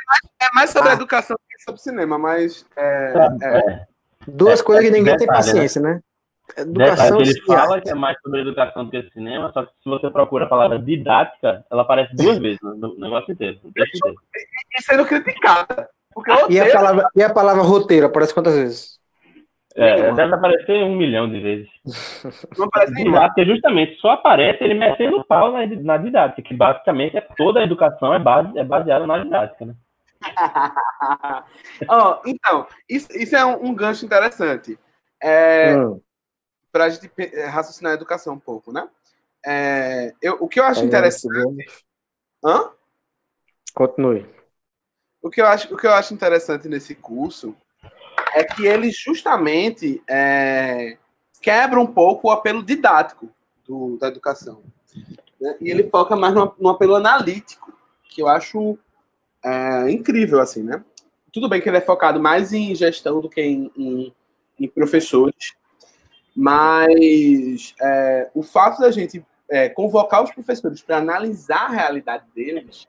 É 0.43 0.47
mais 0.55 0.71
sobre 0.71 0.91
Ah. 0.91 0.95
educação 0.95 1.37
do 1.37 1.41
que 1.49 1.63
sobre 1.65 1.81
cinema, 1.81 2.19
mas. 2.19 2.65
É, 2.77 3.13
Sabe? 3.13 3.45
é, 3.45 3.59
É. 3.59 3.87
Duas 4.29 4.61
É, 4.61 4.63
coisas 4.65 4.85
que 4.85 4.91
ninguém 4.91 5.17
tem 5.17 5.27
detalhe, 5.27 5.47
né? 5.47 5.53
paciência, 5.53 5.81
né? 5.81 6.01
Detalhe 6.57 6.71
Educação 6.71 7.17
que 7.19 7.23
ele 7.29 7.41
fala 7.43 7.75
arte. 7.75 7.85
que 7.85 7.91
é 7.91 7.95
mais 7.95 8.17
sobre 8.23 8.41
educação 8.41 8.85
do 8.85 8.91
que 8.91 9.03
cinema, 9.13 9.51
só 9.53 9.65
que 9.65 9.73
se 9.83 9.89
você 9.89 10.11
procura 10.11 10.45
a 10.45 10.49
palavra 10.49 10.79
didática, 10.79 11.65
ela 11.71 11.83
aparece 11.83 12.15
duas 12.15 12.39
vezes 12.39 12.59
no 12.63 12.75
no 12.77 12.99
negócio 12.99 13.33
inteiro. 13.33 13.59
no 13.63 13.71
inteiro. 13.71 13.91
e 14.79 14.83
sendo 14.83 15.05
criticada. 15.07 15.89
Porque 16.15 16.31
E 16.51 16.61
a, 16.61 16.73
palavra, 16.73 17.09
e 17.15 17.23
a 17.23 17.33
palavra 17.33 17.63
roteiro 17.63 18.07
aparece 18.07 18.35
quantas 18.35 18.55
vezes? 18.55 18.98
É, 19.79 20.13
deve 20.13 20.35
aparecer 20.35 20.83
um 20.83 20.97
milhão 20.97 21.31
de 21.31 21.41
vezes. 21.41 21.69
Não 22.59 22.69
parece 22.69 22.93
nenhuma. 22.95 23.21
Didática 23.21 23.45
justamente 23.45 24.01
só 24.01 24.11
aparece 24.11 24.65
ele 24.65 24.75
metendo 24.75 25.25
pau 25.25 25.53
na, 25.53 25.67
na 25.67 25.97
didática, 25.97 26.43
que 26.43 26.55
basicamente 26.55 27.17
é 27.17 27.21
toda 27.21 27.61
a 27.61 27.65
educação 27.65 28.13
é, 28.13 28.19
base, 28.19 28.59
é 28.59 28.65
baseada 28.65 29.07
na 29.07 29.19
didática, 29.23 29.67
né? 29.67 29.75
Ó, 31.89 32.21
então, 32.27 32.67
isso, 32.89 33.07
isso 33.13 33.37
é 33.37 33.45
um, 33.47 33.67
um 33.67 33.75
gancho 33.75 34.05
interessante. 34.05 34.79
É, 35.23 35.75
Hum, 35.77 36.01
para 36.73 36.85
a 36.85 36.89
gente 36.89 37.09
pe- 37.09 37.33
raciocinar 37.47 37.93
a 37.93 37.95
educação 37.95 38.35
um 38.35 38.39
pouco, 38.39 38.73
né? 38.73 38.89
É, 39.47 40.13
eu, 40.21 40.39
o 40.41 40.49
que 40.49 40.59
eu 40.59 40.65
acho 40.65 40.85
interessante. 40.85 41.67
Hã? 42.45 42.71
Continue. 43.75 44.27
O 45.23 45.31
que, 45.31 45.41
eu 45.41 45.47
acho, 45.47 45.73
o 45.73 45.77
que 45.77 45.87
eu 45.87 45.93
acho 45.93 46.15
interessante 46.15 46.69
nesse 46.69 46.95
curso 46.95 47.57
é 48.35 48.45
que 48.45 48.67
ele 48.67 48.91
justamente 48.91 50.03
é, 50.09 50.97
quebra 51.41 51.81
um 51.81 51.87
pouco 51.87 52.29
o 52.29 52.31
apelo 52.31 52.63
didático 52.63 53.29
do- 53.67 53.97
da 53.99 54.09
educação. 54.09 54.63
né? 55.41 55.57
E 55.61 55.71
ele 55.71 55.89
foca 55.91 56.17
mais 56.17 56.35
no, 56.35 56.55
no 56.59 56.69
apelo 56.71 56.95
analítico, 56.97 57.73
que 58.09 58.23
eu 58.23 58.29
acho 58.29 58.79
é, 59.45 59.91
incrível, 59.91 60.41
assim, 60.41 60.63
né? 60.63 60.85
Tudo 61.33 61.49
bem 61.49 61.61
que 61.61 61.69
ele 61.69 61.77
é 61.77 61.81
focado 61.83 62.19
mais 62.21 62.53
em 62.53 62.75
gestão 62.75 63.21
do 63.21 63.29
que 63.29 63.41
em, 63.41 63.71
em- 63.77 64.15
em 64.59 64.67
professores, 64.69 65.55
mas 66.35 67.75
é, 67.81 68.31
o 68.35 68.43
fato 68.43 68.81
da 68.81 68.91
gente 68.91 69.25
é, 69.51 69.69
convocar 69.69 70.23
os 70.23 70.31
professores 70.31 70.83
para 70.83 70.99
analisar 70.99 71.67
a 71.67 71.69
realidade 71.69 72.25
deles 72.35 72.87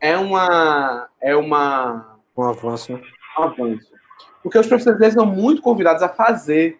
é 0.00 0.16
uma 0.16 1.08
é 1.20 1.34
uma 1.36 2.18
Um 2.36 2.42
avanço, 2.44 2.92
né? 2.92 3.02
um 3.38 3.42
avanço. 3.42 3.93
Porque 4.44 4.58
os 4.58 4.66
professores 4.66 5.14
são 5.14 5.24
muito 5.24 5.62
convidados 5.62 6.02
a 6.02 6.08
fazer, 6.08 6.78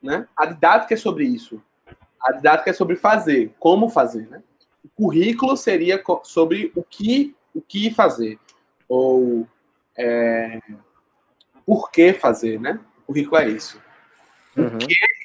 né? 0.00 0.28
A 0.36 0.46
didática 0.46 0.94
é 0.94 0.96
sobre 0.96 1.24
isso. 1.24 1.60
A 2.22 2.30
didática 2.30 2.70
é 2.70 2.72
sobre 2.72 2.94
fazer, 2.94 3.52
como 3.58 3.88
fazer, 3.88 4.28
né? 4.28 4.40
O 4.84 4.88
currículo 4.88 5.56
seria 5.56 6.00
sobre 6.22 6.70
o 6.76 6.84
que 6.84 7.34
o 7.52 7.60
que 7.60 7.90
fazer 7.90 8.38
ou 8.88 9.44
é, 9.98 10.60
por 11.66 11.90
que 11.90 12.12
fazer, 12.12 12.60
né? 12.60 12.78
O 13.02 13.06
currículo 13.06 13.38
é 13.38 13.48
isso. 13.48 13.82
Uhum. 14.56 14.78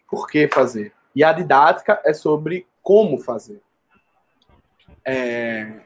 Por 0.10 0.28
que 0.28 0.48
fazer? 0.48 0.92
E 1.16 1.24
a 1.24 1.32
didática 1.32 2.02
é 2.04 2.14
sobre 2.14 2.66
como 2.82 3.20
fazer. 3.20 3.62
É, 5.04 5.82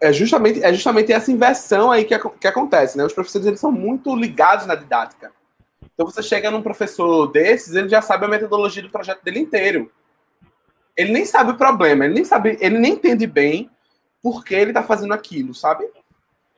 é 0.00 0.12
justamente, 0.12 0.62
é 0.62 0.72
justamente 0.72 1.12
essa 1.12 1.30
inversão 1.30 1.90
aí 1.90 2.04
que, 2.04 2.18
que 2.18 2.48
acontece, 2.48 2.96
né? 2.96 3.04
Os 3.04 3.12
professores 3.12 3.46
eles 3.46 3.60
são 3.60 3.70
muito 3.70 4.14
ligados 4.14 4.66
na 4.66 4.74
didática. 4.74 5.32
Então 5.94 6.06
você 6.06 6.22
chega 6.22 6.50
num 6.50 6.62
professor 6.62 7.26
desses, 7.28 7.74
ele 7.74 7.88
já 7.88 8.02
sabe 8.02 8.24
a 8.24 8.28
metodologia 8.28 8.82
do 8.82 8.90
projeto 8.90 9.22
dele 9.22 9.40
inteiro. 9.40 9.90
Ele 10.96 11.12
nem 11.12 11.24
sabe 11.24 11.52
o 11.52 11.56
problema, 11.56 12.04
ele 12.04 12.14
nem 12.14 12.24
sabe, 12.24 12.56
ele 12.60 12.78
nem 12.78 12.94
entende 12.94 13.26
bem 13.26 13.70
por 14.22 14.44
que 14.44 14.54
ele 14.54 14.70
está 14.70 14.82
fazendo 14.82 15.12
aquilo, 15.12 15.54
sabe? 15.54 15.84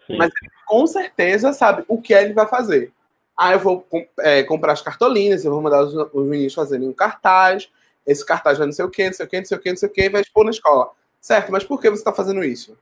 Sim. 0.06 0.16
Mas 0.16 0.30
ele 0.40 0.50
com 0.66 0.86
certeza 0.86 1.52
sabe 1.52 1.84
o 1.88 2.00
que 2.00 2.14
ele 2.14 2.32
vai 2.32 2.46
fazer. 2.46 2.92
Ah, 3.36 3.52
eu 3.52 3.58
vou 3.58 3.86
é, 4.20 4.42
comprar 4.42 4.72
as 4.72 4.82
cartolinas, 4.82 5.44
eu 5.44 5.52
vou 5.52 5.62
mandar 5.62 5.82
os, 5.82 5.94
os 5.94 6.26
meninos 6.26 6.54
fazerem 6.54 6.88
um 6.88 6.92
cartaz, 6.92 7.70
esse 8.06 8.24
cartaz 8.24 8.58
vai 8.58 8.66
não 8.66 8.72
sei 8.72 8.84
o 8.84 8.90
quê, 8.90 9.06
não 9.06 9.12
sei 9.12 9.26
o 9.26 9.28
quê, 9.28 9.38
não 9.38 9.46
sei 9.46 9.56
o 9.56 9.60
quê, 9.60 9.70
não 9.70 9.76
sei 9.76 9.88
o 9.88 9.92
quê, 9.92 10.02
e 10.04 10.08
vai 10.08 10.22
expor 10.22 10.44
na 10.44 10.50
escola. 10.50 10.90
Certo, 11.20 11.52
mas 11.52 11.64
por 11.64 11.80
que 11.80 11.90
você 11.90 12.00
está 12.00 12.12
fazendo 12.12 12.42
isso? 12.42 12.76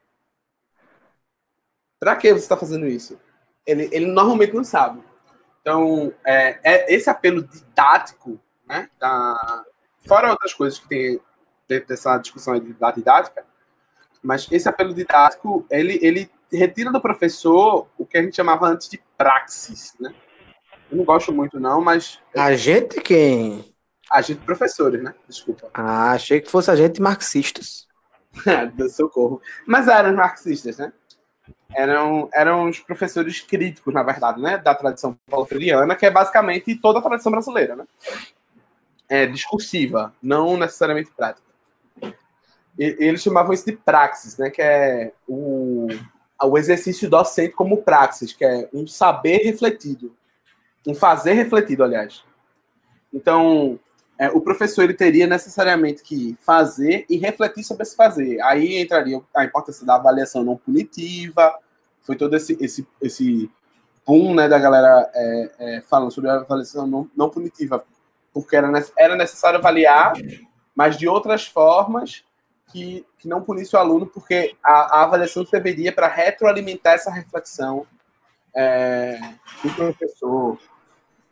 Para 1.99 2.17
que 2.17 2.33
você 2.33 2.41
está 2.41 2.57
fazendo 2.57 2.87
isso? 2.87 3.19
Ele, 3.67 3.89
ele 3.93 4.07
normalmente 4.07 4.55
não 4.55 4.65
sabe. 4.65 5.03
Então, 5.61 6.13
é, 6.25 6.59
é 6.63 6.95
esse 6.95 7.11
apelo 7.11 7.43
didático, 7.43 8.39
né, 8.69 8.89
da, 8.99 9.65
fora 10.07 10.31
outras 10.31 10.55
coisas 10.55 10.79
que 10.79 10.89
tem 10.89 11.21
dentro 11.69 11.89
dessa 11.89 12.17
discussão 12.19 12.59
da 12.79 12.91
didática, 12.93 13.45
mas 14.23 14.47
esse 14.51 14.69
apelo 14.69 14.95
didático, 14.95 15.67
ele, 15.71 15.99
ele 16.01 16.31
retira 16.53 16.93
do 16.93 17.01
professor 17.01 17.89
o 17.99 18.07
que 18.07 18.17
a 18.17 18.23
gente 18.23 18.37
chamava 18.37 18.69
antes 18.69 18.89
de 18.89 19.03
praxis, 19.17 19.95
né? 19.99 20.15
Eu 20.91 20.99
não 20.99 21.05
gosto 21.05 21.33
muito, 21.33 21.59
não, 21.59 21.81
mas 21.81 22.21
A 22.37 22.55
gente 22.55 23.01
quem? 23.01 23.75
a 24.11 24.21
gente, 24.21 24.41
professores, 24.45 25.03
né? 25.03 25.15
Desculpa. 25.29 25.69
Ah, 25.75 26.13
achei 26.13 26.41
que 26.41 26.51
fosse 26.51 26.71
a 26.71 26.77
gente 26.77 27.01
marxistas. 27.01 27.87
do 28.75 28.89
socorro. 28.91 29.41
Mas 29.67 29.89
eram 29.89 30.15
marxistas, 30.15 30.79
né? 30.79 30.93
Eram, 31.75 32.29
eram 32.33 32.69
os 32.69 32.79
professores 32.79 33.41
críticos, 33.41 33.93
na 33.93 34.03
verdade, 34.03 34.41
né? 34.41 34.59
Da 34.59 34.75
tradição 34.75 35.17
paulo-freiriana, 35.29 35.97
que 35.97 36.07
é 36.07 36.11
basicamente 36.11 36.75
toda 36.77 36.99
a 36.99 37.03
tradição 37.03 37.33
brasileira, 37.33 37.77
né? 37.77 37.85
É 39.09 39.27
discursiva, 39.27 40.15
não 40.23 40.57
necessariamente 40.57 41.11
prática. 41.17 41.47
E, 42.79 42.97
eles 42.99 43.23
chamavam 43.23 43.53
isso 43.53 43.67
de 43.67 43.73
praxis, 43.73 44.37
né? 44.39 44.51
Que 44.51 44.63
é 44.63 45.13
o, 45.29 45.89
o 46.43 46.59
exercício 46.59 47.09
docente 47.11 47.55
como 47.55 47.83
praxis, 47.83 48.33
que 48.33 48.45
é 48.45 48.69
um 48.73 48.87
saber 48.87 49.39
refletido. 49.39 50.15
Um 50.87 50.95
fazer 50.95 51.33
refletido, 51.33 51.83
aliás. 51.83 52.25
Então, 53.13 53.79
é, 54.19 54.29
o 54.31 54.41
professor 54.41 54.83
ele 54.83 54.95
teria 54.95 55.27
necessariamente 55.27 56.03
que 56.03 56.37
fazer 56.41 57.05
e 57.09 57.17
refletir 57.17 57.63
sobre 57.65 57.83
esse 57.83 57.95
fazer. 57.95 58.41
Aí 58.43 58.81
entraria 58.81 59.21
a 59.35 59.45
importância 59.45 59.85
da 59.85 59.97
avaliação 59.97 60.43
não 60.43 60.57
punitiva, 60.57 61.55
foi 62.03 62.17
todo 62.17 62.35
esse, 62.35 62.57
esse, 62.61 62.87
esse 63.03 63.51
boom 64.07 64.35
né, 64.35 64.49
da 64.49 64.59
galera 64.59 65.11
é, 65.15 65.51
é, 65.59 65.81
falando 65.83 66.13
sobre 66.13 66.31
a 66.31 66.37
avaliação 66.37 66.87
não, 66.87 67.11
não 67.15 67.29
punitiva, 67.29 67.85
porque 68.33 68.57
era, 68.57 68.71
era 68.97 69.17
necessário 69.17 69.59
avaliar, 69.59 70.15
mas 70.75 70.97
de 70.97 71.07
outras 71.09 71.47
formas 71.47 72.25
que, 72.73 73.05
que 73.19 73.29
não 73.29 73.43
punisse 73.43 73.77
o 73.77 73.79
aluno, 73.79 74.07
porque 74.07 74.57
a, 74.63 74.99
a 74.99 75.03
avaliação 75.03 75.45
serviria 75.45 75.93
para 75.93 76.09
retroalimentar 76.09 76.95
essa 76.95 77.11
reflexão 77.11 77.87
é, 78.55 79.21
do 79.63 79.71
professor. 79.75 80.59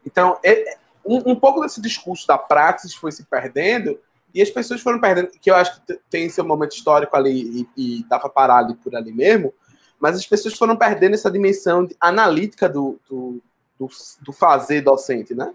Então, 0.04 0.38
é- 0.42 0.76
um, 1.04 1.32
um 1.32 1.36
pouco 1.36 1.60
desse 1.60 1.80
discurso 1.80 2.26
da 2.26 2.38
praxis 2.38 2.94
foi 2.94 3.12
se 3.12 3.24
perdendo 3.24 3.98
E 4.32 4.42
as 4.42 4.50
pessoas 4.50 4.80
foram 4.80 5.00
perdendo, 5.00 5.30
que 5.40 5.50
eu 5.50 5.54
acho 5.54 5.80
que 5.80 5.98
tem 6.10 6.28
seu 6.28 6.44
momento 6.44 6.72
histórico 6.72 7.16
ali 7.16 7.66
e, 7.76 7.98
e 7.98 8.04
dá 8.08 8.18
para 8.18 8.28
parar 8.28 8.58
ali 8.58 8.74
por 8.74 8.94
ali 8.96 9.12
mesmo, 9.12 9.52
mas 10.00 10.16
as 10.16 10.26
pessoas 10.26 10.54
foram 10.54 10.76
perdendo 10.76 11.14
essa 11.14 11.30
dimensão 11.30 11.88
analítica 12.00 12.68
do, 12.68 13.00
do, 13.08 13.40
do, 13.78 13.88
do, 14.22 14.32
fazer 14.32 14.80
docente, 14.80 15.34
né? 15.34 15.54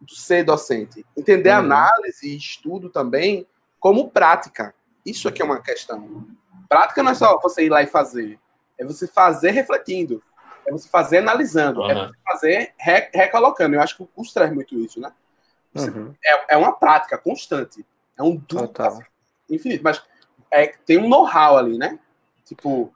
Do 0.00 0.14
ser 0.14 0.44
docente. 0.44 1.04
Entender 1.16 1.50
uhum. 1.50 1.58
análise 1.58 2.26
e 2.26 2.36
estudo 2.36 2.88
também 2.88 3.46
como 3.80 4.08
prática. 4.10 4.74
Isso 5.04 5.28
aqui 5.28 5.42
é 5.42 5.44
uma 5.44 5.60
questão. 5.60 6.26
Prática 6.68 7.02
não 7.02 7.10
é 7.10 7.14
só 7.14 7.38
você 7.40 7.66
ir 7.66 7.68
lá 7.68 7.82
e 7.82 7.86
fazer, 7.86 8.38
é 8.78 8.84
você 8.84 9.06
fazer 9.06 9.50
refletindo, 9.50 10.22
é 10.66 10.72
você 10.72 10.88
fazer 10.88 11.18
analisando, 11.18 11.80
uhum. 11.80 11.90
é 11.90 11.94
você 11.94 12.12
fazer 12.24 12.74
re 12.78 13.10
recolocando. 13.12 13.74
Eu 13.74 13.80
acho 13.80 13.96
que 13.96 14.02
o 14.02 14.06
curso 14.06 14.34
traz 14.34 14.52
muito 14.52 14.78
isso, 14.78 15.00
né? 15.00 15.12
Uhum. 15.74 16.14
É, 16.24 16.54
é 16.54 16.56
uma 16.56 16.72
prática 16.72 17.16
constante. 17.16 17.84
É 18.18 18.22
um 18.22 18.36
duplo 18.36 18.86
assim, 18.86 19.02
infinito. 19.48 19.82
Mas 19.82 20.02
é, 20.50 20.66
tem 20.66 20.98
um 20.98 21.08
know-how 21.08 21.56
ali, 21.56 21.78
né? 21.78 21.98
Tipo, 22.44 22.92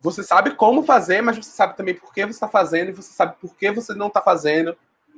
você 0.00 0.22
sabe 0.22 0.52
como 0.54 0.82
fazer, 0.82 1.20
mas 1.20 1.36
você 1.36 1.50
sabe 1.50 1.76
também 1.76 1.94
por 1.94 2.12
que 2.12 2.24
você 2.24 2.30
está 2.30 2.48
fazendo, 2.48 2.90
e 2.90 2.92
você 2.92 3.12
sabe 3.12 3.36
por 3.40 3.54
que 3.56 3.70
você 3.70 3.94
não 3.94 4.06
está 4.06 4.20
fazendo, 4.22 4.76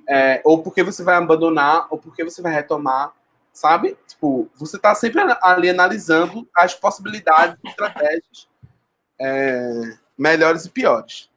é, 0.09 0.41
ou 0.45 0.63
por 0.63 0.75
que 0.75 0.83
você 0.83 1.03
vai 1.03 1.17
abandonar, 1.17 1.87
ou 1.91 1.99
por 1.99 2.15
que 2.15 2.25
você 2.25 2.41
vai 2.41 2.53
retomar, 2.53 3.13
sabe? 3.53 3.97
Tipo, 4.07 4.49
você 4.57 4.77
está 4.77 4.95
sempre 4.95 5.21
ali 5.43 5.69
analisando 5.69 6.49
as 6.57 6.75
possibilidades, 6.75 7.59
estratégias 7.65 8.49
é, 9.21 9.97
melhores 10.17 10.65
e 10.65 10.71
piores. 10.71 11.30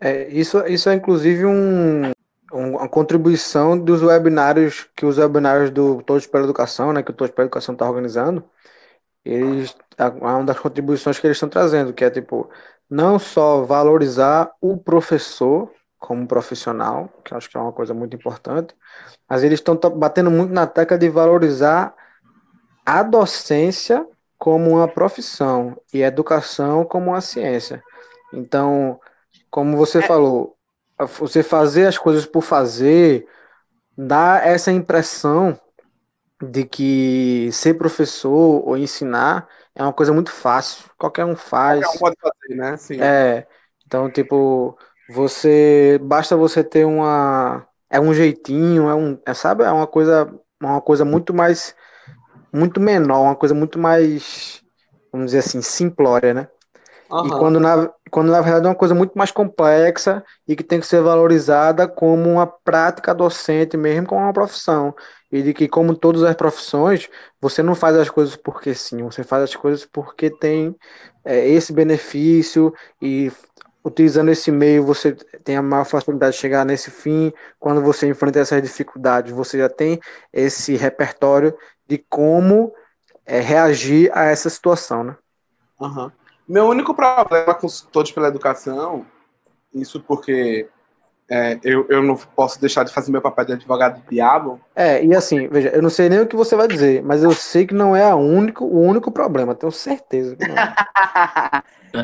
É, 0.00 0.28
isso, 0.28 0.58
isso 0.66 0.88
é 0.88 0.94
inclusive 0.94 1.46
um, 1.46 2.12
uma 2.52 2.88
contribuição 2.88 3.78
dos 3.78 4.02
webinários 4.02 4.88
que 4.94 5.06
os 5.06 5.18
webinários 5.18 5.70
do 5.70 6.02
Todos 6.02 6.26
pela 6.26 6.44
Educação, 6.44 6.92
né, 6.92 7.02
que 7.02 7.10
o 7.10 7.14
Todos 7.14 7.34
pela 7.34 7.46
Educação 7.46 7.72
está 7.74 7.88
organizando, 7.88 8.44
eles 9.24 9.76
é 9.98 10.06
uma 10.08 10.44
das 10.44 10.58
contribuições 10.58 11.18
que 11.18 11.26
eles 11.26 11.36
estão 11.36 11.48
trazendo, 11.48 11.92
que 11.92 12.04
é 12.04 12.10
tipo 12.10 12.50
não 12.88 13.18
só 13.18 13.62
valorizar 13.64 14.52
o 14.60 14.76
professor 14.76 15.70
como 15.98 16.26
profissional, 16.26 17.10
que 17.24 17.34
acho 17.34 17.50
que 17.50 17.56
é 17.56 17.60
uma 17.60 17.72
coisa 17.72 17.94
muito 17.94 18.14
importante, 18.14 18.74
mas 19.28 19.42
eles 19.42 19.58
estão 19.58 19.76
batendo 19.96 20.30
muito 20.30 20.52
na 20.52 20.66
tecla 20.66 20.98
de 20.98 21.08
valorizar 21.08 21.94
a 22.84 23.02
docência 23.02 24.06
como 24.38 24.70
uma 24.72 24.86
profissão 24.88 25.76
e 25.92 26.04
a 26.04 26.08
educação 26.08 26.84
como 26.84 27.10
uma 27.10 27.20
ciência. 27.20 27.82
Então, 28.32 29.00
como 29.50 29.76
você 29.76 29.98
é. 29.98 30.02
falou, 30.02 30.56
você 31.18 31.42
fazer 31.42 31.86
as 31.86 31.98
coisas 31.98 32.26
por 32.26 32.42
fazer 32.42 33.26
dá 33.96 34.40
essa 34.44 34.72
impressão 34.72 35.58
de 36.42 36.64
que 36.64 37.48
ser 37.52 37.74
professor 37.74 38.62
ou 38.66 38.76
ensinar 38.76 39.48
é 39.74 39.82
uma 39.82 39.92
coisa 39.92 40.12
muito 40.12 40.30
fácil. 40.30 40.84
Qualquer 40.98 41.24
um 41.24 41.36
faz. 41.36 41.80
Qualquer 41.80 41.96
um 41.96 42.00
pode 42.00 42.16
fazer, 42.20 42.54
né? 42.54 42.76
Sim. 42.76 43.00
É. 43.00 43.46
Então, 43.86 44.10
tipo, 44.10 44.76
você 45.08 45.98
basta 46.02 46.36
você 46.36 46.64
ter 46.64 46.84
uma 46.84 47.66
é 47.88 48.00
um 48.00 48.12
jeitinho, 48.12 48.88
é 48.88 48.94
um, 48.94 49.18
é, 49.24 49.32
sabe? 49.32 49.64
É 49.64 49.70
uma 49.70 49.86
coisa 49.86 50.32
uma 50.60 50.80
coisa 50.80 51.04
muito 51.04 51.32
mais 51.34 51.74
muito 52.52 52.80
menor, 52.80 53.22
uma 53.22 53.36
coisa 53.36 53.54
muito 53.54 53.78
mais 53.78 54.62
vamos 55.12 55.26
dizer 55.26 55.38
assim, 55.38 55.62
simplória, 55.62 56.34
né? 56.34 56.48
Uhum. 57.10 57.26
E 57.26 57.30
quando 57.30 57.60
na, 57.60 57.90
quando 58.10 58.30
na 58.30 58.40
verdade 58.40 58.66
é 58.66 58.68
uma 58.68 58.74
coisa 58.74 58.94
muito 58.94 59.16
mais 59.16 59.30
complexa 59.30 60.24
e 60.46 60.56
que 60.56 60.64
tem 60.64 60.80
que 60.80 60.86
ser 60.86 61.00
valorizada 61.00 61.86
como 61.86 62.30
uma 62.30 62.46
prática 62.46 63.14
docente, 63.14 63.76
mesmo 63.76 64.06
como 64.06 64.22
uma 64.22 64.32
profissão. 64.32 64.94
E 65.30 65.42
de 65.42 65.52
que, 65.52 65.68
como 65.68 65.96
todas 65.96 66.22
as 66.22 66.34
profissões, 66.34 67.08
você 67.40 67.62
não 67.62 67.74
faz 67.74 67.96
as 67.96 68.08
coisas 68.08 68.36
porque 68.36 68.74
sim, 68.74 69.02
você 69.02 69.22
faz 69.24 69.44
as 69.44 69.56
coisas 69.56 69.84
porque 69.84 70.30
tem 70.30 70.74
é, 71.24 71.48
esse 71.48 71.72
benefício 71.72 72.72
e 73.00 73.30
utilizando 73.84 74.30
esse 74.30 74.50
meio 74.50 74.84
você 74.84 75.12
tem 75.44 75.56
a 75.56 75.62
maior 75.62 75.84
facilidade 75.84 76.34
de 76.34 76.40
chegar 76.40 76.64
nesse 76.64 76.90
fim. 76.90 77.32
Quando 77.58 77.80
você 77.80 78.08
enfrenta 78.08 78.40
essas 78.40 78.60
dificuldades, 78.62 79.32
você 79.32 79.58
já 79.58 79.68
tem 79.68 80.00
esse 80.32 80.76
repertório 80.76 81.56
de 81.86 81.98
como 82.08 82.72
é, 83.24 83.40
reagir 83.40 84.10
a 84.12 84.24
essa 84.24 84.50
situação, 84.50 85.04
né? 85.04 85.16
Uhum. 85.80 86.10
Meu 86.48 86.66
único 86.66 86.94
problema 86.94 87.54
com 87.54 87.66
todos 87.90 88.12
pela 88.12 88.28
educação, 88.28 89.04
isso 89.74 90.00
porque 90.00 90.68
é, 91.28 91.58
eu, 91.64 91.86
eu 91.88 92.02
não 92.02 92.16
posso 92.16 92.60
deixar 92.60 92.84
de 92.84 92.92
fazer 92.92 93.10
meu 93.10 93.20
papel 93.20 93.44
de 93.46 93.52
advogado 93.54 94.00
do 94.00 94.08
diabo. 94.08 94.60
É, 94.74 95.04
e 95.04 95.14
assim, 95.14 95.48
veja, 95.48 95.70
eu 95.70 95.82
não 95.82 95.90
sei 95.90 96.08
nem 96.08 96.20
o 96.20 96.26
que 96.26 96.36
você 96.36 96.54
vai 96.54 96.68
dizer, 96.68 97.02
mas 97.02 97.22
eu 97.22 97.32
sei 97.32 97.66
que 97.66 97.74
não 97.74 97.96
é 97.96 98.08
a 98.08 98.14
único, 98.14 98.64
o 98.64 98.80
único 98.80 99.10
problema, 99.10 99.54
tenho 99.54 99.72
certeza 99.72 100.36
que 100.36 100.46
não. 100.46 100.56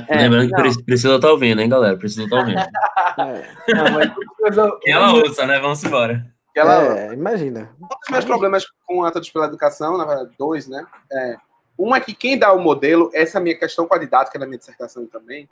É, 0.08 0.16
Lembrando 0.22 0.50
não. 0.50 0.62
que 0.62 0.84
precisa 0.84 1.14
estar 1.14 1.28
tá 1.28 1.32
ouvindo, 1.32 1.60
hein, 1.60 1.68
galera? 1.68 1.96
Precisa 1.96 2.24
estar 2.24 2.36
tá 2.36 2.42
ouvindo. 2.42 2.58
É. 2.58 3.74
Não, 3.74 3.92
mas... 3.92 4.80
que 4.80 4.90
ela 4.90 5.12
ouça, 5.12 5.46
né? 5.46 5.60
Vamos 5.60 5.84
embora. 5.84 6.26
Ela... 6.54 6.98
É, 6.98 7.12
imagina. 7.14 7.70
Um 7.80 7.86
dos 7.86 8.10
meus 8.10 8.24
problemas 8.24 8.64
com 8.86 9.04
a 9.04 9.10
Todos 9.10 9.30
pela 9.30 9.46
Educação, 9.46 9.96
na 9.96 10.04
verdade, 10.04 10.30
dois, 10.38 10.68
né? 10.68 10.84
É, 11.12 11.36
uma 11.76 11.96
é 11.96 12.00
que 12.00 12.14
quem 12.14 12.38
dá 12.38 12.52
o 12.52 12.60
modelo, 12.60 13.10
essa 13.12 13.38
é 13.38 13.40
a 13.40 13.42
minha 13.42 13.58
questão 13.58 13.86
com 13.86 13.94
a 13.94 13.98
didática 13.98 14.38
na 14.38 14.46
minha 14.46 14.58
dissertação 14.58 15.06
também, 15.06 15.48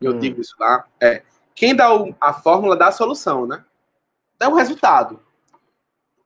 eu 0.00 0.12
hum. 0.12 0.18
digo 0.18 0.40
isso 0.40 0.54
lá, 0.58 0.84
é 1.00 1.22
quem 1.54 1.74
dá 1.74 1.94
o, 1.94 2.14
a 2.20 2.32
fórmula 2.32 2.76
dá 2.76 2.88
a 2.88 2.92
solução, 2.92 3.46
né? 3.46 3.64
Dá 4.38 4.48
o 4.48 4.54
resultado. 4.54 5.20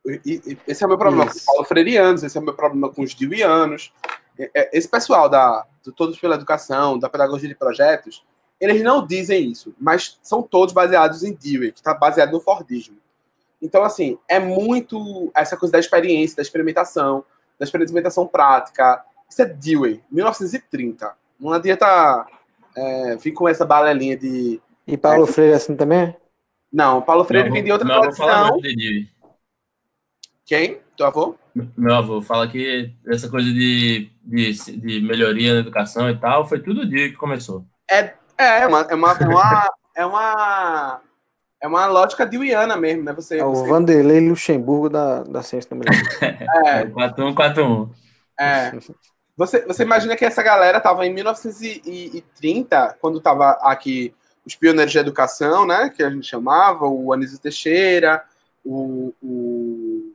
E, 0.07 0.41
e, 0.47 0.59
esse 0.67 0.83
é 0.83 0.87
o 0.87 0.89
meu 0.89 0.99
problema 0.99 1.25
isso. 1.25 1.35
com 1.35 1.39
os 1.39 1.45
Paulo 1.45 1.65
Freireanos, 1.65 2.23
esse 2.23 2.39
é 2.39 2.41
o 2.41 2.45
meu 2.45 2.55
problema 2.55 2.91
com 2.91 3.03
os 3.03 3.15
Deweyyanos. 3.15 3.93
É, 4.39 4.51
é, 4.55 4.71
esse 4.73 4.89
pessoal 4.89 5.29
da, 5.29 5.67
do 5.83 5.93
Todos 5.93 6.19
pela 6.19 6.37
Educação, 6.37 6.99
da 6.99 7.09
Pedagogia 7.09 7.49
de 7.49 7.55
Projetos, 7.55 8.25
eles 8.61 8.83
não 8.83 9.07
dizem 9.07 9.51
isso, 9.51 9.75
mas 9.79 10.19
são 10.23 10.43
todos 10.43 10.73
baseados 10.73 11.23
em 11.23 11.33
Dewey, 11.33 11.73
que 11.73 11.81
está 11.81 11.93
baseado 11.93 12.33
no 12.33 12.41
Fordismo. 12.41 12.97
Então, 13.61 13.83
assim, 13.83 14.19
é 14.29 14.39
muito 14.39 15.31
essa 15.35 15.57
coisa 15.57 15.73
da 15.73 15.79
experiência, 15.79 16.37
da 16.37 16.43
experimentação, 16.43 17.25
da 17.59 17.65
experimentação 17.65 18.27
prática, 18.27 19.05
isso 19.29 19.43
é 19.43 19.45
Dewey, 19.45 20.03
1930. 20.11 21.15
Não 21.39 21.53
adianta 21.53 22.27
é, 22.77 23.17
vir 23.17 23.33
com 23.33 23.49
essa 23.49 23.65
balelinha 23.65 24.17
de. 24.17 24.61
E 24.87 24.97
Paulo 24.97 25.25
é, 25.25 25.27
Freire 25.27 25.55
assim 25.55 25.77
também? 25.77 26.17
Não, 26.73 27.03
Paulo 27.03 27.25
Freire 27.25 27.51
vem 27.51 27.65
de 27.65 27.73
outra 27.73 27.87
meu 27.87 28.01
tradição. 28.01 28.59
De 28.59 29.09
Quem? 30.45 30.81
Teu 30.97 31.07
avô? 31.07 31.37
Meu 31.77 31.95
avô 31.95 32.23
fala 32.23 32.49
que 32.49 32.93
essa 33.07 33.29
coisa 33.29 33.51
de, 33.51 34.11
de, 34.23 34.53
de 34.53 35.01
melhoria 35.01 35.55
na 35.55 35.61
educação 35.61 36.09
e 36.09 36.17
tal 36.17 36.47
foi 36.47 36.61
tudo 36.61 36.83
o 36.83 36.89
dia 36.89 37.09
que 37.09 37.17
começou. 37.17 37.65
É, 37.91 38.15
é, 38.39 38.63
é 38.63 38.67
uma, 38.67 38.81
é 38.83 38.95
uma, 38.95 39.13
uma, 39.15 39.71
é 39.95 40.07
uma, 40.07 41.01
é 41.63 41.67
uma 41.67 41.87
lógica 41.87 42.27
dewiana 42.27 42.77
mesmo, 42.77 43.05
né? 43.05 43.13
Você, 43.15 43.39
é 43.39 43.45
o 43.45 43.55
você... 43.55 43.69
Vanderlei 43.69 44.29
Luxemburgo 44.29 44.89
da, 44.89 45.23
da 45.23 45.43
ciência 45.43 45.71
da 45.71 45.77
mulher. 45.77 45.93
é. 46.67 46.85
4-1, 46.85 47.35
4-1. 47.35 47.91
É. 48.39 48.73
Você, 49.37 49.67
você 49.67 49.83
imagina 49.83 50.17
que 50.17 50.25
essa 50.25 50.43
galera 50.43 50.79
estava 50.79 51.05
em 51.07 51.13
1930, 51.13 52.97
quando 53.01 53.19
estava 53.19 53.51
aqui 53.63 54.15
os 54.47 54.55
pioneiros 54.55 54.93
de 54.93 54.99
educação, 54.99 55.67
né, 55.67 55.91
que 55.95 56.03
a 56.03 56.09
gente 56.09 56.27
chamava, 56.27 56.87
o 56.87 57.13
Anísio 57.13 57.39
Teixeira, 57.39 58.25
o, 58.65 59.13
o 59.23 60.13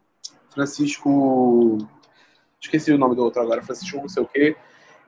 Francisco... 0.50 1.78
Esqueci 2.60 2.92
o 2.92 2.98
nome 2.98 3.16
do 3.16 3.24
outro 3.24 3.42
agora, 3.42 3.62
Francisco 3.62 3.98
não 3.98 4.10
sei 4.10 4.24
o 4.24 4.28
quê. 4.28 4.56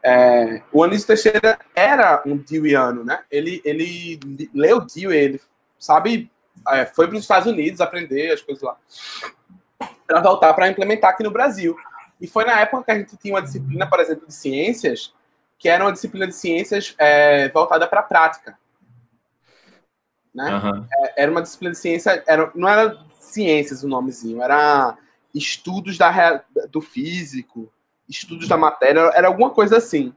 É, 0.04 0.62
o 0.72 0.84
Anísio 0.84 1.08
Teixeira 1.08 1.58
era 1.74 2.22
um 2.26 2.36
Deweyiano, 2.36 3.04
né? 3.04 3.24
Ele, 3.32 3.62
ele 3.64 4.20
leu 4.54 4.82
Dewey, 4.82 5.18
ele 5.18 5.42
sabe, 5.80 6.30
é, 6.70 6.86
foi 6.86 7.08
para 7.08 7.16
os 7.16 7.22
Estados 7.22 7.48
Unidos 7.48 7.80
aprender 7.80 8.32
as 8.32 8.42
coisas 8.42 8.62
lá, 8.64 8.76
para 10.06 10.20
voltar 10.20 10.54
para 10.54 10.68
implementar 10.68 11.12
aqui 11.12 11.24
no 11.24 11.32
Brasil. 11.32 11.76
E 12.24 12.28
foi 12.28 12.46
na 12.46 12.58
época 12.62 12.86
que 12.86 12.92
a 12.92 12.98
gente 12.98 13.18
tinha 13.18 13.34
uma 13.34 13.42
disciplina, 13.42 13.86
por 13.86 14.00
exemplo, 14.00 14.26
de 14.26 14.34
ciências, 14.34 15.14
que 15.60 15.68
era 15.68 15.84
uma 15.84 15.92
disciplina 15.92 16.26
de 16.26 16.34
ciências 16.34 16.96
é, 16.98 17.50
voltada 17.50 17.86
para 17.86 18.00
a 18.00 18.04
prática. 18.04 18.58
Né? 20.34 20.56
Uhum. 20.56 20.88
Era 21.18 21.30
uma 21.30 21.42
disciplina 21.42 21.74
de 21.74 21.80
ciência, 21.80 22.24
era, 22.26 22.50
não 22.56 22.70
era 22.70 22.98
ciências 23.20 23.84
o 23.84 23.90
nomezinho, 23.90 24.42
era 24.42 24.98
estudos 25.36 25.98
da, 25.98 26.46
do 26.72 26.80
físico, 26.80 27.70
estudos 28.08 28.48
da 28.48 28.56
matéria, 28.56 29.12
era 29.14 29.28
alguma 29.28 29.50
coisa 29.50 29.76
assim. 29.76 30.16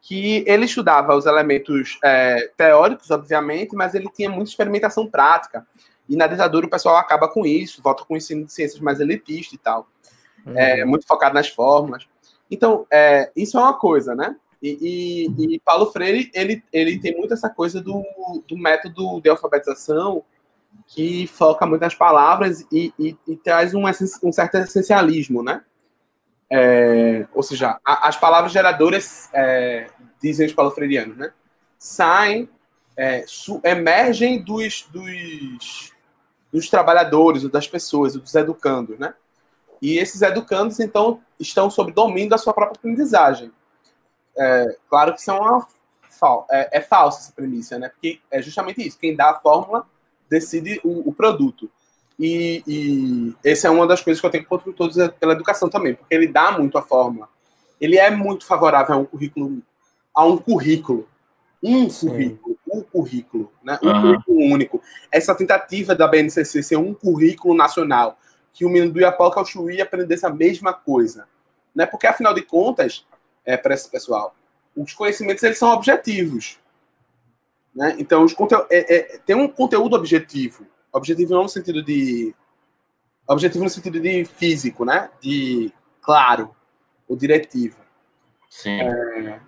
Que 0.00 0.44
ele 0.46 0.66
estudava 0.66 1.16
os 1.16 1.26
elementos 1.26 1.98
é, 2.04 2.48
teóricos, 2.56 3.10
obviamente, 3.10 3.74
mas 3.74 3.92
ele 3.92 4.08
tinha 4.14 4.30
muita 4.30 4.50
experimentação 4.50 5.04
prática. 5.04 5.66
E 6.08 6.14
na 6.14 6.28
ditadura 6.28 6.66
o 6.66 6.70
pessoal 6.70 6.96
acaba 6.96 7.26
com 7.26 7.44
isso, 7.44 7.82
volta 7.82 8.04
com 8.04 8.14
o 8.14 8.16
ensino 8.16 8.46
de 8.46 8.52
ciências 8.52 8.80
mais 8.80 9.00
elitista 9.00 9.56
e 9.56 9.58
tal 9.58 9.88
uhum. 10.46 10.56
é, 10.56 10.84
muito 10.84 11.06
focado 11.06 11.34
nas 11.34 11.48
fórmulas. 11.48 12.06
Então, 12.50 12.86
é, 12.90 13.30
isso 13.36 13.56
é 13.56 13.60
uma 13.60 13.74
coisa, 13.74 14.14
né? 14.14 14.36
E, 14.62 15.28
e, 15.38 15.54
e, 15.54 15.60
Paulo 15.60 15.86
Freire, 15.86 16.30
ele, 16.34 16.62
ele 16.72 16.98
tem 16.98 17.16
muito 17.16 17.32
essa 17.32 17.48
coisa 17.48 17.80
do, 17.80 18.04
do 18.46 18.58
método 18.58 19.20
de 19.20 19.30
alfabetização 19.30 20.22
que 20.86 21.26
foca 21.26 21.64
muito 21.64 21.80
nas 21.80 21.94
palavras 21.94 22.66
e, 22.70 22.92
e, 22.98 23.16
e 23.26 23.36
traz 23.36 23.74
um, 23.74 23.84
um, 23.86 24.32
certo 24.32 24.56
essencialismo, 24.56 25.42
né? 25.42 25.62
é, 26.50 27.26
ou 27.32 27.42
seja, 27.42 27.78
a, 27.84 28.08
as 28.08 28.16
palavras 28.16 28.50
geradoras, 28.50 29.30
é, 29.32 29.86
dizem 30.20 30.46
os 30.46 30.52
palofredianos, 30.52 31.16
né? 31.16 31.32
Saem, 31.78 32.48
é, 32.96 33.24
su, 33.26 33.60
emergem 33.62 34.42
dos, 34.42 34.82
dos, 34.90 35.92
dos 36.52 36.68
trabalhadores, 36.68 37.48
das 37.48 37.68
pessoas, 37.68 38.14
dos 38.14 38.34
educandos, 38.34 38.98
né? 38.98 39.14
E 39.80 39.98
esses 39.98 40.22
educandos, 40.22 40.78
então, 40.80 41.20
estão 41.38 41.70
sob 41.70 41.92
domínio 41.92 42.30
da 42.30 42.38
sua 42.38 42.52
própria 42.52 42.78
aprendizagem. 42.78 43.50
É, 44.36 44.76
claro 44.88 45.14
que 45.14 45.20
isso 45.20 45.30
é, 45.30 45.34
uma, 45.34 45.66
é, 46.50 46.78
é 46.78 46.80
falsa 46.80 47.20
essa 47.20 47.32
premissa, 47.32 47.78
né? 47.78 47.88
Porque 47.88 48.20
é 48.30 48.42
justamente 48.42 48.86
isso. 48.86 48.98
Quem 48.98 49.16
dá 49.16 49.30
a 49.30 49.40
fórmula 49.40 49.86
decide 50.28 50.80
o, 50.84 51.08
o 51.08 51.12
produto. 51.12 51.70
E, 52.18 52.62
e 52.66 53.34
essa 53.42 53.68
é 53.68 53.70
uma 53.70 53.86
das 53.86 54.02
coisas 54.02 54.20
que 54.20 54.26
eu 54.26 54.30
tenho 54.30 54.44
contra 54.44 54.70
todos 54.72 54.96
pela 55.18 55.32
educação 55.32 55.70
também, 55.70 55.94
porque 55.94 56.14
ele 56.14 56.28
dá 56.28 56.52
muito 56.52 56.76
a 56.76 56.82
fórmula. 56.82 57.28
Ele 57.80 57.96
é 57.96 58.10
muito 58.10 58.44
favorável 58.44 58.94
a 58.94 58.98
um 58.98 59.06
currículo, 59.06 59.62
a 60.14 60.26
um 60.26 60.36
currículo, 60.36 61.08
um 61.62 61.88
currículo, 61.88 62.58
um 62.70 62.82
currículo, 62.82 63.52
né? 63.62 63.78
Um 63.82 63.88
uhum. 63.88 64.02
currículo 64.02 64.38
único. 64.52 64.82
Essa 65.10 65.34
tentativa 65.34 65.94
da 65.94 66.06
BNCC 66.06 66.62
ser 66.62 66.76
um 66.76 66.92
currículo 66.92 67.54
nacional, 67.54 68.18
que 68.52 68.64
o 68.64 68.68
menino 68.68 68.92
do 68.92 69.00
Iapoca 69.00 69.40
ao 69.40 69.46
Chuí 69.46 69.80
aprendesse 69.80 70.26
a 70.26 70.30
mesma 70.30 70.72
coisa, 70.72 71.26
né? 71.74 71.86
Porque 71.86 72.06
afinal 72.06 72.34
de 72.34 72.42
contas, 72.42 73.06
é 73.44 73.56
para 73.56 73.74
esse 73.74 73.88
pessoal, 73.90 74.34
os 74.76 74.92
conhecimentos 74.92 75.42
eles 75.42 75.58
são 75.58 75.70
objetivos, 75.70 76.58
né? 77.74 77.96
Então 77.98 78.24
os 78.24 78.34
é, 78.70 78.96
é, 78.96 79.18
tem 79.18 79.36
um 79.36 79.48
conteúdo 79.48 79.96
objetivo 79.96 80.66
Objetivo 80.92 81.34
não 81.34 81.44
no 81.44 81.48
sentido 81.48 81.82
de. 81.82 82.34
Objetivo 83.26 83.64
no 83.64 83.70
sentido 83.70 84.00
de 84.00 84.24
físico, 84.24 84.84
né? 84.84 85.08
De 85.20 85.72
claro, 86.02 86.54
o 87.06 87.14
diretivo. 87.14 87.80
Sim. 88.48 88.80
É, 88.80 89.40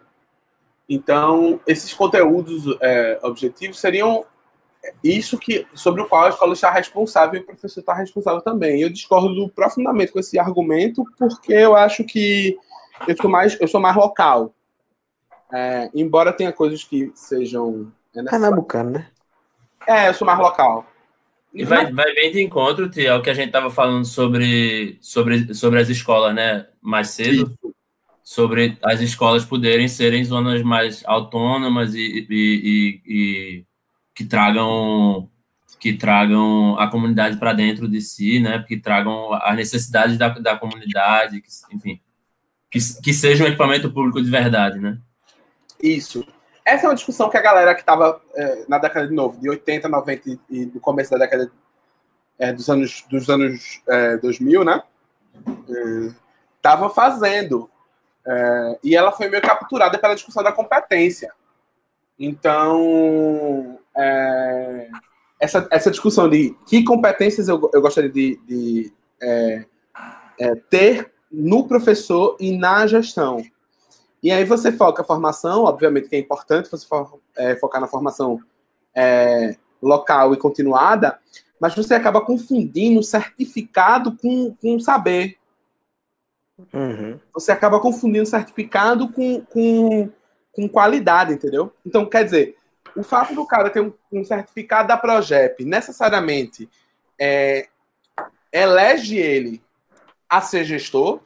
então, 0.89 1.61
esses 1.67 1.93
conteúdos 1.93 2.65
é, 2.81 3.19
objetivos 3.23 3.81
seriam 3.81 4.25
isso 5.03 5.39
que 5.39 5.67
sobre 5.75 6.03
o 6.03 6.09
qual 6.09 6.25
a 6.25 6.29
escola 6.29 6.53
está 6.53 6.71
responsável 6.71 7.41
e 7.41 7.43
o 7.43 7.47
professor 7.47 7.81
está 7.81 7.95
responsável 7.95 8.41
também. 8.41 8.81
Eu 8.81 8.91
discordo 8.91 9.49
profundamente 9.49 10.13
com 10.13 10.19
esse 10.19 10.39
argumento 10.39 11.05
porque 11.19 11.53
eu 11.53 11.77
acho 11.77 12.05
que 12.05 12.57
eu 13.07 13.17
sou 13.17 13.31
mais 13.31 13.61
eu 13.61 13.69
sou 13.69 13.81
mais 13.81 13.97
local. 13.97 14.55
É, 15.53 15.91
embora 15.95 16.33
tenha 16.33 16.53
coisas 16.53 16.83
que 16.83 17.13
sejam 17.15 17.93
é 18.15 18.23
Pernambucano, 18.23 18.91
né? 18.91 19.07
É, 19.87 20.09
eu 20.09 20.15
sou 20.15 20.27
mais 20.27 20.39
local. 20.39 20.87
E 21.55 21.65
vai, 21.65 21.93
vai 21.93 22.15
bem 22.15 22.33
de 22.33 22.43
encontro, 22.43 22.89
Tia, 22.89 23.13
ao 23.13 23.23
que 23.23 23.29
a 23.29 23.35
gente 23.35 23.49
estava 23.49 23.71
falando 23.71 24.07
sobre, 24.07 24.99
sobre, 25.01 25.55
sobre 25.55 25.81
as 25.81 25.89
escolas, 25.89 26.35
né? 26.35 26.67
Mais 26.81 27.09
cedo. 27.11 27.47
Sim. 27.49 27.73
Sobre 28.25 28.79
as 28.83 29.01
escolas 29.01 29.45
poderem 29.45 29.89
serem 29.89 30.25
zonas 30.25 30.63
mais 30.63 31.03
autônomas 31.05 31.95
e, 31.95 32.27
e, 32.31 32.31
e, 32.31 33.03
e 33.07 33.65
que 34.15 34.25
tragam 34.25 35.29
que 35.83 35.93
tragam 35.95 36.79
a 36.79 36.89
comunidade 36.89 37.39
para 37.39 37.53
dentro 37.53 37.89
de 37.89 38.01
si, 38.01 38.39
né? 38.39 38.65
Que 38.69 38.77
tragam 38.77 39.33
as 39.35 39.57
necessidades 39.57 40.17
da, 40.17 40.29
da 40.29 40.57
comunidade, 40.57 41.41
que, 41.41 41.49
enfim, 41.75 42.01
que, 42.71 42.79
que 43.03 43.13
seja 43.13 43.43
um 43.43 43.49
equipamento 43.49 43.93
público 43.93 44.23
de 44.23 44.31
verdade, 44.31 44.79
né? 44.79 44.97
Isso. 45.83 46.25
Essa 46.65 46.87
é 46.87 46.89
uma 46.89 46.95
discussão 46.95 47.29
que 47.29 47.37
a 47.37 47.43
galera 47.43 47.75
que 47.75 47.81
estava 47.81 48.23
é, 48.37 48.65
na 48.69 48.79
década 48.79 49.09
de 49.09 49.15
novo, 49.15 49.41
de 49.41 49.51
80, 49.51 49.89
90 49.89 50.39
e 50.49 50.67
no 50.67 50.79
começo 50.79 51.11
da 51.11 51.19
década 51.19 51.51
é, 52.39 52.53
dos 52.53 52.71
anos, 52.71 53.05
dos 53.11 53.29
anos 53.29 53.83
é, 53.89 54.17
2000, 54.19 54.65
né? 54.65 54.83
Estava 56.57 56.89
fazendo. 56.91 57.69
E 58.85 58.95
ela 58.95 59.11
foi 59.11 59.29
meio 59.29 59.43
capturada 59.43 59.99
pela 59.99 60.15
discussão 60.15 60.45
da 60.45 60.53
competência. 60.53 61.33
Então, 62.17 63.81
é, 63.97 64.89
essa, 65.41 65.67
essa 65.71 65.91
discussão 65.91 66.29
de 66.29 66.57
que 66.67 66.85
competências 66.85 67.49
eu, 67.49 67.71
eu 67.73 67.83
gostaria 67.83 68.11
de, 68.11 68.39
de 68.47 68.93
ter 70.71 71.13
no 71.31 71.67
professor 71.67 72.37
e 72.39 72.57
na 72.57 72.87
gestão. 72.87 73.43
E 74.23 74.31
aí 74.31 74.45
você 74.45 74.71
foca 74.71 75.03
a 75.03 75.05
formação, 75.05 75.65
obviamente 75.65 76.09
que 76.09 76.15
é 76.15 76.19
importante 76.19 76.71
você 76.71 76.87
for, 76.87 77.19
é, 77.37 77.57
focar 77.57 77.81
na 77.81 77.89
formação 77.89 78.41
é, 78.95 79.57
local 79.83 80.33
e 80.33 80.37
continuada, 80.37 81.19
mas 81.59 81.75
você 81.75 81.95
acaba 81.95 82.21
confundindo 82.21 83.03
certificado 83.03 84.17
com, 84.17 84.55
com 84.61 84.79
saber. 84.79 85.37
Uhum. 86.73 87.19
Você 87.35 87.51
acaba 87.51 87.81
confundindo 87.81 88.27
certificado 88.27 89.09
com, 89.09 89.41
com, 89.41 90.09
com 90.53 90.69
qualidade, 90.69 91.33
entendeu? 91.33 91.73
Então, 91.85 92.07
quer 92.07 92.25
dizer, 92.25 92.57
o 92.97 93.03
fato 93.03 93.35
do 93.35 93.47
cara 93.47 93.71
ter 93.71 93.81
um, 93.81 93.93
um 94.13 94.25
certificado 94.25 94.89
da 94.89 94.97
Progep 94.97 95.65
necessariamente 95.65 96.69
é, 97.19 97.69
elege 98.53 99.17
ele 99.17 99.63
a 100.29 100.41
ser 100.41 100.65
gestor, 100.65 101.21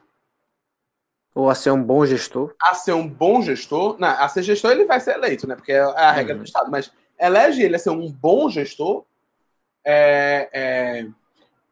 ou 1.36 1.50
a 1.50 1.54
ser 1.54 1.70
um 1.70 1.82
bom 1.82 2.06
gestor? 2.06 2.54
A 2.62 2.74
ser 2.74 2.94
um 2.94 3.06
bom 3.06 3.42
gestor. 3.42 3.98
Não, 3.98 4.08
a 4.08 4.26
ser 4.26 4.42
gestor 4.42 4.70
ele 4.70 4.86
vai 4.86 4.98
ser 4.98 5.16
eleito, 5.16 5.46
né? 5.46 5.54
Porque 5.54 5.70
é 5.70 5.80
a 5.80 6.10
regra 6.10 6.32
uhum. 6.32 6.40
do 6.40 6.46
Estado. 6.46 6.70
Mas 6.70 6.90
elege 7.20 7.62
ele 7.62 7.76
a 7.76 7.78
ser 7.78 7.90
um 7.90 8.10
bom 8.10 8.48
gestor 8.48 9.04
é, 9.84 10.48
é, 10.50 11.06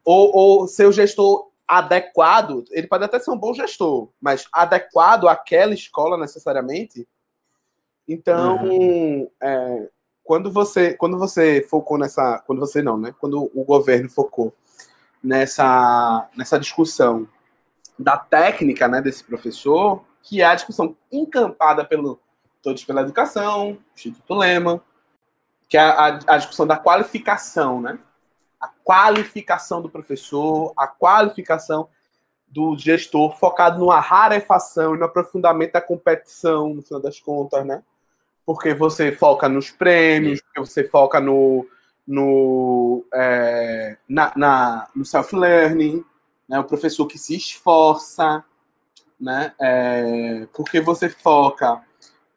ou, 0.03 0.35
ou 0.35 0.67
ser 0.67 0.85
o 0.85 0.91
gestor 0.91 1.49
adequado. 1.67 2.63
Ele 2.69 2.85
pode 2.85 3.05
até 3.05 3.19
ser 3.19 3.31
um 3.31 3.37
bom 3.37 3.55
gestor, 3.55 4.09
mas 4.21 4.47
adequado 4.51 5.27
àquela 5.27 5.73
escola 5.73 6.15
necessariamente. 6.15 7.07
Então, 8.07 8.65
uhum. 8.65 9.29
é, 9.41 9.89
quando 10.23 10.51
você 10.51 10.93
quando 10.93 11.17
você 11.17 11.65
focou 11.69 11.97
nessa, 11.97 12.39
quando 12.45 12.59
você 12.59 12.81
não, 12.81 12.97
né? 12.97 13.13
Quando 13.19 13.51
o 13.53 13.63
governo 13.63 14.09
focou 14.09 14.53
nessa 15.23 16.29
nessa 16.35 16.59
discussão 16.59 17.27
da 17.97 18.17
técnica 18.17 18.87
né, 18.87 19.01
desse 19.01 19.23
professor, 19.23 20.03
que 20.21 20.41
é 20.41 20.45
a 20.45 20.55
discussão 20.55 20.95
encampada 21.11 21.85
pelo 21.85 22.19
Todos 22.61 22.83
pela 22.83 23.01
Educação, 23.01 23.77
Instituto 23.95 24.33
Lema, 24.33 24.81
que 25.69 25.77
é 25.77 25.81
a, 25.81 26.19
a, 26.27 26.37
discussão 26.37 26.65
da 26.65 26.77
qualificação, 26.77 27.79
né? 27.79 27.99
A 28.59 28.67
qualificação 28.83 29.83
do 29.83 29.89
professor, 29.89 30.73
a 30.75 30.87
qualificação 30.87 31.87
do 32.47 32.75
gestor, 32.75 33.37
focado 33.37 33.79
numa 33.79 33.99
rarefação 33.99 34.95
e 34.95 34.97
no 34.97 35.05
aprofundamento 35.05 35.73
da 35.73 35.81
competição, 35.81 36.73
no 36.73 36.81
final 36.81 36.99
das 36.99 37.19
contas, 37.19 37.63
né? 37.63 37.83
Porque 38.45 38.73
você 38.73 39.11
foca 39.11 39.49
nos 39.49 39.71
prêmios, 39.71 40.41
porque 40.41 40.59
você 40.59 40.83
foca 40.83 41.19
no, 41.19 41.67
no, 42.07 43.03
é, 43.13 43.97
na, 44.07 44.31
na, 44.35 44.87
no 44.95 45.03
self-learning, 45.03 46.03
né? 46.47 46.59
O 46.59 46.63
professor 46.63 47.07
que 47.07 47.17
se 47.17 47.35
esforça, 47.35 48.43
né? 49.19 49.53
É, 49.59 50.47
porque 50.53 50.79
você 50.79 51.09
foca 51.09 51.81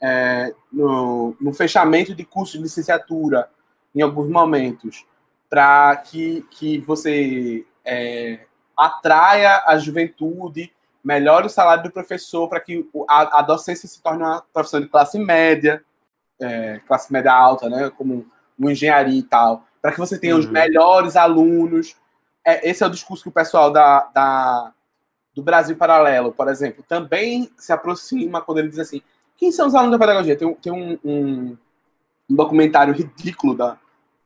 é, 0.00 0.54
no, 0.72 1.36
no, 1.40 1.52
fechamento 1.52 2.14
de 2.14 2.24
curso 2.24 2.56
de 2.56 2.62
licenciatura 2.62 3.50
em 3.94 4.00
alguns 4.00 4.28
momentos, 4.28 5.04
para 5.50 5.96
que, 5.96 6.46
que 6.50 6.78
você 6.78 7.66
é, 7.84 8.46
atraia 8.76 9.62
a 9.66 9.78
juventude, 9.78 10.72
melhore 11.02 11.46
o 11.46 11.50
salário 11.50 11.82
do 11.82 11.90
professor, 11.90 12.48
para 12.48 12.60
que 12.60 12.88
a, 13.08 13.40
a, 13.40 13.42
docência 13.42 13.88
se 13.88 14.00
torne 14.00 14.22
uma 14.22 14.42
profissão 14.52 14.80
de 14.80 14.88
classe 14.88 15.18
média, 15.18 15.82
é, 16.40 16.80
classe 16.86 17.12
média 17.12 17.32
alta, 17.32 17.68
né? 17.68 17.90
Como 17.96 18.26
uma 18.58 18.72
engenharia 18.72 19.18
e 19.18 19.22
tal, 19.22 19.64
para 19.80 19.92
que 19.92 19.98
você 19.98 20.18
tenha 20.18 20.34
uhum. 20.34 20.40
os 20.40 20.46
melhores 20.46 21.16
alunos, 21.16 21.96
é, 22.44 22.68
esse 22.68 22.82
é 22.82 22.86
o 22.86 22.90
discurso 22.90 23.22
que 23.22 23.28
o 23.28 23.32
pessoal 23.32 23.70
da, 23.70 24.08
da, 24.12 24.72
do 25.34 25.42
Brasil 25.42 25.76
Paralelo, 25.76 26.32
por 26.32 26.48
exemplo, 26.48 26.84
também 26.86 27.50
se 27.56 27.72
aproxima 27.72 28.40
quando 28.40 28.58
ele 28.58 28.68
diz 28.68 28.78
assim: 28.80 29.00
quem 29.36 29.52
são 29.52 29.68
os 29.68 29.74
alunos 29.74 29.92
da 29.92 30.04
pedagogia? 30.04 30.36
Tem, 30.36 30.52
tem 30.54 30.72
um, 30.72 30.98
um, 31.04 31.56
um 32.28 32.34
documentário 32.34 32.92
ridículo 32.92 33.54
da 33.54 33.78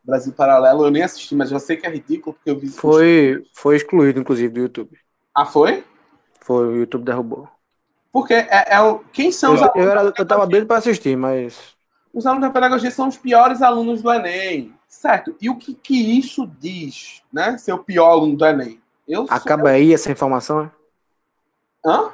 Brasil 0.02 0.32
Paralelo, 0.32 0.84
eu 0.84 0.90
nem 0.90 1.02
assisti, 1.02 1.34
mas 1.34 1.50
já 1.50 1.58
sei 1.58 1.76
que 1.76 1.86
é 1.86 1.90
ridículo, 1.90 2.34
porque 2.34 2.50
eu 2.50 2.58
vi. 2.58 2.68
Foi, 2.68 3.44
foi 3.52 3.76
excluído, 3.76 4.18
inclusive, 4.18 4.52
do 4.52 4.60
YouTube. 4.60 4.98
Ah, 5.34 5.44
foi? 5.44 5.84
Foi, 6.40 6.66
o 6.66 6.76
YouTube 6.76 7.04
derrubou. 7.04 7.48
Porque 8.10 8.34
é, 8.34 8.74
é 8.74 8.80
o. 8.80 8.98
Quem 9.12 9.30
são 9.30 9.50
eu, 9.50 9.56
os 9.56 9.62
alunos? 9.62 9.84
Eu, 9.84 9.90
era, 9.90 10.12
eu 10.16 10.26
tava 10.26 10.46
doido 10.46 10.66
para 10.66 10.78
assistir, 10.78 11.16
mas. 11.16 11.74
Os 12.12 12.26
alunos 12.26 12.46
da 12.46 12.52
pedagogia 12.52 12.90
são 12.90 13.08
os 13.08 13.16
piores 13.16 13.62
alunos 13.62 14.02
do 14.02 14.12
Enem. 14.12 14.74
Certo. 14.86 15.34
E 15.40 15.48
o 15.48 15.56
que, 15.56 15.74
que 15.74 16.18
isso 16.18 16.46
diz, 16.58 17.22
né? 17.32 17.56
Ser 17.56 17.72
o 17.72 17.82
pior 17.82 18.10
aluno 18.10 18.36
do 18.36 18.44
Enem? 18.44 18.80
Eu 19.08 19.26
Acaba 19.30 19.62
sou... 19.62 19.70
aí 19.70 19.94
essa 19.94 20.12
informação? 20.12 20.70
Hã? 21.84 22.10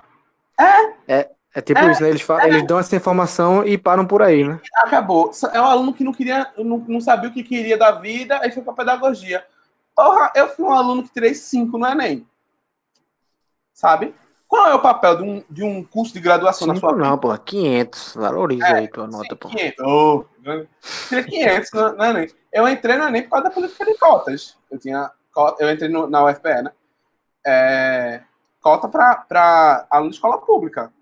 É. 0.59 1.19
É, 1.21 1.31
é 1.55 1.61
tipo 1.61 1.81
é, 1.81 1.91
isso, 1.91 2.03
né? 2.03 2.09
Eles, 2.09 2.23
falam, 2.23 2.45
é. 2.45 2.49
eles 2.49 2.67
dão 2.67 2.79
essa 2.79 2.95
informação 2.95 3.67
e 3.67 3.77
param 3.77 4.07
por 4.07 4.23
aí, 4.23 4.47
né? 4.47 4.61
Acabou. 4.77 5.33
É 5.53 5.61
um 5.61 5.65
aluno 5.65 5.93
que 5.93 6.05
não 6.05 6.13
queria, 6.13 6.53
não, 6.57 6.79
não 6.79 7.01
sabia 7.01 7.29
o 7.29 7.33
que 7.33 7.43
queria 7.43 7.77
da 7.77 7.91
vida, 7.93 8.39
aí 8.41 8.53
foi 8.53 8.63
pra 8.63 8.73
pedagogia. 8.73 9.45
Porra, 9.95 10.31
eu 10.37 10.49
fui 10.49 10.65
um 10.65 10.73
aluno 10.73 11.03
que 11.03 11.13
tirei 11.13 11.35
cinco 11.35 11.77
no 11.77 11.87
Enem. 11.87 12.27
Sabe? 13.75 14.15
Qual 14.49 14.67
é 14.67 14.75
o 14.75 14.81
papel 14.81 15.17
de 15.19 15.23
um, 15.23 15.45
de 15.51 15.63
um 15.63 15.85
curso 15.85 16.15
de 16.15 16.21
graduação 16.21 16.67
na 16.67 16.75
sua 16.77 16.95
vida? 16.95 17.05
não, 17.07 17.19
pô. 17.19 17.37
500. 17.37 18.15
Valoriza 18.15 18.67
É, 18.67 18.73
aí 18.79 18.89
tua 18.89 19.07
nota, 19.07 19.37
pô. 19.37 19.49
500. 19.49 19.85
Oh, 19.87 20.25
tinha 21.09 21.23
500, 21.23 21.71
não, 21.73 21.95
não 21.97 22.05
é 22.07 22.13
nem. 22.15 22.31
Eu 22.51 22.67
entrei 22.67 22.97
não 22.97 23.09
é 23.09 23.11
nem 23.11 23.23
por 23.23 23.31
causa 23.31 23.45
da 23.45 23.51
política 23.51 23.85
de 23.85 23.95
cotas. 23.99 24.57
Eu 24.71 24.79
tinha 24.79 25.11
eu 25.61 25.71
entrei 25.71 25.89
no- 25.89 26.09
na 26.09 26.25
UFPE, 26.25 26.63
né? 26.63 26.73
É, 27.47 28.23
cota 28.61 28.89
para 28.89 29.87
aluno 29.91 30.11
de 30.11 30.17
escola 30.17 30.39
pública. 30.39 30.93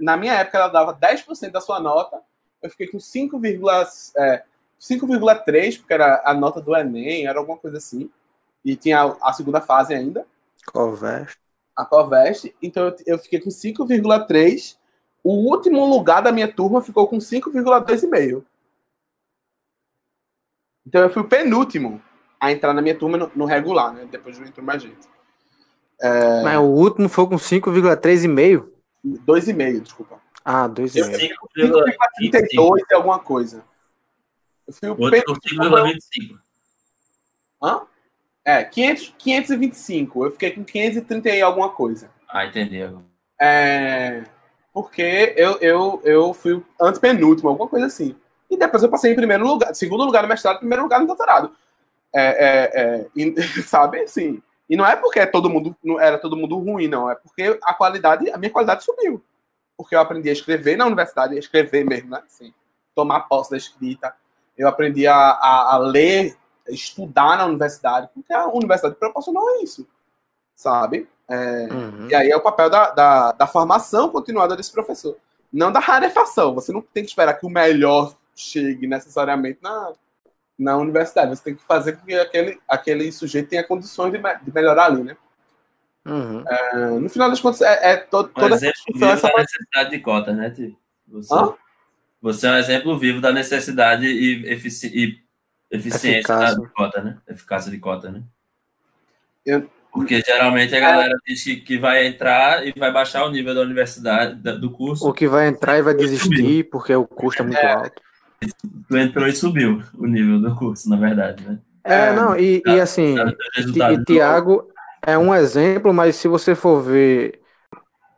Na 0.00 0.16
minha 0.16 0.34
época, 0.34 0.58
ela 0.58 0.68
dava 0.68 0.94
10% 0.94 1.52
da 1.52 1.60
sua 1.60 1.78
nota. 1.80 2.20
Eu 2.62 2.70
fiquei 2.70 2.86
com 2.86 2.98
5,3, 2.98 4.12
é, 4.16 4.44
5,3, 4.78 5.76
porque 5.76 5.92
era 5.92 6.22
a 6.24 6.32
nota 6.32 6.60
do 6.60 6.74
Enem, 6.74 7.26
era 7.26 7.38
alguma 7.38 7.58
coisa 7.58 7.76
assim. 7.76 8.08
E 8.64 8.76
tinha 8.76 9.14
a 9.20 9.32
segunda 9.32 9.60
fase 9.60 9.92
ainda 9.92 10.24
Coveste. 10.72 11.41
A 11.76 11.84
Coveste, 11.84 12.54
então 12.62 12.86
eu, 12.86 12.96
eu 13.06 13.18
fiquei 13.18 13.40
com 13.40 13.50
5,3. 13.50 14.76
O 15.24 15.50
último 15.50 15.84
lugar 15.86 16.20
da 16.20 16.32
minha 16.32 16.52
turma 16.52 16.82
ficou 16.82 17.06
com 17.06 17.18
5,2,5. 17.18 18.44
Então 20.86 21.00
eu 21.02 21.10
fui 21.10 21.22
o 21.22 21.28
penúltimo 21.28 22.02
a 22.40 22.50
entrar 22.50 22.74
na 22.74 22.82
minha 22.82 22.98
turma 22.98 23.16
no, 23.16 23.30
no 23.34 23.44
regular, 23.44 23.94
né? 23.94 24.06
Depois 24.10 24.38
não 24.38 24.46
entrou 24.46 24.66
mais 24.66 24.82
gente. 24.82 25.08
Mas 26.42 26.58
o 26.58 26.64
último 26.64 27.08
foi 27.08 27.26
com 27.28 27.36
5,3,5. 27.36 28.68
2,5, 29.04 29.80
desculpa. 29.80 30.20
Ah, 30.44 30.64
Eu 30.64 30.70
2,5. 30.70 31.38
5,25. 31.56 31.78
5,32 32.20 32.78
e 32.90 32.94
alguma 32.94 33.20
coisa. 33.20 33.64
Eu 34.66 34.72
fui 34.72 34.88
o 34.88 34.96
com 34.96 35.10
penúltimo. 35.10 35.62
5,25. 35.62 36.38
Hã? 37.62 37.86
É, 38.44 38.64
500, 38.64 39.14
525. 39.18 40.24
Eu 40.26 40.30
fiquei 40.32 40.50
com 40.50 40.64
530 40.64 41.28
e 41.28 41.42
alguma 41.42 41.68
coisa. 41.70 42.10
Ah, 42.28 42.46
entendi. 42.46 42.82
agora. 42.82 43.04
É, 43.40 44.24
porque 44.72 45.34
eu, 45.36 45.58
eu, 45.60 46.00
eu 46.04 46.34
fui 46.34 46.62
antepenúltimo, 46.80 47.48
alguma 47.48 47.68
coisa 47.68 47.86
assim. 47.86 48.16
E 48.50 48.56
depois 48.56 48.82
eu 48.82 48.90
passei 48.90 49.12
em 49.12 49.16
primeiro 49.16 49.46
lugar, 49.46 49.74
segundo 49.74 50.04
lugar 50.04 50.22
no 50.22 50.28
mestrado, 50.28 50.58
primeiro 50.58 50.82
lugar 50.82 51.00
no 51.00 51.06
doutorado. 51.06 51.52
É, 52.14 52.22
é, 52.22 52.80
é, 52.82 53.06
e, 53.16 53.42
sabe, 53.62 54.00
assim. 54.00 54.42
E 54.68 54.76
não 54.76 54.86
é 54.86 54.96
porque 54.96 55.24
todo 55.26 55.50
mundo 55.50 55.76
não 55.82 56.00
era 56.00 56.18
todo 56.18 56.36
mundo 56.36 56.58
ruim, 56.58 56.88
não. 56.88 57.10
É 57.10 57.14
porque 57.14 57.58
a 57.62 57.74
qualidade, 57.74 58.30
a 58.30 58.38
minha 58.38 58.50
qualidade 58.50 58.84
subiu. 58.84 59.22
Porque 59.76 59.94
eu 59.94 60.00
aprendi 60.00 60.28
a 60.28 60.32
escrever 60.32 60.76
na 60.76 60.86
universidade, 60.86 61.34
a 61.34 61.38
escrever 61.38 61.84
mesmo, 61.84 62.10
né? 62.10 62.22
Assim, 62.26 62.52
tomar 62.94 63.20
posse 63.22 63.50
da 63.50 63.56
escrita. 63.56 64.14
Eu 64.56 64.68
aprendi 64.68 65.06
a, 65.06 65.14
a, 65.14 65.74
a 65.74 65.78
ler, 65.78 66.36
estudar 66.68 67.36
na 67.38 67.46
universidade, 67.46 68.08
porque 68.14 68.32
a 68.32 68.46
universidade 68.48 68.94
proporcionou 68.96 69.62
isso, 69.62 69.86
sabe? 70.54 71.08
É, 71.28 71.68
Uhum. 71.72 72.08
e 72.10 72.14
aí 72.14 72.30
é 72.30 72.36
o 72.36 72.40
papel 72.42 72.68
da, 72.68 72.90
da, 72.90 73.32
da 73.32 73.46
formação 73.46 74.08
continuada 74.10 74.54
desse 74.56 74.70
professor. 74.72 75.16
Não 75.52 75.70
da 75.72 75.80
rarefação. 75.80 76.54
Você 76.54 76.72
não 76.72 76.80
tem 76.82 77.02
que 77.04 77.10
esperar 77.10 77.34
que 77.34 77.46
o 77.46 77.50
melhor 77.50 78.14
chegue 78.34 78.86
necessariamente 78.86 79.58
na, 79.62 79.92
na 80.58 80.76
universidade. 80.76 81.30
Você 81.36 81.44
tem 81.44 81.54
que 81.54 81.62
fazer 81.64 81.96
com 81.96 82.06
que 82.06 82.14
aquele, 82.14 82.60
aquele 82.68 83.12
sujeito 83.12 83.48
tenha 83.50 83.64
condições 83.64 84.12
de, 84.12 84.18
de 84.18 84.54
melhorar 84.54 84.86
ali, 84.86 85.04
né? 85.04 85.16
Uhum. 86.04 86.44
É, 86.48 86.86
no 86.98 87.08
final 87.08 87.30
das 87.30 87.40
contas, 87.40 87.60
é, 87.60 87.92
é 87.92 87.96
to- 87.96 88.18
Um 88.20 88.28
toda 88.28 88.46
essa 88.54 88.66
exemplo 88.66 88.74
discussão, 88.74 89.08
vivo 89.08 89.12
essa 89.12 89.28
da 89.28 89.36
necessidade 89.38 89.90
de 89.90 89.98
cota, 90.00 90.32
né, 90.32 90.50
Ti? 90.50 90.76
Você, 91.08 91.34
você 92.20 92.46
é 92.46 92.50
um 92.50 92.56
exemplo 92.56 92.98
vivo 92.98 93.20
da 93.20 93.32
necessidade 93.32 94.06
e, 94.06 94.52
e 94.52 95.21
eficiência 95.72 96.20
Eficácia. 96.20 96.60
de 96.60 96.68
cota, 96.68 97.02
né? 97.02 97.18
Eficácia 97.28 97.70
de 97.70 97.78
cota, 97.78 98.10
né? 98.10 98.22
Eu- 99.44 99.68
Porque 99.92 100.22
geralmente 100.22 100.74
a 100.74 100.80
galera 100.80 101.14
diz 101.26 101.44
que, 101.44 101.56
que 101.56 101.78
vai 101.78 102.06
entrar 102.06 102.66
e 102.66 102.72
vai 102.78 102.90
baixar 102.90 103.24
o 103.24 103.30
nível 103.30 103.54
da 103.54 103.60
universidade, 103.60 104.36
da- 104.36 104.54
do 104.54 104.70
curso. 104.70 105.08
O 105.08 105.12
que 105.12 105.28
vai 105.28 105.48
entrar 105.48 105.76
e 105.78 105.82
vai 105.82 105.94
desistir 105.94 106.70
porque 106.70 106.94
o 106.94 107.06
custo 107.06 107.42
é 107.42 107.46
muito 107.46 107.66
alto. 107.66 108.00
Tu 108.88 108.96
entrou 108.96 109.26
e 109.26 109.32
subiu 109.34 109.82
o 109.94 110.06
nível 110.06 110.40
do 110.40 110.54
curso, 110.56 110.88
na 110.88 110.96
verdade, 110.96 111.44
né? 111.44 111.58
É, 111.84 111.92
É, 111.94 112.12
não, 112.12 112.36
e, 112.36 112.62
e 112.64 112.80
assim, 112.80 113.16
Tá, 113.78 113.92
e 113.92 114.04
Tiago 114.04 114.72
é 115.04 115.18
um 115.18 115.34
exemplo, 115.34 115.92
mas 115.92 116.16
se 116.16 116.28
você 116.28 116.54
for 116.54 116.80
ver 116.80 117.40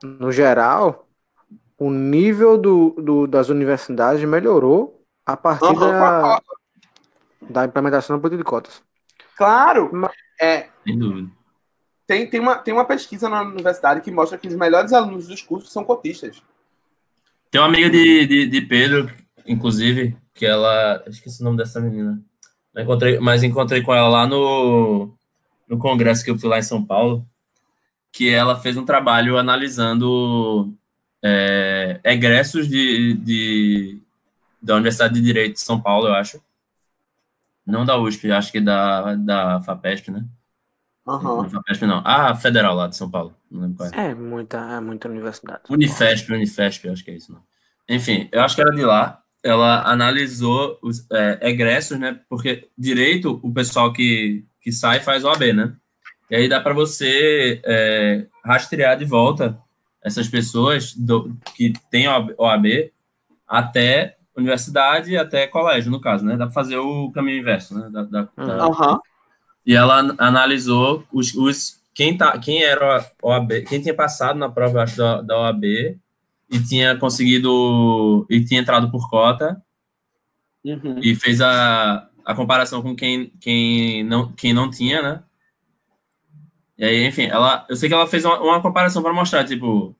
no 0.03 0.33
geral, 0.33 1.09
o 1.79 1.91
nível 1.91 2.59
do, 2.59 2.91
do- 2.93 3.27
das 3.27 3.49
universidades 3.51 4.25
melhorou 4.25 5.05
a 5.27 5.37
partir 5.37 5.75
Aham, 5.75 5.79
da, 5.79 6.41
da 7.49 7.65
implementação 7.65 8.17
da 8.17 8.21
política 8.21 8.43
de 8.45 8.49
cotas. 8.49 8.83
Claro, 9.37 9.91
Ma- 9.95 10.11
é, 10.41 10.69
Sem 10.87 10.99
dúvida. 10.99 11.29
tem, 12.07 12.29
tem, 12.29 12.41
uma, 12.41 12.57
tem 12.57 12.73
uma 12.75 12.85
pesquisa 12.85 13.29
na 13.29 13.43
universidade 13.43 14.01
que 14.01 14.11
mostra 14.11 14.39
que 14.39 14.49
os 14.49 14.55
melhores 14.55 14.93
alunos 14.93 15.27
dos 15.29 15.43
cursos 15.43 15.73
são 15.73 15.85
cotistas. 15.85 16.43
Tem 17.51 17.61
uma 17.61 17.69
amiga 17.69 17.89
de, 17.91 18.27
de, 18.27 18.47
de 18.47 18.61
Pedro, 18.63 19.11
inclusive, 19.47 20.17
que 20.35 20.45
ela. 20.45 21.03
Esqueci 21.07 21.41
o 21.41 21.45
nome 21.45 21.57
dessa 21.57 21.81
menina. 21.81 22.21
Eu 22.75 22.83
encontrei, 22.83 23.19
mas 23.21 23.45
encontrei 23.45 23.83
com 23.83 23.95
ela 23.95 24.09
lá 24.09 24.27
no, 24.27 25.13
no 25.69 25.79
congresso 25.79 26.25
que 26.25 26.31
eu 26.31 26.39
fui 26.39 26.49
lá 26.49 26.59
em 26.59 26.63
São 26.63 26.85
Paulo, 26.85 27.25
que 28.13 28.29
ela 28.29 28.59
fez 28.59 28.77
um 28.77 28.85
trabalho 28.85 29.39
analisando 29.39 30.75
é, 31.23 32.01
egressos 32.03 32.69
de, 32.69 33.15
de, 33.15 34.01
da 34.61 34.75
Universidade 34.75 35.15
de 35.15 35.21
Direito 35.21 35.55
de 35.55 35.61
São 35.61 35.81
Paulo, 35.81 36.09
eu 36.09 36.15
acho. 36.15 36.43
Não 37.67 37.85
da 37.85 37.97
USP, 37.97 38.31
acho 38.31 38.53
que 38.53 38.61
da, 38.61 39.15
da 39.15 39.61
FAPESP, 39.63 40.11
né? 40.11 40.25
Aham. 41.07 41.43
Não, 41.43 41.51
FAPESP 41.51 41.87
não. 41.87 42.03
Ah, 42.05 42.35
Federal 42.35 42.75
lá 42.75 42.87
de 42.87 42.97
São 42.97 43.11
Paulo. 43.11 43.35
Não 43.51 43.63
lembro 43.63 43.77
qual 43.77 43.91
é. 43.93 44.11
É 44.11 44.15
muita, 44.15 44.59
é 44.59 44.81
muita 44.81 45.09
universidade. 45.09 45.63
Unifesp, 45.69 46.33
Unifesp, 46.33 46.87
eu 46.87 46.93
acho 46.93 47.05
que 47.05 47.11
é 47.11 47.15
isso, 47.17 47.33
não. 47.33 47.43
Enfim, 47.89 48.29
eu 48.33 48.43
acho 48.43 48.55
que 48.55 48.63
era 48.63 48.71
de 48.71 48.83
lá. 48.83 49.23
Ela 49.43 49.83
analisou 49.83 50.79
os 50.83 51.07
é, 51.11 51.51
egressos, 51.51 51.99
né? 51.99 52.19
Porque 52.29 52.69
direito, 52.77 53.39
o 53.43 53.53
pessoal 53.53 53.93
que, 53.93 54.45
que 54.61 54.73
sai 54.73 55.01
faz 55.01 55.25
OAB, 55.25 55.53
né? 55.53 55.75
E 56.31 56.37
aí 56.37 56.49
dá 56.49 56.61
para 56.61 56.73
você 56.73 57.61
é, 57.65 58.27
rastrear 58.43 58.97
de 58.97 59.05
volta 59.05 59.59
essas 60.03 60.29
pessoas 60.29 60.95
do, 60.95 61.37
que 61.55 61.75
têm 61.91 62.09
OAB 62.09 62.91
até 63.47 64.14
universidade, 64.37 65.17
até 65.17 65.47
colégio, 65.47 65.91
no 65.91 66.01
caso, 66.01 66.25
né? 66.25 66.37
Dá 66.37 66.47
para 66.47 66.55
fazer 66.55 66.77
o 66.79 67.11
caminho 67.13 67.39
inverso, 67.39 67.79
né? 67.79 67.89
Da, 67.91 68.03
da, 68.03 68.29
da, 68.37 68.65
Aham. 68.67 69.01
e 69.67 69.75
ela 69.75 70.01
an- 70.01 70.17
analisou 70.19 71.05
os, 71.13 71.35
os 71.35 71.81
quem, 71.95 72.17
tá, 72.17 72.37
quem 72.39 72.63
era 72.63 73.09
OAB, 73.23 73.63
quem 73.69 73.81
tinha 73.81 73.95
passado 73.95 74.39
na 74.39 74.49
prova 74.49 74.83
acho, 74.83 74.97
da, 74.97 75.21
da 75.23 75.39
OAB 75.39 75.65
e 76.51 76.61
tinha 76.69 76.97
conseguido 76.97 78.27
e 78.29 78.45
tinha 78.45 78.61
entrado 78.61 78.91
por 78.91 79.09
cota 79.09 79.63
Uhum. 80.65 80.99
e 81.03 81.15
fez 81.15 81.41
a, 81.41 82.09
a 82.25 82.35
comparação 82.35 82.83
com 82.83 82.97
quem, 82.97 83.31
quem, 83.41 84.03
não, 84.05 84.33
quem 84.33 84.53
não 84.53 84.71
tinha, 84.71 85.03
né? 85.03 85.23
E 86.77 86.85
aí, 86.85 87.07
enfim, 87.07 87.25
ela, 87.27 87.65
eu 87.69 87.77
sei 87.77 87.89
que 87.89 87.95
ela 87.95 88.07
fez 88.07 88.25
uma, 88.25 88.41
uma 88.41 88.61
comparação 88.63 89.03
para 89.03 89.13
mostrar, 89.13 89.45
tipo, 89.45 89.95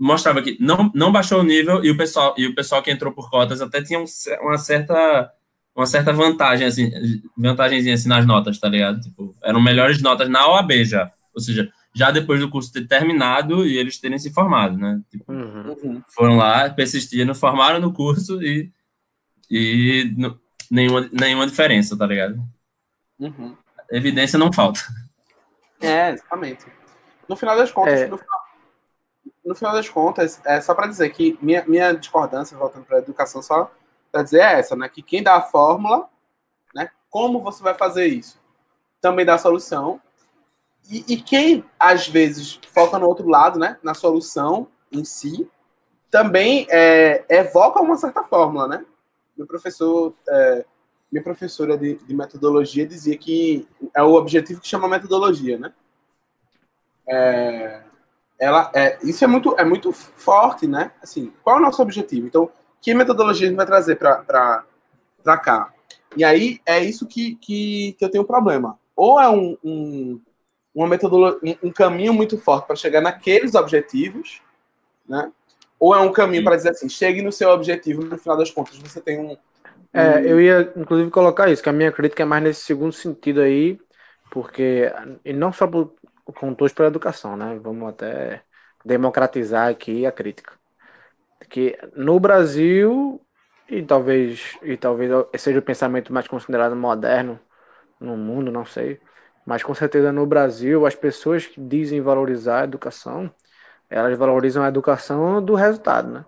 mostrava 0.00 0.42
que 0.42 0.56
não, 0.60 0.90
não 0.94 1.12
baixou 1.12 1.40
o 1.40 1.44
nível 1.44 1.84
e 1.84 1.90
o 1.90 1.96
pessoal 1.96 2.34
e 2.36 2.46
o 2.46 2.54
pessoal 2.54 2.82
que 2.82 2.90
entrou 2.90 3.12
por 3.12 3.30
cotas 3.30 3.60
até 3.60 3.82
tinha 3.82 3.98
um 4.00 4.04
uma 4.42 4.58
certa 4.58 5.32
uma 5.74 5.86
certa 5.86 6.12
vantagem 6.12 6.66
assim, 6.66 6.90
vantagenzinha 7.36 7.94
assim 7.94 8.08
nas 8.08 8.26
notas, 8.26 8.58
tá 8.58 8.68
ligado? 8.68 9.00
Tipo, 9.00 9.34
eram 9.44 9.60
melhores 9.62 10.02
notas 10.02 10.28
na 10.28 10.48
OAB 10.48 10.84
já, 10.84 11.08
ou 11.32 11.40
seja, 11.40 11.70
já 11.94 12.10
depois 12.10 12.40
do 12.40 12.50
curso 12.50 12.72
ter 12.72 12.86
terminado 12.88 13.64
e 13.64 13.76
eles 13.76 13.98
terem 14.00 14.18
se 14.18 14.32
formado, 14.32 14.76
né? 14.76 15.00
Tipo, 15.08 15.32
Uhum. 15.32 15.76
Uhum. 15.84 16.02
foram 16.08 16.36
lá, 16.36 16.68
persistiram, 16.70 17.32
formaram 17.32 17.78
no 17.78 17.92
curso 17.92 18.42
e, 18.42 18.72
e 19.48 20.12
não- 20.16 20.36
nenhuma, 20.68 21.08
nenhuma 21.12 21.46
diferença, 21.46 21.96
tá 21.96 22.04
ligado? 22.06 22.42
Uhum. 23.20 23.56
Evidência 23.90 24.36
não 24.38 24.52
falta. 24.52 24.80
É, 25.80 26.10
exatamente. 26.10 26.66
No 27.28 27.36
final 27.36 27.56
das 27.56 27.70
contas, 27.70 28.00
É. 28.00 28.06
no, 28.08 28.18
final, 28.18 28.37
no 29.48 29.54
final 29.54 29.72
das 29.72 29.88
contas, 29.88 30.40
é 30.44 30.60
só 30.60 30.74
para 30.74 30.86
dizer 30.86 31.08
que 31.08 31.38
minha, 31.40 31.64
minha 31.66 31.92
discordância, 31.94 32.56
voltando 32.56 32.84
para 32.84 32.98
a 32.98 33.00
educação, 33.00 33.40
só 33.40 33.72
para 34.12 34.22
dizer 34.22 34.40
é 34.40 34.58
essa, 34.58 34.76
né? 34.76 34.90
Que 34.90 35.00
quem 35.00 35.22
dá 35.22 35.36
a 35.36 35.40
fórmula, 35.40 36.06
né? 36.74 36.90
Como 37.08 37.40
você 37.40 37.62
vai 37.62 37.72
fazer 37.74 38.06
isso? 38.06 38.38
Também 39.00 39.24
dá 39.24 39.34
a 39.34 39.38
solução. 39.38 40.02
E, 40.90 41.14
e 41.14 41.16
quem, 41.16 41.64
às 41.80 42.06
vezes, 42.06 42.60
foca 42.70 42.98
no 42.98 43.06
outro 43.06 43.26
lado, 43.26 43.58
né? 43.58 43.78
Na 43.82 43.94
solução 43.94 44.68
em 44.92 45.02
si, 45.02 45.50
também 46.10 46.66
é, 46.68 47.24
evoca 47.30 47.80
uma 47.80 47.96
certa 47.96 48.22
fórmula, 48.22 48.68
né? 48.68 48.84
Meu 49.34 49.46
professor, 49.46 50.12
é, 50.28 50.66
minha 51.10 51.24
professora 51.24 51.78
de, 51.78 51.94
de 51.94 52.14
metodologia 52.14 52.86
dizia 52.86 53.16
que 53.16 53.66
é 53.96 54.02
o 54.02 54.12
objetivo 54.12 54.60
que 54.60 54.68
chama 54.68 54.86
metodologia, 54.86 55.58
né? 55.58 55.72
É, 57.08 57.87
ela, 58.38 58.70
é, 58.74 58.98
isso 59.02 59.24
é 59.24 59.26
muito, 59.26 59.54
é 59.58 59.64
muito 59.64 59.92
forte, 59.92 60.66
né? 60.66 60.92
Assim, 61.02 61.32
qual 61.42 61.56
é 61.56 61.58
o 61.58 61.62
nosso 61.62 61.82
objetivo? 61.82 62.26
Então, 62.26 62.50
que 62.80 62.94
metodologia 62.94 63.46
a 63.46 63.48
gente 63.48 63.56
vai 63.56 63.66
trazer 63.66 63.96
para 63.96 64.64
cá? 65.42 65.72
E 66.16 66.24
aí 66.24 66.60
é 66.64 66.78
isso 66.78 67.06
que, 67.06 67.34
que, 67.36 67.96
que 67.98 68.04
eu 68.04 68.10
tenho 68.10 68.24
um 68.24 68.26
problema. 68.26 68.78
Ou 68.94 69.20
é 69.20 69.28
um, 69.28 69.56
um, 69.64 70.20
uma 70.74 70.86
metodologia, 70.86 71.38
um, 71.42 71.68
um 71.68 71.72
caminho 71.72 72.14
muito 72.14 72.38
forte 72.38 72.66
para 72.66 72.76
chegar 72.76 73.00
naqueles 73.00 73.54
objetivos, 73.54 74.40
né? 75.08 75.32
Ou 75.78 75.94
é 75.94 76.00
um 76.00 76.12
caminho 76.12 76.44
para 76.44 76.56
dizer 76.56 76.70
assim, 76.70 76.88
chegue 76.88 77.22
no 77.22 77.30
seu 77.30 77.50
objetivo, 77.50 78.04
no 78.04 78.18
final 78.18 78.36
das 78.36 78.50
contas 78.50 78.76
você 78.78 79.00
tem 79.00 79.18
um. 79.18 79.36
É, 79.92 80.20
eu 80.24 80.40
ia 80.40 80.72
inclusive 80.76 81.10
colocar 81.10 81.50
isso, 81.50 81.62
que 81.62 81.68
a 81.68 81.72
minha 81.72 81.90
crítica 81.90 82.22
é 82.22 82.26
mais 82.26 82.42
nesse 82.42 82.62
segundo 82.62 82.92
sentido 82.92 83.40
aí, 83.40 83.78
porque 84.30 84.92
e 85.24 85.32
não 85.32 85.52
só 85.52 85.66
por, 85.66 85.94
com 86.34 86.54
todos 86.54 86.72
pela 86.72 86.88
educação, 86.88 87.36
né? 87.36 87.58
Vamos 87.62 87.88
até 87.88 88.42
democratizar 88.84 89.68
aqui 89.68 90.06
a 90.06 90.12
crítica. 90.12 90.54
Que 91.48 91.78
no 91.96 92.18
Brasil 92.20 93.20
e 93.68 93.82
talvez 93.82 94.58
e 94.62 94.76
talvez 94.76 95.10
seja 95.38 95.58
o 95.58 95.62
pensamento 95.62 96.12
mais 96.12 96.28
considerado 96.28 96.76
moderno 96.76 97.38
no 98.00 98.16
mundo, 98.16 98.50
não 98.50 98.64
sei, 98.64 99.00
mas 99.46 99.62
com 99.62 99.74
certeza 99.74 100.12
no 100.12 100.26
Brasil 100.26 100.86
as 100.86 100.94
pessoas 100.94 101.46
que 101.46 101.60
dizem 101.60 102.00
valorizar 102.00 102.62
a 102.62 102.64
educação 102.64 103.32
elas 103.90 104.16
valorizam 104.18 104.62
a 104.62 104.68
educação 104.68 105.42
do 105.42 105.54
resultado, 105.54 106.08
né? 106.08 106.24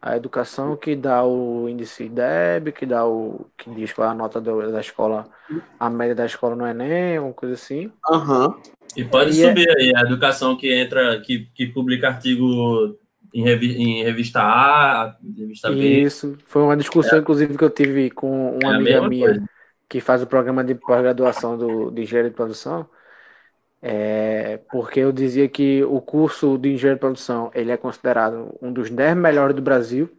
A 0.00 0.16
educação 0.16 0.76
que 0.76 0.94
dá 0.94 1.24
o 1.24 1.68
índice 1.68 2.08
DEB, 2.08 2.70
que 2.72 2.86
dá 2.86 3.04
o. 3.04 3.46
que 3.56 3.68
diz 3.70 3.92
qual 3.92 4.08
é 4.08 4.10
a 4.12 4.14
nota 4.14 4.40
do, 4.40 4.70
da 4.70 4.80
escola, 4.80 5.26
a 5.80 5.90
média 5.90 6.14
da 6.14 6.24
escola 6.24 6.54
no 6.54 6.66
Enem, 6.66 7.18
uma 7.18 7.32
coisa 7.32 7.54
assim. 7.54 7.92
Uhum. 8.08 8.54
E 8.98 9.04
pode 9.04 9.38
e 9.38 9.44
é 9.44 9.48
subir 9.48 9.68
é... 9.68 9.80
aí 9.80 9.92
a 9.94 10.00
educação 10.00 10.56
que 10.56 10.72
entra, 10.72 11.20
que, 11.20 11.48
que 11.54 11.66
publica 11.66 12.08
artigo 12.08 12.98
em, 13.32 13.44
revi 13.44 13.76
em 13.80 14.02
revista 14.02 14.40
A, 14.40 15.16
revista 15.36 15.70
B. 15.70 16.00
Isso, 16.00 16.36
foi 16.44 16.62
uma 16.62 16.76
discussão, 16.76 17.16
é. 17.16 17.20
inclusive, 17.20 17.56
que 17.56 17.62
eu 17.62 17.70
tive 17.70 18.10
com 18.10 18.58
uma 18.60 18.72
é 18.72 18.76
amiga 18.76 19.08
minha 19.08 19.26
coisa. 19.26 19.50
que 19.88 20.00
faz 20.00 20.20
o 20.20 20.26
programa 20.26 20.64
de 20.64 20.74
pós-graduação 20.74 21.92
de 21.92 22.02
engenharia 22.02 22.30
de 22.30 22.36
produção. 22.36 22.88
É, 23.80 24.58
porque 24.72 24.98
eu 24.98 25.12
dizia 25.12 25.48
que 25.48 25.84
o 25.84 26.00
curso 26.00 26.58
de 26.58 26.72
engenharia 26.72 26.96
de 26.96 27.00
produção 27.00 27.52
ele 27.54 27.70
é 27.70 27.76
considerado 27.76 28.52
um 28.60 28.72
dos 28.72 28.90
10 28.90 29.16
melhores 29.16 29.54
do 29.54 29.62
Brasil. 29.62 30.10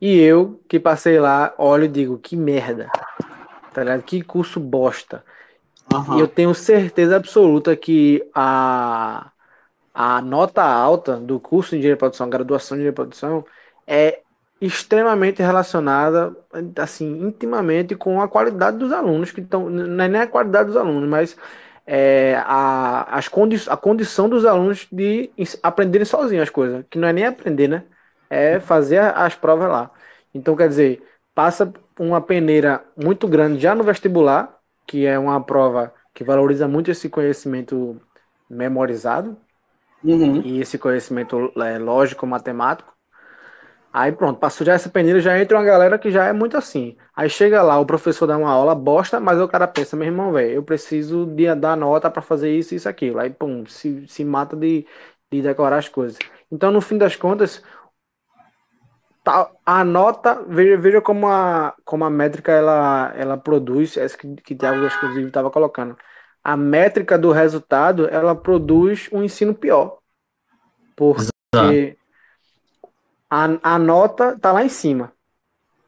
E 0.00 0.18
eu, 0.18 0.60
que 0.68 0.80
passei 0.80 1.20
lá, 1.20 1.54
olho 1.56 1.84
e 1.84 1.88
digo, 1.88 2.18
que 2.18 2.34
merda. 2.34 2.90
Tá 3.72 3.84
ligado? 3.84 4.02
Que 4.02 4.22
curso 4.22 4.58
bosta. 4.58 5.24
Uhum. 5.92 6.18
E 6.18 6.20
eu 6.20 6.28
tenho 6.28 6.54
certeza 6.54 7.16
absoluta 7.16 7.74
que 7.76 8.24
a, 8.34 9.30
a 9.92 10.20
nota 10.22 10.62
alta 10.62 11.16
do 11.16 11.40
curso 11.40 11.70
de 11.70 11.78
engenharia 11.78 11.96
de 11.96 11.98
produção, 11.98 12.30
graduação 12.30 12.76
de 12.76 12.82
engenharia 12.82 12.92
de 12.92 12.96
produção, 12.96 13.44
é 13.86 14.20
extremamente 14.60 15.42
relacionada, 15.42 16.36
assim, 16.76 17.26
intimamente 17.26 17.96
com 17.96 18.20
a 18.20 18.28
qualidade 18.28 18.76
dos 18.76 18.92
alunos 18.92 19.32
que 19.32 19.40
estão. 19.40 19.70
Não 19.70 20.04
é 20.04 20.08
nem 20.08 20.20
a 20.20 20.26
qualidade 20.26 20.68
dos 20.68 20.76
alunos, 20.76 21.08
mas 21.08 21.36
é, 21.86 22.36
a, 22.46 23.16
as 23.16 23.26
condi 23.26 23.56
a 23.68 23.76
condição 23.76 24.28
dos 24.28 24.44
alunos 24.44 24.86
de 24.92 25.30
aprenderem 25.62 26.04
sozinhos 26.04 26.44
as 26.44 26.50
coisas, 26.50 26.84
que 26.90 26.98
não 26.98 27.08
é 27.08 27.12
nem 27.12 27.26
aprender, 27.26 27.68
né? 27.68 27.84
É 28.28 28.60
fazer 28.60 28.98
as 28.98 29.34
provas 29.34 29.68
lá. 29.68 29.90
Então, 30.32 30.54
quer 30.54 30.68
dizer, 30.68 31.02
passa 31.34 31.72
uma 31.98 32.20
peneira 32.20 32.84
muito 32.96 33.26
grande 33.26 33.60
já 33.60 33.74
no 33.74 33.82
vestibular, 33.82 34.59
que 34.86 35.06
é 35.06 35.18
uma 35.18 35.42
prova 35.42 35.92
que 36.14 36.24
valoriza 36.24 36.66
muito 36.68 36.90
esse 36.90 37.08
conhecimento 37.08 38.00
memorizado 38.48 39.36
uhum. 40.02 40.42
e 40.42 40.60
esse 40.60 40.78
conhecimento 40.78 41.52
é, 41.56 41.78
lógico, 41.78 42.26
matemático. 42.26 42.92
Aí 43.92 44.12
pronto, 44.12 44.38
passou 44.38 44.64
já 44.64 44.74
essa 44.74 44.88
peneira, 44.88 45.18
já 45.18 45.40
entra 45.40 45.58
uma 45.58 45.64
galera 45.64 45.98
que 45.98 46.10
já 46.12 46.26
é 46.26 46.32
muito 46.32 46.56
assim. 46.56 46.96
Aí 47.14 47.28
chega 47.28 47.60
lá, 47.60 47.78
o 47.78 47.86
professor 47.86 48.26
dá 48.26 48.38
uma 48.38 48.50
aula 48.50 48.74
bosta, 48.74 49.18
mas 49.18 49.40
o 49.40 49.48
cara 49.48 49.66
pensa, 49.66 49.96
meu 49.96 50.06
irmão, 50.06 50.32
velho, 50.32 50.52
eu 50.52 50.62
preciso 50.62 51.26
de 51.26 51.52
dar 51.56 51.76
nota 51.76 52.08
para 52.08 52.22
fazer 52.22 52.56
isso, 52.56 52.74
isso, 52.74 52.88
aquilo. 52.88 53.18
Aí, 53.18 53.30
pum, 53.30 53.66
se, 53.66 54.06
se 54.06 54.24
mata 54.24 54.54
de, 54.56 54.86
de 55.30 55.42
decorar 55.42 55.78
as 55.78 55.88
coisas. 55.88 56.18
Então, 56.52 56.70
no 56.70 56.80
fim 56.80 56.98
das 56.98 57.16
contas, 57.16 57.62
tá, 59.22 59.50
a 59.64 59.84
nota, 59.84 60.42
veja, 60.46 60.76
veja 60.76 61.00
como, 61.00 61.28
a, 61.28 61.74
como 61.84 62.04
a 62.04 62.10
métrica 62.10 62.52
ela, 62.52 63.12
ela 63.16 63.36
produz, 63.36 63.96
essa 63.96 64.16
que, 64.16 64.34
que 64.36 64.54
Thiago 64.54 64.84
inclusive 64.84 65.28
estava 65.28 65.50
colocando. 65.50 65.96
A 66.42 66.56
métrica 66.56 67.18
do 67.18 67.30
resultado, 67.32 68.08
ela 68.08 68.34
produz 68.34 69.08
um 69.12 69.22
ensino 69.22 69.54
pior. 69.54 69.98
Porque. 70.96 71.96
A, 73.32 73.74
a 73.74 73.78
nota 73.78 74.32
está 74.34 74.50
lá 74.50 74.64
em 74.64 74.68
cima. 74.68 75.12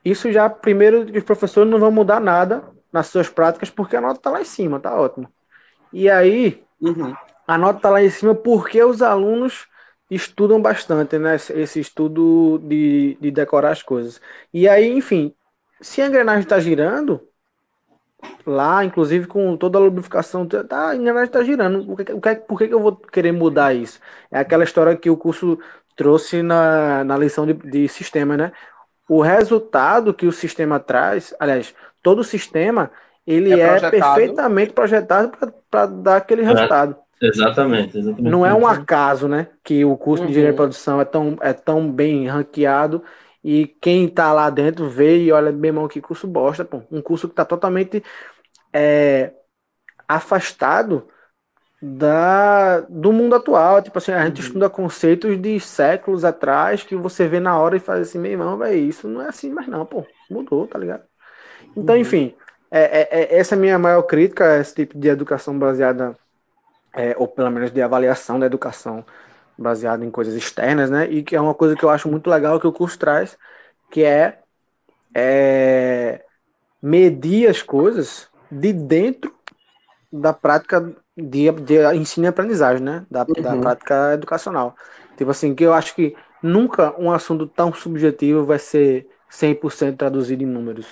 Isso 0.04 0.30
já, 0.30 0.48
primeiro, 0.48 1.06
os 1.16 1.24
professores 1.24 1.70
não 1.70 1.78
vão 1.78 1.90
mudar 1.90 2.20
nada 2.20 2.64
nas 2.92 3.06
suas 3.08 3.28
práticas, 3.28 3.70
porque 3.70 3.96
a 3.96 4.00
nota 4.00 4.18
está 4.18 4.30
lá 4.30 4.40
em 4.40 4.44
cima, 4.44 4.78
tá 4.78 4.94
ótimo. 4.94 5.28
E 5.92 6.08
aí, 6.08 6.62
uhum. 6.80 7.14
a 7.46 7.58
nota 7.58 7.78
está 7.78 7.90
lá 7.90 8.02
em 8.02 8.10
cima 8.10 8.34
porque 8.34 8.82
os 8.82 9.02
alunos 9.02 9.66
estudam 10.10 10.60
bastante, 10.60 11.18
né? 11.18 11.36
Esse 11.36 11.80
estudo 11.80 12.58
de, 12.58 13.16
de 13.20 13.30
decorar 13.30 13.70
as 13.70 13.82
coisas. 13.82 14.20
E 14.52 14.68
aí, 14.68 14.90
enfim, 14.90 15.34
se 15.80 16.00
a 16.00 16.06
engrenagem 16.06 16.42
está 16.42 16.60
girando, 16.60 17.20
lá, 18.46 18.84
inclusive 18.84 19.26
com 19.26 19.56
toda 19.56 19.78
a 19.78 19.80
lubrificação, 19.80 20.46
tá, 20.46 20.90
a 20.90 20.96
engrenagem 20.96 21.26
está 21.26 21.42
girando. 21.42 21.84
Por 21.84 21.96
que, 21.96 22.34
por 22.36 22.58
que, 22.58 22.68
que 22.68 22.74
eu 22.74 22.80
vou 22.80 22.96
querer 22.96 23.32
mudar 23.32 23.74
isso? 23.74 24.00
É 24.30 24.38
aquela 24.38 24.64
história 24.64 24.96
que 24.96 25.10
o 25.10 25.16
curso 25.16 25.58
trouxe 25.96 26.42
na, 26.42 27.04
na 27.04 27.16
lição 27.16 27.46
de, 27.46 27.54
de 27.54 27.88
sistema, 27.88 28.36
né? 28.36 28.52
O 29.08 29.20
resultado 29.20 30.14
que 30.14 30.26
o 30.26 30.32
sistema 30.32 30.78
traz, 30.78 31.34
aliás, 31.38 31.74
todo 32.02 32.20
o 32.20 32.24
sistema, 32.24 32.90
ele 33.26 33.52
é, 33.52 33.76
é 33.76 33.90
perfeitamente 33.90 34.72
projetado 34.72 35.32
para 35.70 35.86
dar 35.86 36.16
aquele 36.16 36.42
resultado. 36.42 36.96
Exatamente, 37.22 37.96
exatamente. 37.96 38.30
Não 38.30 38.44
é 38.44 38.52
um 38.52 38.66
acaso, 38.66 39.28
né? 39.28 39.48
Que 39.62 39.84
o 39.84 39.96
curso 39.96 40.22
uhum. 40.22 40.26
de 40.26 40.32
engenharia 40.32 40.52
de 40.52 40.56
produção 40.56 41.00
é 41.00 41.04
tão, 41.04 41.36
é 41.40 41.52
tão 41.52 41.90
bem 41.90 42.26
ranqueado 42.26 43.02
e 43.44 43.66
quem 43.80 44.06
está 44.06 44.32
lá 44.32 44.50
dentro 44.50 44.88
vê 44.88 45.18
e 45.18 45.32
olha, 45.32 45.52
meu 45.52 45.68
irmão, 45.68 45.88
que 45.88 46.00
curso 46.00 46.26
bosta, 46.26 46.64
pô. 46.64 46.82
Um 46.90 47.00
curso 47.00 47.28
que 47.28 47.32
está 47.32 47.44
totalmente 47.44 48.02
é, 48.72 49.32
afastado 50.08 51.08
da, 51.80 52.80
do 52.82 53.12
mundo 53.12 53.34
atual. 53.34 53.82
Tipo 53.82 53.98
assim, 53.98 54.12
a 54.12 54.24
gente 54.24 54.40
uhum. 54.40 54.46
estuda 54.46 54.70
conceitos 54.70 55.40
de 55.40 55.58
séculos 55.58 56.24
atrás 56.24 56.82
que 56.82 56.94
você 56.96 57.26
vê 57.26 57.40
na 57.40 57.58
hora 57.58 57.76
e 57.76 57.80
faz 57.80 58.08
assim, 58.08 58.18
meu 58.18 58.32
irmão, 58.32 58.56
velho, 58.56 58.78
isso 58.78 59.08
não 59.08 59.22
é 59.22 59.28
assim 59.28 59.50
mais 59.50 59.66
não, 59.66 59.84
pô, 59.84 60.04
mudou, 60.30 60.66
tá 60.66 60.78
ligado? 60.78 61.02
Então, 61.76 61.94
uhum. 61.94 62.00
enfim, 62.00 62.34
é, 62.70 63.00
é, 63.00 63.08
é, 63.10 63.38
essa 63.38 63.54
é 63.54 63.58
a 63.58 63.60
minha 63.60 63.78
maior 63.78 64.02
crítica 64.02 64.54
a 64.54 64.58
esse 64.58 64.74
tipo 64.74 64.96
de 64.98 65.08
educação 65.08 65.58
baseada, 65.58 66.16
é, 66.94 67.14
ou 67.16 67.26
pelo 67.26 67.50
menos 67.50 67.70
de 67.70 67.80
avaliação 67.80 68.38
da 68.38 68.46
educação 68.46 69.04
baseada 69.56 70.04
em 70.04 70.10
coisas 70.10 70.34
externas, 70.34 70.90
né? 70.90 71.10
E 71.10 71.22
que 71.22 71.36
é 71.36 71.40
uma 71.40 71.54
coisa 71.54 71.76
que 71.76 71.84
eu 71.84 71.90
acho 71.90 72.08
muito 72.08 72.28
legal 72.28 72.58
que 72.60 72.66
o 72.66 72.72
curso 72.72 72.98
traz, 72.98 73.36
que 73.90 74.02
é, 74.02 74.38
é 75.14 76.24
medir 76.82 77.48
as 77.48 77.62
coisas 77.62 78.28
de 78.50 78.72
dentro 78.72 79.34
da 80.12 80.32
prática 80.32 80.92
de, 81.16 81.50
de 81.52 81.94
ensino 81.94 82.26
e 82.26 82.28
aprendizagem, 82.28 82.82
né? 82.82 83.06
Da, 83.10 83.22
uhum. 83.22 83.42
da 83.42 83.56
prática 83.56 84.14
educacional. 84.14 84.74
Tipo 85.16 85.30
assim, 85.30 85.54
que 85.54 85.64
eu 85.64 85.72
acho 85.72 85.94
que 85.94 86.14
nunca 86.42 86.94
um 86.98 87.10
assunto 87.10 87.46
tão 87.46 87.72
subjetivo 87.72 88.44
vai 88.44 88.58
ser 88.58 89.06
100% 89.30 89.96
traduzido 89.96 90.42
em 90.42 90.46
números. 90.46 90.86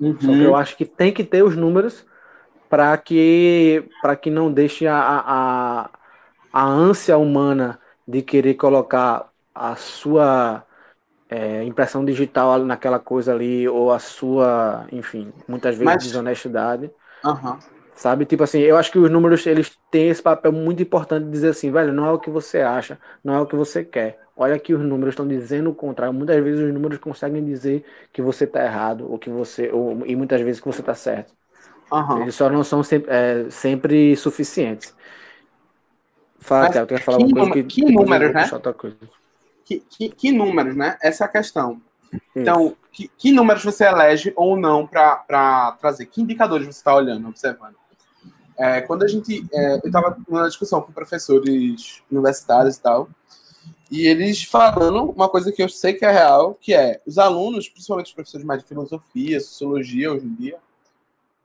Uhum. 0.00 0.16
Só 0.20 0.32
que 0.32 0.42
eu 0.42 0.56
acho 0.56 0.76
que 0.76 0.84
tem 0.84 1.12
que 1.12 1.24
ter 1.24 1.42
os 1.42 1.56
números 1.56 2.04
para 2.68 2.96
que, 2.98 3.84
que 4.20 4.30
não 4.30 4.52
deixe 4.52 4.86
a, 4.86 4.98
a, 4.98 5.90
a 6.52 6.64
ânsia 6.64 7.16
humana 7.16 7.78
de 8.06 8.22
querer 8.22 8.54
colocar 8.54 9.28
a 9.54 9.74
sua 9.76 10.64
é, 11.28 11.62
impressão 11.64 12.04
digital 12.04 12.58
naquela 12.64 12.98
coisa 12.98 13.32
ali, 13.32 13.68
ou 13.68 13.92
a 13.92 13.98
sua, 13.98 14.86
enfim, 14.92 15.32
muitas 15.46 15.74
vezes 15.74 15.94
Mas... 15.94 16.04
desonestidade. 16.04 16.90
Uhum. 17.24 17.58
Sabe? 17.94 18.24
Tipo 18.24 18.44
assim, 18.44 18.60
eu 18.60 18.76
acho 18.76 18.92
que 18.92 18.98
os 18.98 19.10
números 19.10 19.44
eles 19.44 19.76
têm 19.90 20.08
esse 20.08 20.22
papel 20.22 20.52
muito 20.52 20.80
importante 20.80 21.24
de 21.24 21.30
dizer 21.32 21.48
assim, 21.48 21.72
velho, 21.72 21.92
não 21.92 22.06
é 22.06 22.12
o 22.12 22.18
que 22.18 22.30
você 22.30 22.60
acha, 22.60 22.96
não 23.24 23.34
é 23.34 23.40
o 23.40 23.46
que 23.46 23.56
você 23.56 23.84
quer. 23.84 24.20
Olha 24.36 24.56
que 24.56 24.72
os 24.72 24.80
números 24.80 25.14
estão 25.14 25.26
dizendo 25.26 25.70
o 25.70 25.74
contrário. 25.74 26.14
Muitas 26.14 26.42
vezes 26.44 26.60
os 26.64 26.72
números 26.72 26.98
conseguem 26.98 27.44
dizer 27.44 27.84
que 28.12 28.22
você 28.22 28.44
está 28.44 28.64
errado, 28.64 29.10
ou 29.10 29.18
que 29.18 29.28
você. 29.28 29.68
Ou, 29.72 30.06
e 30.06 30.14
muitas 30.14 30.40
vezes 30.40 30.60
que 30.60 30.66
você 30.68 30.80
está 30.80 30.94
certo. 30.94 31.34
Uhum. 31.90 32.22
Eles 32.22 32.34
só 32.34 32.50
não 32.50 32.62
são 32.62 32.82
sempre, 32.82 33.10
é, 33.10 33.50
sempre 33.50 34.16
suficientes. 34.16 34.94
Fala, 36.38 36.70
Thiago, 36.70 36.88
quer 36.88 37.02
falar 37.02 37.18
que, 37.18 37.24
uma 37.24 37.34
coisa 37.34 37.52
que, 37.52 37.62
que 37.62 37.84
números, 37.84 38.32
né? 38.32 38.48
Que, 39.64 39.80
que, 39.80 40.08
que, 40.08 40.32
números, 40.32 40.76
né? 40.76 40.96
Essa 41.02 41.24
é 41.24 41.26
a 41.26 41.28
questão. 41.28 41.80
Então, 42.34 42.76
que, 42.92 43.08
que 43.16 43.32
números 43.32 43.62
você 43.62 43.84
elege 43.84 44.32
ou 44.34 44.56
não 44.56 44.86
para 44.86 45.76
trazer? 45.80 46.06
Que 46.06 46.22
indicadores 46.22 46.66
você 46.66 46.78
está 46.78 46.94
olhando, 46.94 47.28
observando? 47.28 47.74
É, 48.58 48.80
quando 48.80 49.04
a 49.04 49.08
gente. 49.08 49.46
É, 49.52 49.74
eu 49.74 49.86
estava 49.86 50.16
numa 50.28 50.48
discussão 50.48 50.80
com 50.80 50.92
professores 50.92 52.02
universitários 52.10 52.76
e 52.76 52.82
tal, 52.82 53.08
e 53.90 54.06
eles 54.06 54.42
falando 54.42 55.10
uma 55.10 55.28
coisa 55.28 55.52
que 55.52 55.62
eu 55.62 55.68
sei 55.68 55.94
que 55.94 56.04
é 56.04 56.10
real, 56.10 56.54
que 56.60 56.74
é 56.74 57.00
os 57.06 57.18
alunos, 57.18 57.68
principalmente 57.68 58.06
os 58.06 58.12
professores 58.12 58.44
mais 58.44 58.62
de 58.62 58.68
filosofia, 58.68 59.40
sociologia 59.40 60.12
hoje 60.12 60.26
em 60.26 60.34
dia, 60.34 60.58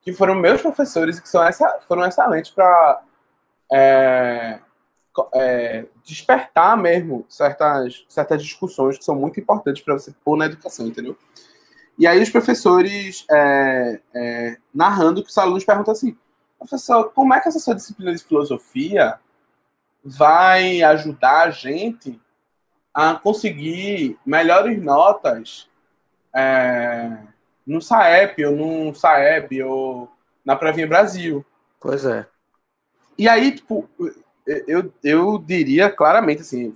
que 0.03 0.13
foram 0.13 0.35
meus 0.35 0.61
professores 0.61 1.17
e 1.17 1.21
que 1.21 1.29
são 1.29 1.43
essa, 1.43 1.79
foram 1.87 2.05
excelentes 2.05 2.51
para 2.51 3.01
é, 3.71 4.59
é, 5.33 5.85
despertar 6.03 6.75
mesmo 6.77 7.25
certas, 7.29 8.05
certas 8.09 8.43
discussões 8.43 8.97
que 8.97 9.05
são 9.05 9.15
muito 9.15 9.39
importantes 9.39 9.81
para 9.81 9.93
você 9.93 10.13
pôr 10.23 10.37
na 10.37 10.45
educação, 10.45 10.87
entendeu? 10.87 11.17
E 11.97 12.05
aí 12.05 12.21
os 12.21 12.29
professores 12.29 13.25
é, 13.31 13.99
é, 14.13 14.57
narrando 14.73 15.23
que 15.23 15.29
os 15.29 15.37
alunos 15.37 15.63
perguntam 15.63 15.91
assim, 15.91 16.17
professor, 16.57 17.11
como 17.11 17.33
é 17.33 17.39
que 17.39 17.47
essa 17.47 17.59
sua 17.59 17.75
disciplina 17.75 18.13
de 18.13 18.23
filosofia 18.23 19.19
vai 20.03 20.81
ajudar 20.81 21.43
a 21.43 21.51
gente 21.51 22.19
a 22.93 23.15
conseguir 23.15 24.19
melhores 24.25 24.81
notas 24.81 25.69
é, 26.35 27.17
no 27.65 27.81
SAEP, 27.81 28.45
ou 28.45 28.55
no 28.55 28.95
SAEB, 28.95 29.63
ou 29.63 30.09
na 30.45 30.55
Previnha 30.55 30.87
Brasil. 30.87 31.45
Pois 31.79 32.05
é. 32.05 32.25
E 33.17 33.29
aí, 33.29 33.53
tipo, 33.53 33.87
eu, 34.67 34.91
eu 35.03 35.37
diria 35.37 35.89
claramente 35.89 36.41
assim, 36.41 36.73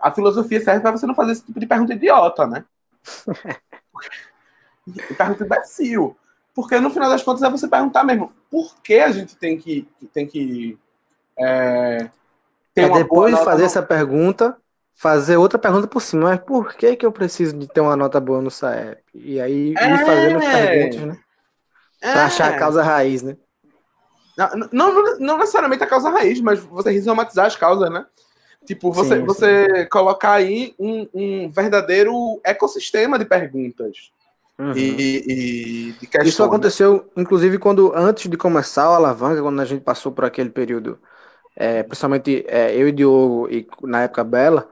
a 0.00 0.10
filosofia 0.10 0.60
serve 0.60 0.80
para 0.80 0.92
você 0.92 1.06
não 1.06 1.14
fazer 1.14 1.32
esse 1.32 1.44
tipo 1.44 1.60
de 1.60 1.66
pergunta 1.66 1.94
idiota, 1.94 2.46
né? 2.46 2.64
pergunta 5.16 5.44
imbecil. 5.44 6.16
Porque 6.54 6.80
no 6.80 6.90
final 6.90 7.10
das 7.10 7.22
contas 7.22 7.42
é 7.42 7.50
você 7.50 7.68
perguntar 7.68 8.02
mesmo 8.02 8.32
por 8.50 8.80
que 8.80 8.98
a 8.98 9.12
gente 9.12 9.36
tem 9.36 9.58
que, 9.58 9.86
tem 10.12 10.26
que 10.26 10.78
é, 11.38 12.10
ter 12.74 12.82
é 12.82 12.90
depois 12.90 13.36
de 13.36 13.44
fazer 13.44 13.64
essa 13.64 13.82
pergunta, 13.82 14.56
fazer 14.96 15.36
outra 15.36 15.58
pergunta 15.58 15.86
por 15.86 16.00
cima. 16.00 16.30
Mas 16.30 16.40
por 16.40 16.74
que, 16.74 16.96
que 16.96 17.06
eu 17.06 17.12
preciso 17.12 17.56
de 17.56 17.68
ter 17.68 17.80
uma 17.80 17.94
nota 17.94 18.18
boa 18.18 18.40
no 18.40 18.50
SAEP? 18.50 19.02
E 19.14 19.40
aí 19.40 19.74
é... 19.76 19.94
ir 19.94 20.04
fazendo 20.04 20.40
perguntas, 20.40 21.00
né? 21.02 21.18
É... 22.00 22.12
Pra 22.12 22.24
achar 22.24 22.52
a 22.52 22.58
causa 22.58 22.82
raiz, 22.82 23.22
né? 23.22 23.36
Não, 24.36 24.68
não, 24.72 25.18
não, 25.18 25.38
necessariamente 25.38 25.82
a 25.82 25.86
causa 25.86 26.10
raiz, 26.10 26.40
mas 26.40 26.58
você 26.60 26.90
rizomatizar 26.90 27.46
as 27.46 27.56
causas, 27.56 27.90
né? 27.90 28.04
Tipo, 28.66 28.92
você, 28.92 29.16
sim, 29.16 29.24
você 29.24 29.82
sim. 29.82 29.88
colocar 29.88 30.32
aí 30.32 30.74
um, 30.78 31.08
um 31.14 31.48
verdadeiro 31.48 32.40
ecossistema 32.44 33.18
de 33.18 33.24
perguntas. 33.24 34.10
Uhum. 34.58 34.72
E, 34.76 35.92
e, 35.98 36.06
de. 36.06 36.28
Isso 36.28 36.42
aconteceu, 36.42 37.10
inclusive, 37.16 37.58
quando 37.58 37.92
antes 37.94 38.28
de 38.28 38.36
começar 38.36 38.90
o 38.90 38.94
Alavanca, 38.94 39.40
quando 39.40 39.60
a 39.60 39.64
gente 39.64 39.82
passou 39.82 40.12
por 40.12 40.24
aquele 40.24 40.50
período, 40.50 40.98
é, 41.54 41.82
principalmente 41.82 42.44
é, 42.48 42.74
eu 42.74 42.88
e 42.88 42.92
Diogo, 42.92 43.48
e 43.50 43.66
na 43.82 44.02
época 44.02 44.24
Bela, 44.24 44.68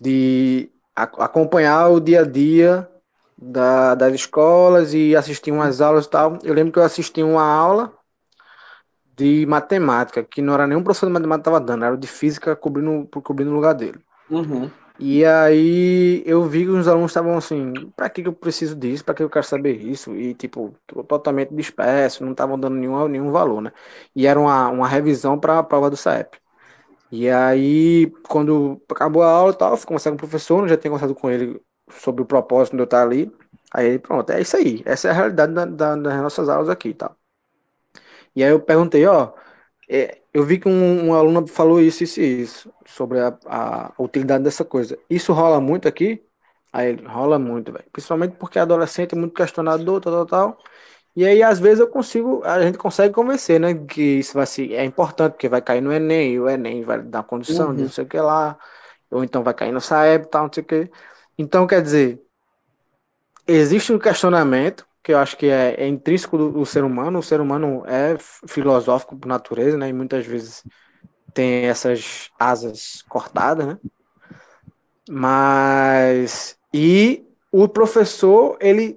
de 0.00 0.70
acompanhar 0.94 1.88
o 1.88 2.00
dia 2.00 2.22
a 2.22 2.24
dia 2.24 2.88
da, 3.36 3.94
das 3.94 4.14
escolas 4.14 4.94
e 4.94 5.14
assistir 5.14 5.52
umas 5.52 5.80
aulas 5.80 6.06
e 6.06 6.10
tal. 6.10 6.38
Eu 6.42 6.54
lembro 6.54 6.72
que 6.72 6.78
eu 6.78 6.84
assisti 6.84 7.22
uma 7.22 7.42
aula 7.42 7.92
de 9.16 9.46
matemática, 9.46 10.22
que 10.22 10.40
não 10.40 10.54
era 10.54 10.66
nenhum 10.66 10.82
professor 10.82 11.06
de 11.06 11.12
matemática 11.12 11.50
estava 11.50 11.60
dando, 11.60 11.84
era 11.84 11.96
de 11.96 12.06
física 12.06 12.54
cobrindo, 12.54 13.06
cobrindo 13.22 13.50
o 13.50 13.54
lugar 13.54 13.74
dele. 13.74 14.00
Uhum. 14.30 14.70
E 15.00 15.24
aí 15.24 16.22
eu 16.26 16.44
vi 16.44 16.64
que 16.64 16.70
os 16.70 16.88
alunos 16.88 17.12
estavam 17.12 17.36
assim, 17.36 17.72
para 17.96 18.10
que, 18.10 18.22
que 18.22 18.28
eu 18.28 18.32
preciso 18.32 18.74
disso? 18.74 19.04
Para 19.04 19.14
que 19.14 19.22
eu 19.22 19.30
quero 19.30 19.46
saber 19.46 19.76
isso? 19.76 20.14
E 20.16 20.34
tipo, 20.34 20.74
totalmente 21.06 21.54
disperso, 21.54 22.24
não 22.24 22.32
estavam 22.32 22.58
dando 22.58 22.76
nenhum, 22.76 23.06
nenhum 23.08 23.30
valor, 23.30 23.60
né? 23.60 23.72
E 24.14 24.26
era 24.26 24.38
uma, 24.40 24.68
uma 24.68 24.88
revisão 24.88 25.38
para 25.38 25.58
a 25.60 25.62
prova 25.62 25.88
do 25.88 25.96
SAEP. 25.96 26.38
E 27.10 27.28
aí, 27.30 28.10
quando 28.28 28.80
acabou 28.90 29.22
a 29.22 29.30
aula 29.30 29.52
e 29.52 29.56
tal, 29.56 29.76
fui 29.76 29.86
conversar 29.86 30.10
com 30.10 30.16
o 30.16 30.18
professor, 30.18 30.68
já 30.68 30.76
tinha 30.76 30.90
conversado 30.90 31.14
com 31.14 31.30
ele 31.30 31.60
sobre 31.90 32.22
o 32.22 32.26
propósito 32.26 32.76
de 32.76 32.82
eu 32.82 32.84
estar 32.84 33.02
ali. 33.02 33.32
Aí, 33.72 33.98
pronto, 33.98 34.30
é 34.30 34.40
isso 34.40 34.56
aí. 34.56 34.82
Essa 34.84 35.08
é 35.08 35.10
a 35.10 35.14
realidade 35.14 35.52
da, 35.54 35.64
da, 35.64 35.96
das 35.96 36.22
nossas 36.22 36.48
aulas 36.48 36.68
aqui 36.68 36.90
e 36.90 36.94
tal. 36.94 37.16
E 38.34 38.44
aí 38.44 38.50
eu 38.50 38.60
perguntei, 38.60 39.04
ó, 39.06 39.32
é, 39.88 40.20
eu 40.32 40.44
vi 40.44 40.58
que 40.58 40.68
um, 40.68 41.08
um, 41.08 41.14
aluno 41.14 41.46
falou 41.46 41.80
isso, 41.80 42.04
isso 42.04 42.20
e 42.20 42.42
isso, 42.42 42.72
sobre 42.86 43.20
a, 43.20 43.36
a, 43.46 43.92
utilidade 43.98 44.44
dessa 44.44 44.64
coisa. 44.64 44.98
Isso 45.10 45.32
rola 45.32 45.60
muito 45.60 45.88
aqui? 45.88 46.22
Aí 46.72 46.90
ele, 46.90 47.06
rola 47.06 47.38
muito, 47.38 47.72
velho. 47.72 47.84
Principalmente 47.92 48.36
porque 48.36 48.58
adolescente 48.58 49.14
é 49.14 49.18
muito 49.18 49.34
questionador, 49.34 50.00
tal, 50.00 50.26
tal, 50.26 50.26
tal. 50.26 50.58
E 51.18 51.26
aí, 51.26 51.42
às 51.42 51.58
vezes, 51.58 51.80
eu 51.80 51.88
consigo, 51.88 52.44
a 52.44 52.62
gente 52.62 52.78
consegue 52.78 53.12
convencer, 53.12 53.58
né? 53.58 53.74
Que 53.74 54.20
isso 54.20 54.34
vai 54.34 54.46
ser, 54.46 54.72
é 54.72 54.84
importante, 54.84 55.32
porque 55.32 55.48
vai 55.48 55.60
cair 55.60 55.80
no 55.80 55.92
Enem, 55.92 56.34
e 56.34 56.38
o 56.38 56.48
Enem 56.48 56.84
vai 56.84 57.02
dar 57.02 57.24
condição 57.24 57.70
uhum. 57.70 57.74
de 57.74 57.82
não 57.82 57.88
sei 57.88 58.04
o 58.04 58.06
que 58.06 58.20
lá, 58.20 58.56
ou 59.10 59.24
então 59.24 59.42
vai 59.42 59.52
cair 59.52 59.72
no 59.72 59.80
SAEB 59.80 60.26
e 60.26 60.28
tal, 60.28 60.44
não 60.44 60.52
sei 60.52 60.62
o 60.62 60.66
que. 60.66 60.88
Então, 61.36 61.66
quer 61.66 61.82
dizer, 61.82 62.22
existe 63.48 63.92
um 63.92 63.98
questionamento, 63.98 64.86
que 65.02 65.12
eu 65.12 65.18
acho 65.18 65.36
que 65.36 65.46
é, 65.46 65.74
é 65.76 65.88
intrínseco 65.88 66.38
do, 66.38 66.52
do, 66.52 66.64
ser 66.64 66.84
humano. 66.84 67.18
O 67.18 67.22
ser 67.22 67.40
humano 67.40 67.82
é 67.88 68.16
filosófico 68.46 69.16
por 69.16 69.26
natureza, 69.26 69.76
né? 69.76 69.88
E 69.88 69.92
muitas 69.92 70.24
vezes 70.24 70.62
tem 71.34 71.64
essas 71.64 72.30
asas 72.38 73.02
cortadas, 73.08 73.66
né? 73.66 73.78
Mas 75.10 76.56
e 76.72 77.26
o 77.50 77.66
professor, 77.66 78.56
ele 78.60 78.96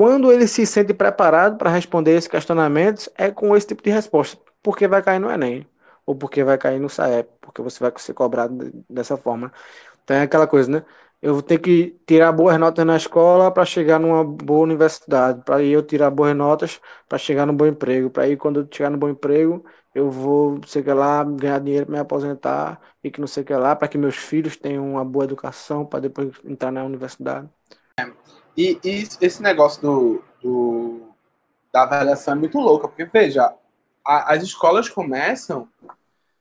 quando 0.00 0.32
ele 0.32 0.46
se 0.48 0.64
sente 0.64 0.94
preparado 0.94 1.58
para 1.58 1.68
responder 1.68 2.12
esses 2.12 2.26
questionamentos, 2.26 3.06
é 3.18 3.30
com 3.30 3.54
esse 3.54 3.66
tipo 3.66 3.82
de 3.82 3.90
resposta. 3.90 4.38
Porque 4.62 4.88
vai 4.88 5.02
cair 5.02 5.18
no 5.20 5.30
Enem, 5.30 5.66
ou 6.06 6.16
porque 6.16 6.42
vai 6.42 6.56
cair 6.56 6.80
no 6.80 6.88
SAEP, 6.88 7.28
porque 7.38 7.60
você 7.60 7.78
vai 7.80 7.92
ser 7.98 8.14
cobrado 8.14 8.72
dessa 8.88 9.18
forma. 9.18 9.52
Então 10.02 10.16
é 10.16 10.22
aquela 10.22 10.46
coisa, 10.46 10.70
né? 10.70 10.84
eu 11.20 11.34
vou 11.34 11.42
ter 11.42 11.58
que 11.58 12.00
tirar 12.06 12.32
boas 12.32 12.58
notas 12.58 12.86
na 12.86 12.96
escola 12.96 13.50
para 13.52 13.66
chegar 13.66 13.98
numa 14.00 14.24
boa 14.24 14.62
universidade, 14.62 15.42
para 15.44 15.62
eu 15.62 15.82
tirar 15.82 16.10
boas 16.10 16.34
notas 16.34 16.80
para 17.06 17.18
chegar 17.18 17.44
no 17.44 17.52
bom 17.52 17.66
emprego, 17.66 18.08
para 18.08 18.22
aí 18.24 18.38
quando 18.38 18.60
eu 18.60 18.68
chegar 18.72 18.88
no 18.88 18.96
bom 18.96 19.10
emprego, 19.10 19.62
eu 19.94 20.10
vou, 20.10 20.62
sei 20.66 20.82
que 20.82 20.92
lá, 20.94 21.22
ganhar 21.24 21.60
dinheiro, 21.60 21.90
me 21.92 21.98
aposentar 21.98 22.80
e 23.04 23.10
que 23.10 23.20
não 23.20 23.26
sei 23.26 23.42
o 23.42 23.46
que 23.46 23.54
lá, 23.54 23.76
para 23.76 23.86
que 23.88 23.98
meus 23.98 24.16
filhos 24.16 24.56
tenham 24.56 24.92
uma 24.92 25.04
boa 25.04 25.24
educação 25.24 25.84
para 25.84 26.00
depois 26.00 26.30
entrar 26.42 26.70
na 26.70 26.84
universidade. 26.84 27.50
E, 28.56 28.78
e, 28.84 29.08
esse 29.20 29.42
negócio 29.42 29.80
do, 29.82 30.24
do, 30.42 31.00
da 31.72 31.82
avaliação 31.82 32.34
é 32.34 32.36
muito 32.36 32.58
louco, 32.58 32.88
porque 32.88 33.04
veja, 33.04 33.54
a, 34.04 34.34
as 34.34 34.42
escolas 34.42 34.88
começam 34.88 35.68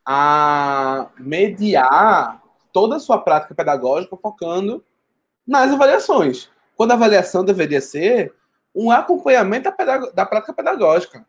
a 0.06 1.08
mediar 1.18 2.42
toda 2.74 2.96
a 2.96 3.00
sua 3.00 3.20
prática 3.20 3.54
pedagógica 3.54 4.18
focando 4.18 4.84
nas 5.46 5.72
avaliações. 5.72 6.50
Quando 6.76 6.92
a 6.92 6.96
avaliação 6.96 7.44
deveria 7.44 7.82
ser 7.82 8.34
um 8.74 8.92
acompanhamento 8.92 9.72
da, 9.78 9.98
da 9.98 10.26
prática 10.26 10.54
pedagógica. 10.54 11.26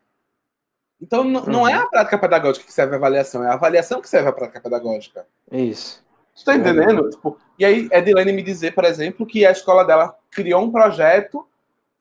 Então, 1.01 1.21
uhum. 1.21 1.45
não 1.47 1.67
é 1.67 1.73
a 1.73 1.87
prática 1.87 2.17
pedagógica 2.17 2.65
que 2.65 2.71
serve 2.71 2.93
a 2.93 2.97
avaliação, 2.97 3.43
é 3.43 3.47
a 3.47 3.53
avaliação 3.53 4.01
que 4.01 4.07
serve 4.07 4.29
a 4.29 4.33
prática 4.33 4.61
pedagógica. 4.61 5.25
Isso. 5.51 6.03
Você 6.33 6.41
está 6.41 6.55
entendendo? 6.55 7.07
É. 7.07 7.09
Tipo, 7.09 7.37
e 7.57 7.65
aí, 7.65 7.89
Edilene 7.91 8.31
me 8.31 8.43
dizer, 8.43 8.73
por 8.73 8.85
exemplo, 8.85 9.25
que 9.25 9.45
a 9.45 9.51
escola 9.51 9.83
dela 9.83 10.15
criou 10.31 10.63
um 10.63 10.71
projeto 10.71 11.47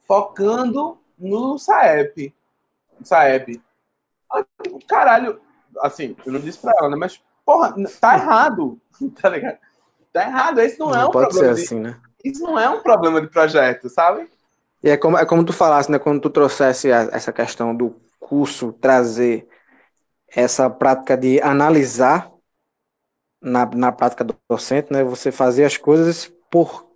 focando 0.07 0.99
no 1.19 1.59
SAEP. 1.59 2.35
SAEB. 3.03 3.63
Caralho, 4.89 5.41
assim, 5.81 6.17
eu 6.25 6.33
não 6.33 6.41
disse 6.41 6.59
pra 6.59 6.73
ela, 6.79 6.91
né? 6.91 6.97
Mas 6.97 7.21
Porra, 7.51 7.75
tá 8.01 8.15
errado. 8.15 8.81
tá 9.21 9.29
ligado? 9.29 9.59
Tá 10.13 10.23
errado. 10.23 10.61
Esse 10.61 10.79
não, 10.79 10.91
não 10.91 11.01
é 11.01 11.07
um 11.07 11.11
pode 11.11 11.31
problema. 11.31 11.57
Ser 11.57 11.63
assim, 11.63 11.81
né? 11.81 12.01
Isso 12.25 12.43
não 12.45 12.59
é 12.59 12.71
um 12.71 12.81
problema 12.81 13.21
de 13.21 13.27
projeto, 13.27 13.89
sabe? 13.89 14.31
E 14.83 14.89
é 14.89 14.97
como, 14.97 15.19
é 15.19 15.27
como 15.27 15.45
tu 15.45 15.53
falasse, 15.53 15.91
né? 15.91 15.99
Quando 15.99 16.21
tu 16.21 16.31
trouxesse 16.31 16.93
a, 16.93 17.09
essa 17.13 17.33
questão 17.33 17.75
do 17.75 18.01
curso 18.21 18.73
trazer 18.73 19.49
essa 20.29 20.71
prática 20.71 21.17
de 21.17 21.41
analisar 21.43 22.31
na, 23.43 23.67
na 23.67 23.91
prática 23.91 24.23
do 24.23 24.37
docente, 24.49 24.93
né? 24.93 25.03
Você 25.03 25.33
fazer 25.33 25.65
as 25.65 25.77
coisas 25.77 26.33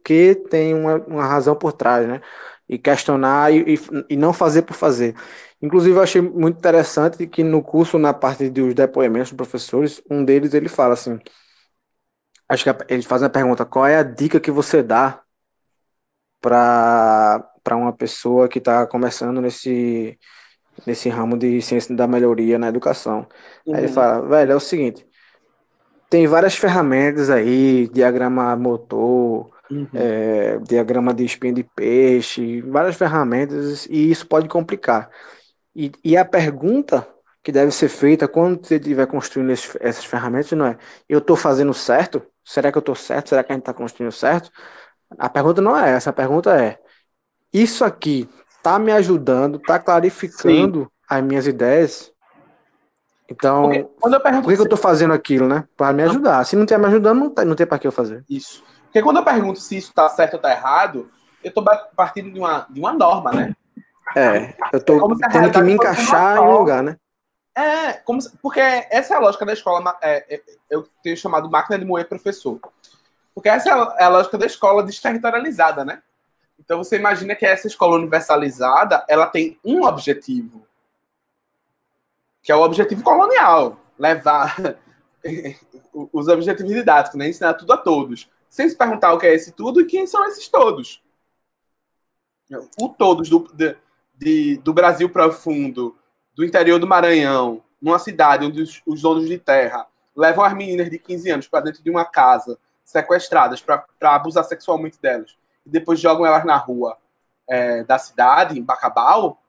porque 0.05 0.35
tem 0.51 0.75
uma, 0.75 0.97
uma 1.07 1.27
razão 1.27 1.57
por 1.57 1.73
trás, 1.73 2.07
né? 2.07 2.21
E 2.69 2.79
questionar 2.79 3.51
e, 3.53 3.75
e, 3.75 3.81
e 4.11 4.17
não 4.17 4.33
fazer 4.35 4.63
por 4.63 4.75
fazer. 4.75 5.15
Inclusive, 5.63 5.97
eu 5.97 6.03
achei 6.03 6.21
muito 6.21 6.59
interessante 6.59 7.27
que 7.27 7.43
no 7.43 7.63
curso, 7.63 7.99
na 7.99 8.13
parte 8.13 8.51
dos 8.51 8.75
depoimentos 8.75 9.31
dos 9.31 9.37
professores, 9.37 10.03
um 10.11 10.25
deles 10.25 10.53
ele 10.53 10.69
fala 10.69 10.93
assim: 10.95 11.19
acho 12.49 12.65
que 12.65 12.93
ele 12.93 13.03
faz 13.03 13.23
uma 13.23 13.31
pergunta, 13.31 13.65
qual 13.65 13.87
é 13.87 13.97
a 13.97 14.03
dica 14.03 14.39
que 14.41 14.51
você 14.51 14.83
dá 14.83 15.23
para 16.41 17.43
uma 17.73 17.93
pessoa 17.93 18.49
que 18.49 18.59
está 18.59 18.87
começando 18.87 19.41
nesse, 19.41 20.19
nesse 20.87 21.09
ramo 21.09 21.39
de 21.39 21.63
ciência 21.63 21.97
da 21.97 22.07
melhoria 22.07 22.59
na 22.59 22.69
educação? 22.69 23.27
Uhum. 23.67 23.75
Aí 23.75 23.81
ele 23.81 23.89
uhum. 23.89 23.95
fala, 23.95 24.29
velho, 24.29 24.53
é 24.53 24.57
o 24.57 24.61
seguinte, 24.61 25.07
tem 26.11 26.27
várias 26.27 26.57
ferramentas 26.57 27.31
aí, 27.31 27.89
diagrama 27.89 28.55
motor, 28.57 29.54
uhum. 29.71 29.89
é, 29.95 30.59
diagrama 30.59 31.12
de 31.12 31.25
espinha 31.25 31.53
de 31.53 31.62
peixe, 31.62 32.61
várias 32.62 32.97
ferramentas, 32.97 33.87
e 33.87 34.11
isso 34.11 34.27
pode 34.27 34.49
complicar. 34.49 35.11
E, 35.75 35.91
e 36.05 36.17
a 36.17 36.25
pergunta 36.25 37.07
que 37.43 37.53
deve 37.53 37.71
ser 37.73 37.89
feita 37.89 38.27
quando 38.27 38.65
você 38.65 38.77
estiver 38.77 39.07
construindo 39.07 39.51
esse, 39.51 39.77
essas 39.81 40.05
ferramentas 40.05 40.51
não 40.53 40.67
é: 40.67 40.79
eu 41.09 41.19
estou 41.19 41.37
fazendo 41.37 41.75
certo? 41.75 42.23
Será 42.45 42.71
que 42.71 42.79
eu 42.79 42.81
estou 42.81 42.95
certo? 42.95 43.31
Será 43.31 43.45
que 43.45 43.53
a 43.53 43.55
gente 43.55 43.62
está 43.62 43.75
construindo 43.75 44.12
certo? 44.12 44.51
A 45.19 45.29
pergunta 45.29 45.61
não 45.61 45.77
é 45.79 45.91
essa. 45.91 46.11
A 46.11 46.12
pergunta 46.12 46.59
é: 46.59 46.79
isso 47.53 47.85
aqui 47.85 48.29
está 48.57 48.79
me 48.79 48.93
ajudando, 48.93 49.57
está 49.57 49.79
clarificando 49.79 50.83
Sim. 50.83 50.89
as 51.09 51.23
minhas 51.23 51.47
ideias? 51.47 52.12
Então, 53.29 53.65
Porque 53.65 53.87
quando 54.01 54.15
eu 54.15 54.21
pergunto 54.21 54.43
por 54.45 54.51
que, 54.51 54.57
que 54.57 54.62
eu 54.62 54.69
tô 54.69 54.77
fazendo 54.77 55.15
aquilo, 55.15 55.49
né? 55.49 55.65
Para 55.77 55.93
me 55.93 56.03
ajudar. 56.03 56.45
Se 56.45 56.57
não 56.57 56.67
tiver 56.67 56.79
me 56.79 56.87
ajudando, 56.87 57.19
não 57.19 57.31
tem, 57.31 57.45
não 57.45 57.55
tem 57.55 57.67
para 57.67 57.79
que 57.79 57.87
eu 57.87 57.93
fazer. 57.93 58.25
Isso. 58.29 58.62
Porque 58.95 59.03
quando 59.03 59.16
eu 59.16 59.24
pergunto 59.24 59.59
se 59.59 59.76
isso 59.76 59.92
tá 59.92 60.09
certo 60.09 60.34
ou 60.34 60.38
tá 60.38 60.53
errado, 60.53 61.11
eu 61.42 61.53
tô 61.53 61.61
ba- 61.61 61.88
partindo 61.97 62.30
de 62.30 62.38
uma, 62.38 62.64
de 62.70 62.78
uma 62.78 62.92
norma, 62.92 63.32
né? 63.32 63.57
É, 64.14 64.55
eu 64.72 64.78
É 64.78 65.16
se 65.16 65.24
a 65.24 65.28
tendo 65.30 65.51
que 65.51 65.61
me 65.62 65.72
encaixar 65.72 66.36
em 66.36 66.40
um 66.40 66.53
lugar, 66.53 66.80
né? 66.80 66.97
É, 67.57 67.95
como 67.95 68.22
se- 68.22 68.30
porque 68.40 68.61
essa 68.61 69.14
é 69.14 69.16
a 69.16 69.20
lógica 69.20 69.45
da 69.45 69.53
escola. 69.53 69.99
é, 70.01 70.36
é, 70.36 70.42
eu 70.70 70.86
tenho 71.03 71.16
chamado 71.16 71.51
máquina 71.51 71.76
de 71.76 71.84
moer 71.84 72.09
professor. 72.09 72.61
Porque 73.34 73.49
essa 73.49 73.68
é 73.68 73.72
a, 73.72 73.97
é 73.99 74.05
a 74.05 74.09
lógica 74.09 74.38
da 74.38 74.47
escola 74.47 74.80
desterritorializada, 74.84 75.84
né? 75.84 76.01
Então 76.57 76.78
você 76.78 76.95
imagina 76.95 77.34
que 77.34 77.45
essa 77.45 77.66
escola 77.66 77.97
universalizada, 77.97 79.05
ela 79.09 79.26
tem 79.26 79.59
um 79.64 79.82
objetivo, 79.84 80.64
que 82.40 82.53
é 82.53 82.55
o 82.55 82.62
objetivo 82.62 83.03
colonial, 83.03 83.76
levar 83.99 84.55
os 86.12 86.28
objetivos 86.28 86.72
didáticos, 86.72 87.18
né? 87.18 87.28
Ensinar 87.28 87.55
tudo 87.55 87.72
a 87.72 87.76
todos, 87.76 88.32
sem 88.55 88.69
se 88.69 88.77
perguntar 88.77 89.13
o 89.13 89.19
que 89.19 89.27
é 89.27 89.35
esse 89.35 89.51
tudo 89.51 89.81
e 89.81 89.85
quem 89.85 90.07
são 90.07 90.25
esses 90.29 90.47
todos. 90.47 91.03
O 92.81 92.89
todos 92.89 93.29
do, 93.29 93.41
de- 93.53 93.77
de- 94.15 94.59
do 94.59 94.73
Brasil 94.73 95.11
profundo, 95.11 95.99
do 96.37 96.45
interior 96.45 96.79
do 96.79 96.87
Maranhão, 96.87 97.65
numa 97.83 97.99
cidade 97.99 98.47
onde 98.47 98.63
os, 98.63 98.81
os 98.87 99.03
donos 99.03 99.27
de 99.29 99.39
terra 99.39 99.89
levam 100.15 100.45
as 100.45 100.55
meninas 100.55 100.89
de 100.89 101.01
15 101.01 101.31
anos 101.33 101.49
para 101.49 101.65
dentro 101.65 101.83
de 101.83 101.91
uma 101.91 102.05
casa, 102.05 102.57
sequestradas 102.85 103.61
para 103.61 103.85
abusar 104.03 104.45
sexualmente 104.45 105.01
delas, 105.03 105.37
e 105.67 105.71
depois 105.71 105.99
jogam 105.99 106.25
elas 106.25 106.45
na 106.45 106.57
rua 106.57 106.97
é, 107.49 107.83
da 107.83 107.99
cidade, 107.99 108.57
em 108.57 108.63
Bacabal, 108.63 109.43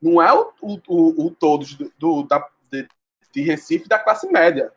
não 0.00 0.20
é 0.20 0.30
o, 0.30 0.52
o, 0.60 0.78
o, 0.88 1.26
o 1.26 1.30
todos 1.30 1.74
do, 1.74 1.90
do- 1.98 2.22
da, 2.24 2.46
de, 2.70 2.86
de 3.32 3.40
Recife 3.40 3.88
da 3.88 3.98
classe 3.98 4.30
média. 4.30 4.70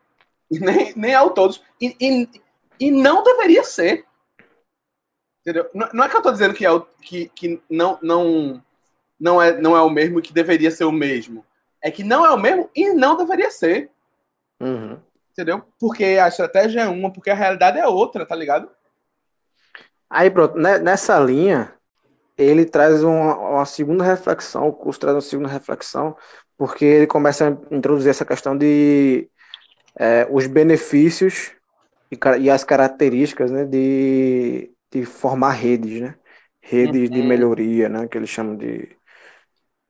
E 0.50 0.60
nem, 0.60 0.94
nem 0.96 1.12
é 1.12 1.22
o 1.22 1.32
todos. 1.32 1.62
E, 1.82 1.94
e, 2.00 2.45
e 2.80 2.92
não 2.92 3.24
deveria 3.24 3.64
ser. 3.64 4.06
Entendeu? 5.42 5.70
Não, 5.74 5.90
não 5.94 6.04
é 6.04 6.10
que 6.10 6.16
eu 6.16 6.20
estou 6.20 6.32
dizendo 6.32 6.54
que, 6.54 6.66
é 6.66 6.72
o, 6.72 6.82
que, 6.82 7.30
que 7.30 7.62
não, 7.70 8.00
não, 8.02 8.64
não, 9.20 9.42
é, 9.42 9.60
não 9.60 9.76
é 9.76 9.82
o 9.82 9.90
mesmo 9.90 10.20
e 10.20 10.22
que 10.22 10.34
deveria 10.34 10.72
ser 10.72 10.86
o 10.86 10.92
mesmo. 10.92 11.46
É 11.82 11.92
que 11.92 12.04
não 12.04 12.26
é 12.26 12.32
o 12.32 12.38
mesmo 12.38 12.70
e 12.76 12.94
não 12.94 13.16
deveria 13.16 13.52
ser. 13.52 13.92
Uhum. 14.60 15.00
Entendeu? 15.32 15.64
Porque 15.80 16.04
a 16.04 16.28
estratégia 16.28 16.82
é 16.82 16.88
uma, 16.88 17.12
porque 17.12 17.30
a 17.30 17.36
realidade 17.36 17.78
é 17.78 17.86
outra, 17.86 18.26
tá 18.26 18.36
ligado? 18.36 18.70
Aí 20.10 20.30
pronto, 20.30 20.58
né, 20.58 20.80
nessa 20.80 21.20
linha, 21.20 21.74
ele 22.38 22.66
traz 22.66 23.04
uma, 23.04 23.38
uma 23.38 23.66
segunda 23.66 24.04
reflexão, 24.04 24.68
o 24.68 24.74
curso 24.74 25.00
traz 25.00 25.16
uma 25.16 25.22
segunda 25.22 25.50
reflexão, 25.50 26.16
porque 26.58 26.86
ele 26.86 27.08
começa 27.08 27.48
a 27.48 27.76
introduzir 27.76 28.10
essa 28.10 28.26
questão 28.26 28.58
de 28.58 29.30
é, 29.98 30.28
os 30.32 30.48
benefícios 30.48 31.55
e, 32.16 32.44
e 32.44 32.50
as 32.50 32.64
características 32.64 33.52
né, 33.52 33.66
de, 33.66 34.72
de 34.92 35.06
formar 35.06 35.52
redes, 35.54 36.02
né? 36.02 36.16
Redes 36.62 37.10
de 37.12 37.22
Uhum. 37.22 37.28
melhoria, 37.28 37.90
né? 37.90 38.08
Que 38.08 38.18
eles 38.18 38.30
chamam 38.30 38.58
de 38.58 38.98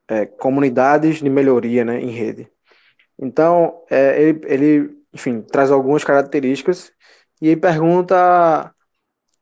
é, 0.08 0.26
comunidades 0.26 1.18
de 1.22 1.30
melhoria 1.30 1.84
né, 1.86 2.00
em 2.00 2.10
rede. 2.12 2.48
Então, 3.20 3.84
é, 3.92 4.22
ele, 4.22 4.42
ele, 4.46 4.92
enfim, 5.14 5.42
traz 5.42 5.72
algumas 5.72 6.04
características 6.04 6.94
e 7.42 7.50
aí 7.50 7.56
pergunta 7.58 8.74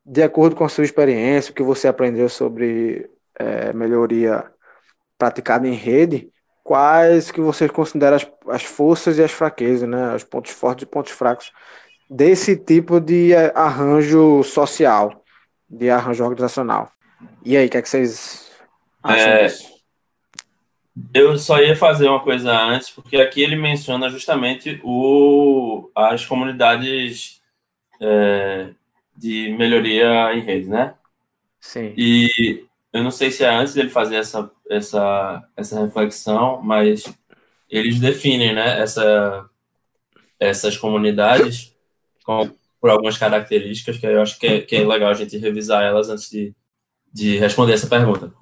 de 0.04 0.22
acordo 0.22 0.56
com 0.56 0.64
a 0.64 0.68
sua 0.68 0.84
experiência, 0.84 1.52
o 1.52 1.54
que 1.54 1.62
você 1.62 1.88
aprendeu 1.88 2.28
sobre 2.28 3.10
é, 3.38 3.72
melhoria 3.72 4.44
praticada 5.18 5.68
em 5.68 5.74
rede, 5.74 6.30
quais 6.64 7.30
que 7.30 7.40
você 7.40 7.68
considera 7.68 8.16
as, 8.16 8.26
as 8.48 8.64
forças 8.64 9.18
e 9.18 9.22
as 9.24 9.32
fraquezas, 9.32 9.88
né, 9.88 10.14
os 10.14 10.24
pontos 10.24 10.52
fortes 10.52 10.84
e 10.84 10.86
pontos 10.86 11.12
fracos 11.12 11.52
desse 12.08 12.56
tipo 12.56 13.00
de 13.00 13.32
é, 13.32 13.52
arranjo 13.54 14.42
social, 14.42 15.24
de 15.68 15.90
arranjo 15.90 16.24
organizacional. 16.24 16.90
E 17.44 17.56
aí, 17.56 17.66
o 17.66 17.70
que, 17.70 17.76
é 17.76 17.82
que 17.82 17.88
vocês 17.88 18.50
acham 19.02 19.28
É, 19.28 19.44
disso? 19.46 19.74
Eu 21.12 21.36
só 21.36 21.60
ia 21.60 21.74
fazer 21.74 22.08
uma 22.08 22.22
coisa 22.22 22.52
antes, 22.56 22.90
porque 22.90 23.16
aqui 23.16 23.42
ele 23.42 23.56
menciona 23.56 24.08
justamente 24.08 24.80
o, 24.84 25.90
as 25.94 26.24
comunidades 26.24 27.42
é, 28.00 28.70
de 29.16 29.54
melhoria 29.58 30.32
em 30.34 30.40
rede, 30.40 30.68
né? 30.68 30.94
Sim. 31.60 31.92
E 31.96 32.64
eu 32.92 33.02
não 33.02 33.10
sei 33.10 33.30
se 33.30 33.42
é 33.42 33.48
antes 33.48 33.74
dele 33.74 33.90
fazer 33.90 34.16
essa, 34.16 34.48
essa, 34.70 35.42
essa 35.56 35.84
reflexão, 35.84 36.62
mas 36.62 37.12
eles 37.68 37.98
definem 37.98 38.54
né, 38.54 38.80
essa, 38.80 39.50
essas 40.38 40.76
comunidades 40.76 41.73
com, 42.24 42.50
por 42.80 42.90
algumas 42.90 43.16
características 43.16 43.98
que 43.98 44.06
eu 44.06 44.20
acho 44.20 44.38
que 44.38 44.46
é, 44.46 44.60
que 44.60 44.76
é 44.76 44.86
legal 44.86 45.10
a 45.10 45.14
gente 45.14 45.38
revisar 45.38 45.84
elas 45.84 46.08
antes 46.08 46.28
de, 46.28 46.52
de 47.12 47.38
responder 47.38 47.74
essa 47.74 47.86
pergunta. 47.86 48.32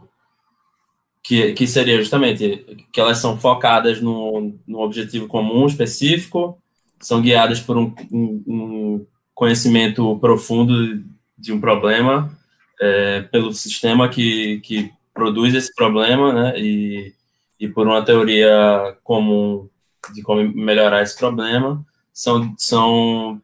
Que, 1.22 1.52
que 1.52 1.66
seria 1.66 1.98
justamente 1.98 2.86
que 2.92 3.00
elas 3.00 3.18
são 3.18 3.38
focadas 3.38 4.00
no, 4.00 4.58
no 4.66 4.80
objetivo 4.80 5.28
comum 5.28 5.66
específico, 5.66 6.58
são 7.00 7.20
guiadas 7.20 7.60
por 7.60 7.76
um, 7.76 7.94
um, 8.10 8.42
um 8.46 9.06
conhecimento 9.34 10.18
profundo 10.18 11.04
de 11.38 11.52
um 11.52 11.60
problema, 11.60 12.36
é, 12.80 13.22
pelo 13.22 13.52
sistema 13.52 14.08
que, 14.08 14.60
que 14.60 14.92
produz 15.14 15.54
esse 15.54 15.72
problema, 15.74 16.32
né, 16.32 16.58
e, 16.58 17.14
e 17.60 17.68
por 17.68 17.86
uma 17.86 18.04
teoria 18.04 18.96
comum 19.04 19.68
de 20.12 20.22
como 20.22 20.42
melhorar 20.52 21.02
esse 21.02 21.16
problema, 21.16 21.84
são, 22.12 22.54
são 22.58 23.40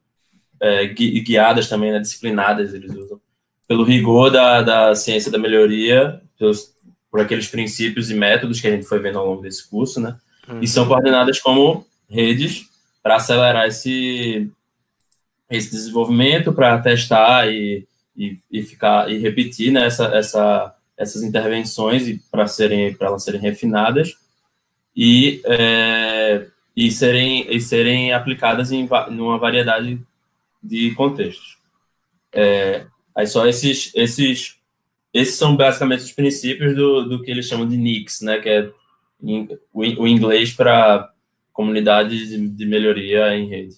é, 0.60 0.86
gui- 0.86 1.20
guiadas 1.20 1.68
também, 1.68 1.92
né, 1.92 1.98
disciplinadas, 2.00 2.74
eles 2.74 2.94
usam, 2.94 3.20
pelo 3.66 3.84
rigor 3.84 4.30
da, 4.30 4.62
da 4.62 4.94
ciência 4.94 5.30
da 5.30 5.38
melhoria, 5.38 6.20
pelos, 6.38 6.72
por 7.10 7.20
aqueles 7.20 7.48
princípios 7.48 8.10
e 8.10 8.14
métodos 8.14 8.60
que 8.60 8.66
a 8.66 8.70
gente 8.70 8.86
foi 8.86 8.98
vendo 8.98 9.18
ao 9.18 9.26
longo 9.26 9.42
desse 9.42 9.68
curso, 9.68 10.00
né, 10.00 10.16
Uhum. 10.48 10.60
e 10.62 10.66
são 10.66 10.88
coordenadas 10.88 11.38
como 11.40 11.86
redes 12.08 12.64
para 13.02 13.16
acelerar 13.16 13.66
esse, 13.66 14.50
esse 15.50 15.70
desenvolvimento, 15.70 16.54
para 16.54 16.78
testar 16.78 17.52
e, 17.52 17.86
e, 18.16 18.38
e 18.50 18.62
ficar 18.62 19.10
e 19.12 19.18
repetir 19.18 19.70
né, 19.70 19.84
essa, 19.84 20.06
essa, 20.06 20.74
essas 20.96 21.22
intervenções 21.22 22.08
e 22.08 22.18
para 22.30 22.46
serem 22.46 22.94
para 22.94 23.08
elas 23.08 23.24
serem 23.24 23.40
refinadas 23.42 24.14
e, 24.96 25.42
é, 25.44 26.46
e 26.74 26.90
serem 26.90 27.46
e 27.54 27.60
serem 27.60 28.12
aplicadas 28.14 28.72
em 28.72 28.88
numa 29.10 29.36
variedade 29.38 30.00
de 30.62 30.94
contextos. 30.94 31.58
É, 32.32 32.86
aí 33.16 33.26
só 33.26 33.46
esses 33.46 33.92
esses 33.94 34.56
esses 35.14 35.36
são 35.36 35.56
basicamente 35.56 36.02
os 36.04 36.12
princípios 36.12 36.74
do, 36.76 37.04
do 37.08 37.22
que 37.22 37.30
eles 37.30 37.46
chamam 37.46 37.68
de 37.68 37.76
NICS, 37.76 38.22
né, 38.24 38.40
que 38.40 38.48
é 38.48 38.70
em- 39.22 39.48
o, 39.72 39.82
o 40.04 40.08
inglês 40.08 40.52
para 40.54 41.10
comunidades 41.52 42.28
de, 42.30 42.48
de 42.50 42.66
melhoria 42.66 43.34
em 43.36 43.48
rede. 43.48 43.76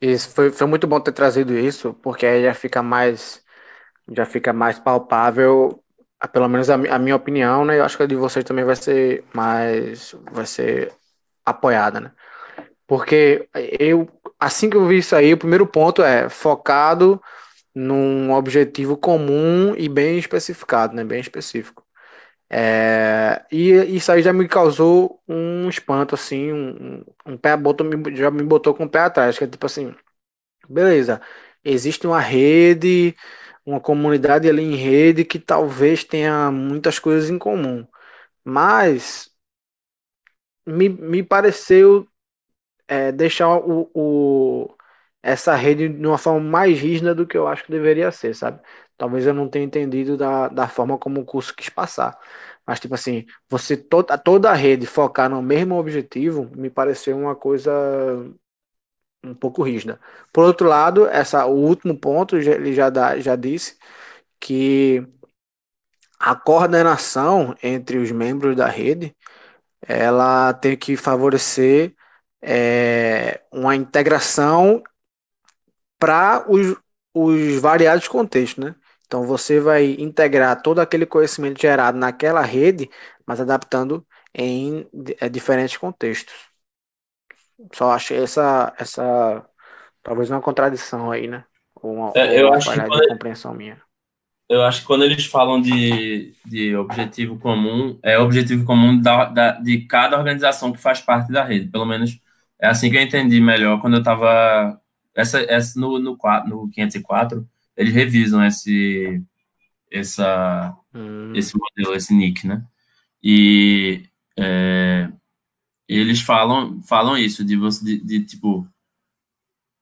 Isso 0.00 0.28
foi, 0.30 0.50
foi 0.52 0.66
muito 0.66 0.86
bom 0.86 1.00
ter 1.00 1.12
trazido 1.12 1.56
isso, 1.56 1.94
porque 1.94 2.26
aí 2.26 2.42
já 2.44 2.54
fica 2.54 2.82
mais 2.82 3.44
já 4.12 4.26
fica 4.26 4.52
mais 4.52 4.78
palpável, 4.78 5.82
pelo 6.32 6.48
menos 6.48 6.70
a, 6.70 6.74
a 6.76 6.98
minha 7.00 7.16
opinião, 7.16 7.64
né? 7.64 7.78
Eu 7.78 7.84
acho 7.84 7.96
que 7.96 8.02
a 8.04 8.06
de 8.06 8.16
vocês 8.16 8.44
também 8.44 8.64
vai 8.64 8.76
ser 8.76 9.24
mais 9.34 10.14
vai 10.32 10.46
ser 10.46 10.92
apoiada, 11.46 12.00
né? 12.00 12.12
Porque 12.86 13.48
eu 13.80 14.08
assim 14.38 14.70
que 14.70 14.76
eu 14.76 14.86
vi 14.86 14.98
isso 14.98 15.14
aí, 15.16 15.32
o 15.32 15.38
primeiro 15.38 15.66
ponto 15.66 16.02
é 16.02 16.28
focado 16.28 17.20
num 17.74 18.32
objetivo 18.32 18.96
comum 18.96 19.74
e 19.76 19.88
bem 19.88 20.18
especificado, 20.18 20.94
né? 20.96 21.04
Bem 21.04 21.20
específico. 21.20 21.84
É, 22.50 23.44
e 23.52 23.70
isso 23.96 24.12
aí 24.12 24.22
já 24.22 24.32
me 24.32 24.48
causou 24.48 25.20
um 25.28 25.68
espanto, 25.68 26.14
assim, 26.14 26.52
um, 26.52 27.04
um 27.26 27.36
pé 27.38 27.56
botou, 27.56 27.86
já 28.14 28.30
me 28.30 28.42
botou 28.44 28.74
com 28.74 28.84
o 28.84 28.90
pé 28.90 29.00
atrás, 29.00 29.38
que 29.38 29.44
é 29.44 29.46
tipo 29.48 29.66
assim, 29.66 29.94
beleza, 30.68 31.20
existe 31.64 32.06
uma 32.06 32.20
rede, 32.20 33.16
uma 33.66 33.80
comunidade 33.80 34.48
ali 34.48 34.62
em 34.62 34.76
rede 34.76 35.24
que 35.24 35.38
talvez 35.38 36.04
tenha 36.04 36.50
muitas 36.50 36.98
coisas 36.98 37.30
em 37.30 37.38
comum, 37.38 37.86
mas 38.44 39.30
me, 40.66 40.88
me 40.88 41.22
pareceu 41.22 42.06
é, 42.88 43.12
deixar 43.12 43.48
o, 43.58 43.90
o- 43.94 44.76
essa 45.22 45.54
rede 45.56 45.88
de 45.88 46.06
uma 46.06 46.18
forma 46.18 46.40
mais 46.40 46.78
rígida 46.80 47.14
do 47.14 47.26
que 47.26 47.36
eu 47.36 47.48
acho 47.48 47.64
que 47.64 47.72
deveria 47.72 48.10
ser, 48.12 48.34
sabe? 48.34 48.60
Talvez 48.96 49.26
eu 49.26 49.34
não 49.34 49.48
tenha 49.48 49.64
entendido 49.64 50.16
da, 50.16 50.48
da 50.48 50.68
forma 50.68 50.96
como 50.98 51.20
o 51.20 51.24
curso 51.24 51.54
quis 51.54 51.68
passar. 51.68 52.18
Mas, 52.66 52.80
tipo 52.80 52.94
assim, 52.94 53.26
você 53.48 53.76
toda, 53.76 54.16
toda 54.18 54.50
a 54.50 54.54
rede 54.54 54.86
focar 54.86 55.28
no 55.30 55.42
mesmo 55.42 55.76
objetivo 55.76 56.50
me 56.56 56.70
pareceu 56.70 57.16
uma 57.18 57.34
coisa 57.36 57.70
um 59.24 59.34
pouco 59.34 59.62
rígida. 59.62 60.00
Por 60.32 60.44
outro 60.44 60.68
lado, 60.68 61.06
essa, 61.06 61.46
o 61.46 61.54
último 61.54 61.98
ponto, 61.98 62.36
ele 62.36 62.72
já, 62.74 62.90
dá, 62.90 63.18
já 63.18 63.34
disse 63.36 63.76
que 64.40 65.06
a 66.18 66.34
coordenação 66.34 67.54
entre 67.62 67.98
os 67.98 68.10
membros 68.10 68.56
da 68.56 68.66
rede 68.68 69.14
ela 69.82 70.54
tem 70.54 70.76
que 70.78 70.96
favorecer 70.96 71.95
é, 72.42 73.40
uma 73.52 73.74
integração 73.74 74.82
para 75.98 76.44
os, 76.48 76.76
os 77.14 77.60
variados 77.60 78.08
contextos, 78.08 78.64
né? 78.64 78.74
Então 79.06 79.24
você 79.24 79.60
vai 79.60 79.92
integrar 79.98 80.60
todo 80.60 80.80
aquele 80.80 81.06
conhecimento 81.06 81.60
gerado 81.60 81.96
naquela 81.96 82.42
rede, 82.42 82.90
mas 83.24 83.40
adaptando 83.40 84.06
em 84.34 84.86
é, 85.20 85.28
diferentes 85.28 85.76
contextos. 85.76 86.34
Só 87.72 87.92
achei 87.92 88.22
essa, 88.22 88.74
essa 88.78 89.48
talvez 90.02 90.30
uma 90.30 90.42
contradição 90.42 91.10
aí, 91.10 91.26
né? 91.26 91.44
Uma, 91.82 92.12
é, 92.14 92.40
eu 92.40 92.48
uma 92.48 92.56
acho 92.56 92.72
que 92.72 92.80
quando, 92.80 93.08
compreensão 93.08 93.54
minha. 93.54 93.80
Eu 94.48 94.62
acho 94.62 94.80
que 94.80 94.86
quando 94.86 95.04
eles 95.04 95.26
falam 95.26 95.60
de, 95.60 96.34
de 96.44 96.76
objetivo 96.76 97.38
comum, 97.38 97.98
é 98.02 98.18
objetivo 98.18 98.64
comum 98.64 99.00
da, 99.00 99.24
da, 99.24 99.52
de 99.52 99.86
cada 99.86 100.18
organização 100.18 100.72
que 100.72 100.78
faz 100.78 101.00
parte 101.00 101.32
da 101.32 101.44
rede. 101.44 101.70
Pelo 101.70 101.84
menos 101.84 102.20
é 102.60 102.68
assim 102.68 102.90
que 102.90 102.96
eu 102.96 103.02
entendi 103.02 103.40
melhor 103.40 103.80
quando 103.80 103.94
eu 103.94 104.00
estava. 104.00 104.80
Essa, 105.14 105.40
essa 105.40 105.78
no, 105.80 105.98
no, 105.98 106.18
no 106.46 106.70
504, 106.70 107.48
eles 107.76 107.94
revisam 107.94 108.44
esse, 108.44 109.22
essa, 109.90 110.76
hum. 110.94 111.32
esse 111.34 111.54
modelo, 111.56 111.94
esse 111.94 112.14
nick, 112.14 112.46
né? 112.46 112.64
E 113.22 114.04
é, 114.38 115.10
eles 115.88 116.20
falam, 116.20 116.82
falam 116.82 117.16
isso, 117.16 117.44
de 117.44 117.56
você, 117.56 117.84
de, 117.84 117.98
de 118.04 118.24
tipo, 118.24 118.68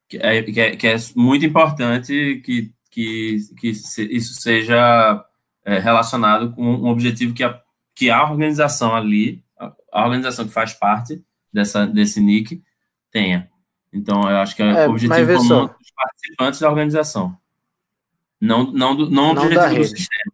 que 0.08 0.18
é, 0.18 0.42
que 0.42 0.60
é, 0.60 0.76
que, 0.76 0.86
é, 0.86 0.96
muito 1.16 1.44
importante 1.44 2.40
que, 2.44 2.72
que, 2.90 3.38
que 3.58 3.68
isso 3.68 4.34
seja 4.40 5.24
é, 5.64 5.78
relacionado 5.78 6.52
com 6.52 6.62
um 6.62 6.86
objetivo 6.86 7.34
que 7.34 7.42
a, 7.42 7.60
que 7.94 8.10
a 8.10 8.22
organização 8.22 8.94
ali, 8.94 9.42
a 9.92 10.04
organização 10.04 10.46
que 10.46 10.52
faz 10.52 10.74
parte 10.74 11.22
dessa, 11.54 11.86
desse 11.86 12.20
NIC, 12.20 12.62
tenha. 13.12 13.48
Então, 13.92 14.28
eu 14.28 14.38
acho 14.38 14.56
que 14.56 14.62
é, 14.62 14.66
o 14.66 14.76
é, 14.76 14.88
objetivo 14.88 15.36
comum 15.36 15.66
dos 15.66 15.90
participantes 15.94 16.60
da 16.60 16.68
organização. 16.68 17.38
Não, 18.40 18.72
não, 18.72 18.96
do, 18.96 19.08
não, 19.08 19.32
não 19.32 19.44
objetivo 19.44 19.76
do 19.76 19.84
sistema. 19.84 20.32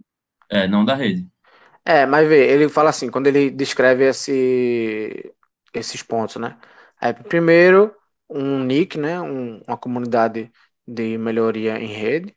É, 0.48 0.66
não 0.66 0.84
da 0.84 0.94
rede. 0.94 1.28
É, 1.84 2.06
mas 2.06 2.26
vê, 2.26 2.50
ele 2.50 2.68
fala 2.68 2.90
assim, 2.90 3.10
quando 3.10 3.26
ele 3.26 3.50
descreve 3.50 4.04
esse, 4.04 5.32
esses 5.74 6.02
pontos, 6.02 6.36
né? 6.36 6.56
Aí, 6.98 7.12
primeiro, 7.12 7.94
um 8.28 8.60
NIC, 8.64 8.98
né? 8.98 9.20
Um, 9.20 9.62
uma 9.66 9.76
comunidade 9.76 10.50
de 10.86 11.18
melhoria 11.18 11.78
em 11.78 11.86
rede, 11.86 12.34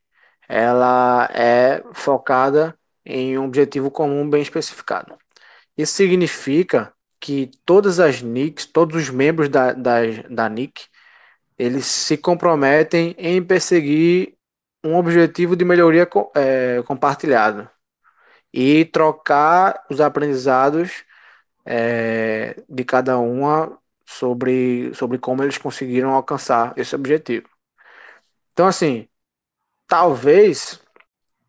ela 0.48 1.30
é 1.34 1.84
focada 1.94 2.78
em 3.06 3.38
um 3.38 3.46
objetivo 3.46 3.90
comum 3.90 4.30
bem 4.30 4.42
especificado. 4.42 5.18
Isso 5.78 5.94
significa 5.94 6.94
que 7.24 7.50
todas 7.66 8.02
as 8.02 8.22
NICs, 8.22 8.66
todos 8.66 8.98
os 8.98 9.10
membros 9.10 9.48
da, 9.48 9.72
da, 9.72 10.02
da 10.30 10.50
NIC, 10.50 10.88
eles 11.58 11.86
se 11.86 12.18
comprometem 12.18 13.16
em 13.18 13.42
perseguir 13.42 14.36
um 14.84 14.98
objetivo 14.98 15.56
de 15.56 15.64
melhoria 15.64 16.06
é, 16.36 16.84
compartilhado 16.84 17.70
e 18.54 18.86
trocar 18.86 19.86
os 19.90 20.02
aprendizados 20.02 21.06
é, 21.66 22.62
de 22.70 22.84
cada 22.84 23.18
uma 23.20 23.80
sobre, 24.06 24.94
sobre 24.94 25.18
como 25.18 25.44
eles 25.44 25.58
conseguiram 25.58 26.12
alcançar 26.14 26.74
esse 26.78 26.94
objetivo. 26.96 27.48
Então, 28.52 28.68
assim, 28.68 29.08
talvez 29.88 30.83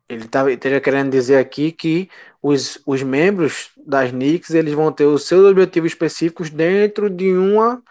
ele 0.09 0.27
tá, 0.27 0.49
esteja 0.51 0.79
querendo 0.81 1.11
dizer 1.11 1.37
aqui 1.37 1.71
que 1.71 2.09
os, 2.41 2.81
os 2.85 3.01
membros 3.03 3.71
das 3.77 4.11
NICs 4.11 4.51
eles 4.51 4.73
vão 4.73 4.91
ter 4.91 5.05
os 5.05 5.25
seus 5.27 5.45
objetivos 5.49 5.91
específicos 5.91 6.49
dentro 6.49 7.09
de 7.09 7.33
uma 7.33 7.81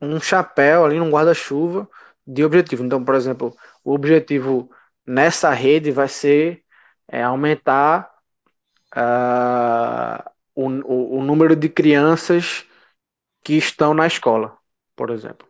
um 0.00 0.20
chapéu 0.20 0.84
ali, 0.84 1.00
um 1.00 1.10
guarda-chuva 1.10 1.88
de 2.26 2.44
objetivo. 2.44 2.84
Então, 2.84 3.04
por 3.04 3.14
exemplo, 3.14 3.56
o 3.82 3.92
objetivo 3.94 4.70
nessa 5.06 5.50
rede 5.52 5.90
vai 5.90 6.08
ser 6.08 6.62
é, 7.08 7.22
aumentar 7.22 8.10
uh, 8.96 10.30
o, 10.54 10.68
o, 10.68 11.18
o 11.18 11.22
número 11.24 11.56
de 11.56 11.68
crianças 11.68 12.66
que 13.42 13.54
estão 13.54 13.94
na 13.94 14.06
escola, 14.06 14.56
por 14.96 15.10
exemplo. 15.10 15.46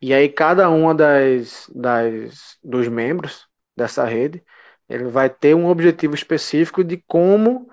E 0.00 0.12
aí 0.12 0.28
cada 0.28 0.68
uma 0.70 0.94
das, 0.94 1.70
das 1.74 2.58
dos 2.62 2.88
membros 2.88 3.46
dessa 3.76 4.04
rede, 4.04 4.44
ele 4.92 5.04
vai 5.04 5.30
ter 5.30 5.54
um 5.54 5.66
objetivo 5.66 6.14
específico 6.14 6.84
de 6.84 7.02
como 7.06 7.68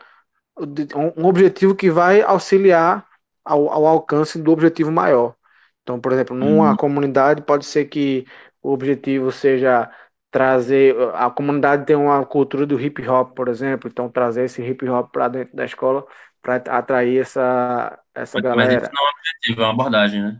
um 1.18 1.26
objetivo 1.26 1.76
que 1.76 1.90
vai 1.90 2.22
auxiliar 2.22 3.06
ao, 3.44 3.70
ao 3.70 3.86
alcance 3.86 4.42
do 4.42 4.52
objetivo 4.52 4.92
maior. 4.92 5.36
Então, 5.84 6.00
por 6.00 6.12
exemplo, 6.12 6.36
numa 6.36 6.72
uhum. 6.72 6.78
comunidade 6.78 7.42
pode 7.42 7.66
ser 7.66 7.86
que 7.86 8.26
o 8.62 8.72
objetivo 8.72 9.32
seja 9.32 9.90
trazer 10.32 10.96
a 11.16 11.30
comunidade 11.30 11.86
tem 11.86 11.96
uma 11.96 12.24
cultura 12.26 12.66
do 12.66 12.80
hip 12.80 13.06
hop, 13.08 13.34
por 13.36 13.48
exemplo, 13.48 13.90
então 13.90 14.10
trazer 14.10 14.46
esse 14.46 14.62
hip 14.62 14.88
hop 14.88 15.12
para 15.12 15.28
dentro 15.28 15.56
da 15.56 15.66
escola 15.66 16.06
para 16.42 16.56
atrair 16.56 17.20
essa 17.20 18.00
essa 18.14 18.38
mas, 18.38 18.44
galera. 18.44 18.74
Mas 18.74 18.84
isso 18.84 18.92
não 18.94 19.04
é 19.04 19.08
um 19.08 19.12
objetivo, 19.18 19.62
é 19.62 19.66
uma 19.66 19.74
abordagem, 19.74 20.22
né? 20.22 20.40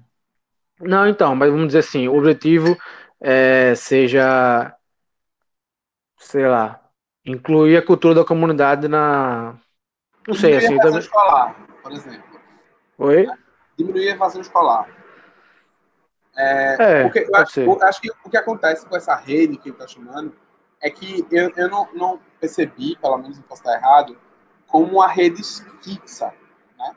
Não, 0.82 1.08
então, 1.08 1.36
mas 1.36 1.50
vamos 1.50 1.68
dizer 1.68 1.80
assim, 1.80 2.08
o 2.08 2.16
objetivo 2.16 2.78
é, 3.20 3.74
seja, 3.76 4.74
sei 6.20 6.48
lá, 6.48 6.80
incluir 7.26 7.78
a 7.78 7.86
cultura 7.86 8.14
da 8.14 8.26
comunidade 8.26 8.88
na, 8.88 9.56
não 10.28 10.36
sei, 10.36 10.58
assim. 10.58 10.68
Diminuir 10.68 10.82
a 10.82 10.88
evasão 10.88 11.00
escolar, 11.00 11.56
por 11.82 11.92
exemplo. 11.92 12.40
Oi? 13.00 13.28
Diminuir 13.78 14.10
a 14.10 14.12
evasão 14.12 14.42
escolar. 14.42 14.88
É, 16.38 16.76
é, 16.80 17.04
porque 17.04 17.20
eu 17.20 17.36
acho, 17.36 17.60
eu 17.60 17.84
acho, 17.84 18.02
que 18.02 18.12
o 18.24 18.30
que 18.30 18.38
acontece 18.38 18.86
com 18.86 18.96
essa 18.96 19.16
rede 19.16 19.58
que 19.58 19.70
ele 19.70 19.76
está 19.76 19.88
chamando 19.88 20.34
é 20.80 20.90
que 20.90 21.26
eu, 21.32 21.52
eu 21.58 21.70
não, 21.70 21.90
não 21.94 22.20
percebi, 22.40 22.96
pelo 22.96 23.18
menos 23.18 23.38
não 23.38 23.44
posso 23.44 23.62
estar 23.62 23.76
errado, 23.76 24.16
como 24.68 24.86
uma 24.86 25.08
rede 25.08 25.42
fixa, 25.82 26.32
né? 26.78 26.96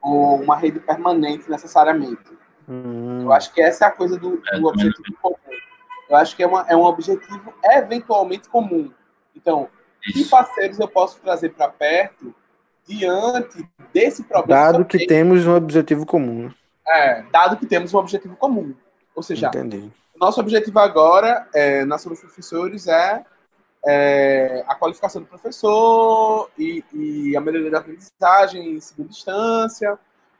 Ou 0.00 0.40
uma 0.40 0.56
rede 0.56 0.80
permanente 0.80 1.48
necessariamente. 1.48 2.36
Hum. 2.66 3.22
Eu 3.22 3.32
acho 3.32 3.52
que 3.52 3.60
essa 3.60 3.84
é 3.84 3.88
a 3.88 3.92
coisa 3.92 4.18
do, 4.18 4.38
do 4.38 4.48
é, 4.48 4.58
objetivo. 4.58 5.38
Eu 6.10 6.16
acho 6.16 6.34
que 6.34 6.42
é, 6.42 6.46
uma, 6.46 6.66
é 6.68 6.76
um 6.76 6.82
objetivo 6.82 7.54
eventualmente 7.64 8.48
comum. 8.48 8.90
Então, 9.34 9.68
que 10.02 10.24
parceiros 10.24 10.80
eu 10.80 10.88
posso 10.88 11.20
trazer 11.20 11.50
para 11.50 11.68
perto 11.68 12.34
diante 12.84 13.64
desse 13.92 14.24
problema? 14.24 14.72
Dado 14.72 14.84
que 14.84 14.98
tem... 14.98 15.06
temos 15.06 15.46
um 15.46 15.54
objetivo 15.54 16.04
comum. 16.04 16.48
Né? 16.48 16.54
É, 16.88 17.22
dado 17.30 17.56
que 17.56 17.64
temos 17.64 17.94
um 17.94 17.98
objetivo 17.98 18.34
comum. 18.36 18.74
Ou 19.14 19.22
seja, 19.22 19.46
Entendi. 19.46 19.88
nosso 20.20 20.40
objetivo 20.40 20.80
agora, 20.80 21.46
é, 21.54 21.84
nós 21.84 22.02
somos 22.02 22.18
professores, 22.18 22.88
é, 22.88 23.24
é, 23.86 24.64
a 24.66 24.74
qualificação 24.74 25.22
do 25.22 25.28
professor 25.28 26.50
e, 26.58 26.84
e, 26.92 27.36
a 27.36 27.40
melhoria 27.40 27.70
da 27.70 27.78
aprendizagem 27.78 28.72
em 28.74 28.80
segunda 28.80 29.10
instância, 29.10 29.96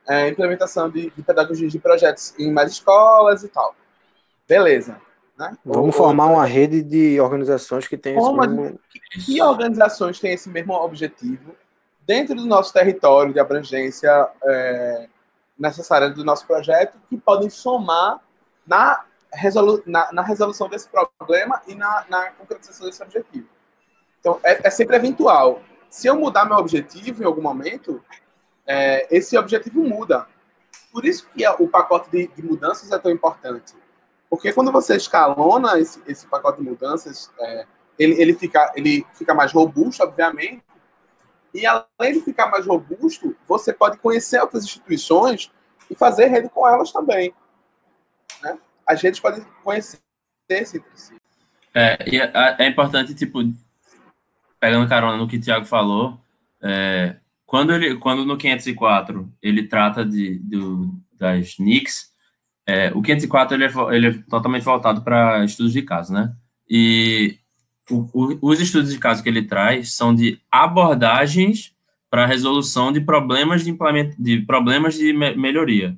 é, 0.09 0.29
implementação 0.29 0.91
de, 0.91 1.11
de 1.11 1.23
pedagogia 1.23 1.69
de 1.69 1.79
projetos 1.79 2.35
em 2.41 2.51
mais 2.51 2.73
escolas 2.73 3.45
e 3.45 3.49
tal. 3.49 3.77
Beleza. 4.49 5.01
Né? 5.41 5.57
Vamos 5.65 5.97
formar 5.97 6.27
uma 6.27 6.45
rede 6.45 6.83
de 6.83 7.19
organizações 7.19 7.89
que 7.89 7.97
tem 7.97 8.15
esse 8.15 8.33
mesmo... 8.33 8.79
Que, 8.91 9.25
que 9.25 9.43
organizações 9.43 10.21
têm 10.21 10.35
esse 10.35 10.51
mesmo 10.51 10.75
objetivo 10.75 11.57
dentro 12.07 12.35
do 12.35 12.45
nosso 12.45 12.75
território 12.75 13.33
de 13.33 13.41
abrangência 13.41 14.29
é, 14.45 15.09
necessária 15.59 16.11
do 16.11 16.23
nosso 16.23 16.47
projeto 16.47 16.99
que 17.09 17.17
podem 17.17 17.49
somar 17.49 18.21
na, 18.67 19.03
resolu 19.33 19.83
na, 19.87 20.13
na 20.13 20.21
resolução 20.21 20.69
desse 20.69 20.89
problema 20.89 21.63
e 21.67 21.75
na, 21.75 22.05
na 22.11 22.33
concretização 22.33 22.87
desse 22.87 23.03
objetivo. 23.03 23.49
Então, 24.21 24.39
é, 24.43 24.67
é, 24.69 24.71
sempre 24.71 24.97
eventual. 24.97 25.63
Se 25.89 26.07
eu 26.07 26.17
mudar 26.17 26.45
meu 26.45 26.59
objetivo 26.59 27.23
em 27.23 27.27
algum 27.27 27.41
momento, 27.41 28.05
é, 28.67 29.07
esse 29.11 29.39
objetivo 29.39 29.83
muda. 29.83 30.27
Por 30.93 31.07
isso 31.07 31.27
que 31.35 31.49
o 31.59 31.67
pacote 31.67 32.11
de, 32.11 32.27
de, 32.27 32.43
mudanças 32.43 32.93
é 32.93 32.99
tão 32.99 33.11
importante. 33.11 33.73
Porque 34.31 34.53
quando 34.53 34.71
você 34.71 34.97
escalona 34.97 35.79
esse, 35.81 36.01
esse 36.07 36.27
pacote 36.29 36.63
de 36.63 36.71
mudanças, 36.71 37.31
é, 37.41 37.67
ele, 37.99 38.23
ele, 38.23 38.33
fica, 38.33 38.73
ele 38.77 39.05
fica 39.13 39.35
mais 39.35 39.53
robusto, 39.53 40.05
obviamente, 40.05 40.63
e 41.53 41.67
além 41.67 42.13
de 42.13 42.21
ficar 42.21 42.49
mais 42.49 42.65
robusto, 42.65 43.37
você 43.47 43.73
pode 43.73 43.99
conhecer 43.99 44.41
outras 44.41 44.65
instituições 44.65 45.51
e 45.91 45.97
fazer 45.97 46.27
rede 46.27 46.49
com 46.49 46.67
elas 46.67 46.93
também. 46.93 47.35
Né? 48.41 48.57
As 48.87 49.03
redes 49.03 49.19
podem 49.19 49.45
conhecer 49.65 49.99
entre 50.49 50.83
si. 50.95 51.15
É, 51.75 51.99
e 52.09 52.21
é, 52.21 52.57
é, 52.59 52.69
importante, 52.69 53.15
tipo, 53.15 53.41
pegando 54.59 54.89
carona 54.89 55.17
no 55.17 55.29
que 55.29 55.37
o 55.37 55.41
Thiago 55.41 55.67
falou, 55.67 56.21
é, 56.63 57.17
quando, 57.45 57.73
ele, 57.73 57.97
quando 57.97 58.25
no 58.25 58.37
504 58.37 59.33
ele 59.43 59.67
trata 59.67 60.05
de, 60.05 60.39
do, 60.39 60.95
das 61.19 61.59
NICs, 61.59 62.10
é, 62.71 62.93
o 62.95 63.03
504 63.03 63.57
ele 63.57 63.65
é, 63.65 63.71
ele 63.97 64.07
é 64.07 64.13
totalmente 64.29 64.63
voltado 64.63 65.03
para 65.03 65.45
estudos 65.45 65.73
de 65.73 65.83
caso, 65.83 66.13
né? 66.13 66.33
E 66.69 67.37
o, 67.91 68.09
o, 68.15 68.39
os 68.41 68.61
estudos 68.61 68.93
de 68.93 68.99
caso 68.99 69.25
que 69.25 69.29
ele 69.29 69.43
traz 69.43 69.93
são 69.93 70.15
de 70.15 70.41
abordagens 70.49 71.75
para 72.09 72.27
resolução 72.27 72.93
de 72.93 73.01
problemas 73.01 73.65
de, 73.65 73.71
implemento, 73.71 74.15
de 74.23 74.41
problemas 74.43 74.95
de 74.95 75.13
me, 75.13 75.35
melhoria. 75.35 75.97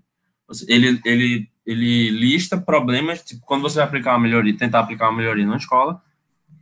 Ele, 0.66 0.98
ele, 1.04 1.48
ele 1.66 2.10
lista 2.10 2.56
problemas, 2.56 3.22
tipo, 3.22 3.42
quando 3.44 3.62
você 3.62 3.76
vai 3.76 3.84
aplicar 3.84 4.12
uma 4.12 4.20
melhoria, 4.20 4.56
tentar 4.56 4.80
aplicar 4.80 5.10
uma 5.10 5.18
melhoria 5.18 5.46
na 5.46 5.58
escola, 5.58 6.00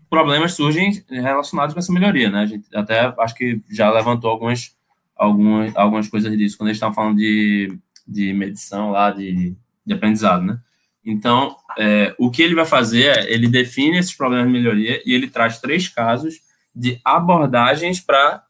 problemas 0.09 0.55
surgem 0.55 1.05
relacionados 1.09 1.73
com 1.73 1.79
essa 1.79 1.93
melhoria, 1.93 2.29
né? 2.31 2.41
A 2.41 2.47
gente 2.47 2.67
até 2.75 3.15
acho 3.17 3.35
que 3.37 3.63
já 3.71 3.89
levantou 3.93 4.29
algumas, 4.29 4.77
algumas, 5.15 5.77
algumas 5.77 6.09
coisas 6.09 6.37
disso 6.37 6.59
quando 6.59 6.71
a 6.71 6.73
gente 6.73 6.79
estava 6.79 6.95
falando 6.95 7.17
de, 7.17 7.79
de 8.09 8.33
medição 8.33 8.91
lá, 8.91 9.13
de, 9.13 9.57
de 9.91 9.97
aprendizado, 9.97 10.45
né? 10.45 10.59
Então, 11.05 11.57
é, 11.79 12.15
o 12.19 12.31
que 12.31 12.43
ele 12.43 12.55
vai 12.55 12.67
fazer 12.67 13.07
é, 13.07 13.33
ele 13.33 13.49
define 13.49 13.99
esses 13.99 14.15
problemas 14.15 14.47
de 14.47 14.53
melhoria 14.53 15.03
e 15.05 15.15
ele 15.15 15.29
traz 15.29 15.59
três 15.59 15.89
casos 15.89 16.41
de 16.75 17.01
abordagens 17.05 18.01
para 18.01 18.45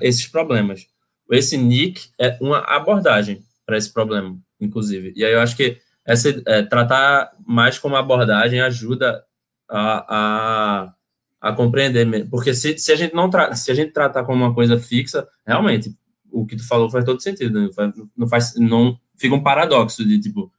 esses 0.00 0.26
problemas. 0.26 0.86
Esse 1.30 1.56
NIC 1.56 2.10
é 2.20 2.36
uma 2.40 2.58
abordagem 2.58 3.42
para 3.66 3.76
esse 3.76 3.92
problema, 3.92 4.36
inclusive. 4.60 5.12
E 5.16 5.24
aí 5.24 5.32
eu 5.32 5.40
acho 5.40 5.56
que 5.56 5.78
essa, 6.04 6.28
é, 6.46 6.62
tratar 6.62 7.32
mais 7.46 7.78
como 7.78 7.96
abordagem 7.96 8.60
ajuda 8.60 9.24
a, 9.68 10.14
a, 10.16 10.94
a 11.40 11.52
compreender, 11.54 12.28
porque 12.28 12.52
se, 12.52 12.76
se 12.76 12.92
a 12.92 12.96
gente 12.96 13.14
não 13.14 13.30
se 13.54 13.70
a 13.70 13.74
gente 13.74 13.92
tratar 13.92 14.24
como 14.24 14.44
uma 14.44 14.54
coisa 14.54 14.78
fixa, 14.78 15.26
realmente 15.46 15.96
o 16.30 16.44
que 16.44 16.56
tu 16.56 16.66
falou 16.66 16.90
faz 16.90 17.04
todo 17.04 17.22
sentido, 17.22 17.58
né? 17.58 17.70
não 18.16 18.28
faz, 18.28 18.54
não 18.56 18.98
fica 19.16 19.34
um 19.34 19.42
paradoxo 19.42 20.04
de 20.06 20.20
tipo 20.20 20.50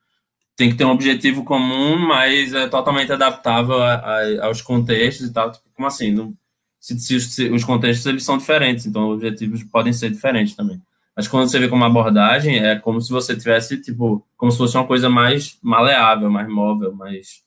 tem 0.56 0.70
que 0.70 0.78
ter 0.78 0.86
um 0.86 0.91
objetivo 0.91 1.43
comum, 1.43 1.97
mas 1.97 2.53
é 2.53 2.68
totalmente 2.68 3.12
adaptável 3.12 3.82
a, 3.82 3.95
a, 3.95 4.45
aos 4.45 4.62
contextos 4.62 5.28
e 5.28 5.34
tal. 5.34 5.51
Tipo, 5.51 5.66
como 5.74 5.88
assim? 5.88 6.12
Não, 6.12 6.34
se, 6.80 6.97
se, 6.99 7.20
se, 7.20 7.49
os 7.49 7.64
contextos 7.64 8.06
eles 8.06 8.24
são 8.24 8.38
diferentes, 8.38 8.86
então 8.86 9.10
os 9.10 9.16
objetivos 9.16 9.64
podem 9.64 9.91
ser 9.91 10.10
diferentes 10.10 10.56
também. 10.56 10.82
Mas 11.16 11.28
quando 11.28 11.49
você 11.49 11.60
vê 11.60 11.68
como 11.68 11.84
abordagem, 11.84 12.58
é 12.58 12.78
como 12.78 13.01
se 13.01 13.12
você 13.12 13.36
tivesse, 13.36 13.82
tipo, 13.82 14.26
como 14.38 14.51
se 14.51 14.58
fosse 14.58 14.78
uma 14.78 14.88
coisa 14.88 15.10
mais 15.10 15.58
maleável, 15.62 16.30
mais 16.30 16.47
móvel, 16.47 16.93
mais, 16.93 17.41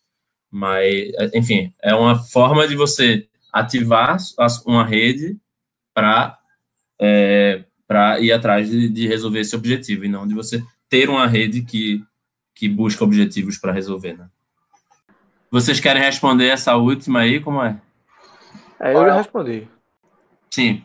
mais 0.50 1.10
enfim, 1.34 1.72
é 1.82 1.94
uma 1.94 2.16
forma 2.18 2.66
de 2.66 2.76
você 2.76 3.26
ativar 3.52 4.18
uma 4.66 4.84
rede 4.84 5.36
para 5.94 6.38
é, 7.00 7.64
para 7.86 8.20
ir 8.20 8.32
atrás 8.32 8.68
de, 8.68 8.88
de 8.88 9.06
resolver 9.06 9.40
esse 9.40 9.56
objetivo, 9.56 10.04
e 10.04 10.08
não 10.08 10.26
de 10.26 10.34
você 10.34 10.62
ter 10.88 11.08
uma 11.08 11.26
rede 11.26 11.62
que, 11.62 12.04
que 12.54 12.68
busca 12.68 13.04
objetivos 13.04 13.58
para 13.58 13.72
resolver, 13.72 14.16
né? 14.16 14.28
Vocês 15.50 15.80
querem 15.80 16.02
responder 16.02 16.48
essa 16.48 16.76
última 16.76 17.20
aí, 17.20 17.40
como 17.40 17.62
é? 17.62 17.80
É, 18.80 18.94
eu 18.94 19.04
já 19.04 19.14
respondi. 19.16 19.66
Sim. 20.50 20.82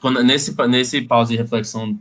Quando, 0.00 0.22
nesse, 0.22 0.54
nesse 0.68 1.02
pause 1.02 1.34
de 1.34 1.42
reflexão 1.42 1.98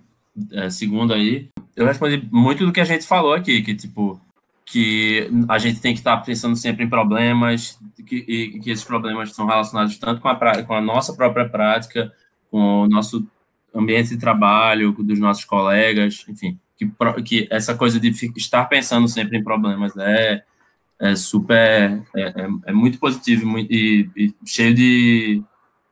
é, 0.51 0.69
segundo 0.69 1.13
aí, 1.13 1.49
eu 1.75 1.85
respondi 1.85 2.27
muito 2.31 2.65
do 2.65 2.71
que 2.71 2.79
a 2.79 2.85
gente 2.85 3.05
falou 3.05 3.33
aqui, 3.33 3.61
que 3.61 3.73
tipo, 3.73 4.19
que 4.65 5.29
a 5.47 5.57
gente 5.57 5.79
tem 5.79 5.93
que 5.93 5.99
estar 5.99 6.17
pensando 6.17 6.55
sempre 6.55 6.83
em 6.83 6.89
problemas, 6.89 7.79
que, 8.05 8.17
e 8.27 8.59
que 8.59 8.69
esses 8.69 8.83
problemas 8.83 9.33
são 9.33 9.45
relacionados 9.45 9.97
tanto 9.97 10.21
com 10.21 10.27
a, 10.27 10.63
com 10.63 10.73
a 10.73 10.81
nossa 10.81 11.13
própria 11.13 11.47
prática, 11.47 12.11
com 12.49 12.83
o 12.83 12.87
nosso 12.87 13.25
ambiente 13.73 14.09
de 14.09 14.17
trabalho, 14.17 14.91
dos 14.91 15.19
nossos 15.19 15.43
colegas, 15.45 16.25
enfim, 16.27 16.59
que, 16.77 16.91
que 17.23 17.47
essa 17.49 17.75
coisa 17.75 17.99
de 17.99 18.09
estar 18.35 18.65
pensando 18.65 19.07
sempre 19.07 19.37
em 19.37 19.43
problemas 19.43 19.95
é, 19.97 20.43
é 20.99 21.15
super, 21.15 22.03
é, 22.15 22.21
é, 22.21 22.47
é 22.67 22.73
muito 22.73 22.99
positivo 22.99 23.57
e, 23.59 24.09
e, 24.15 24.33
cheio 24.45 24.73
de, 24.73 25.43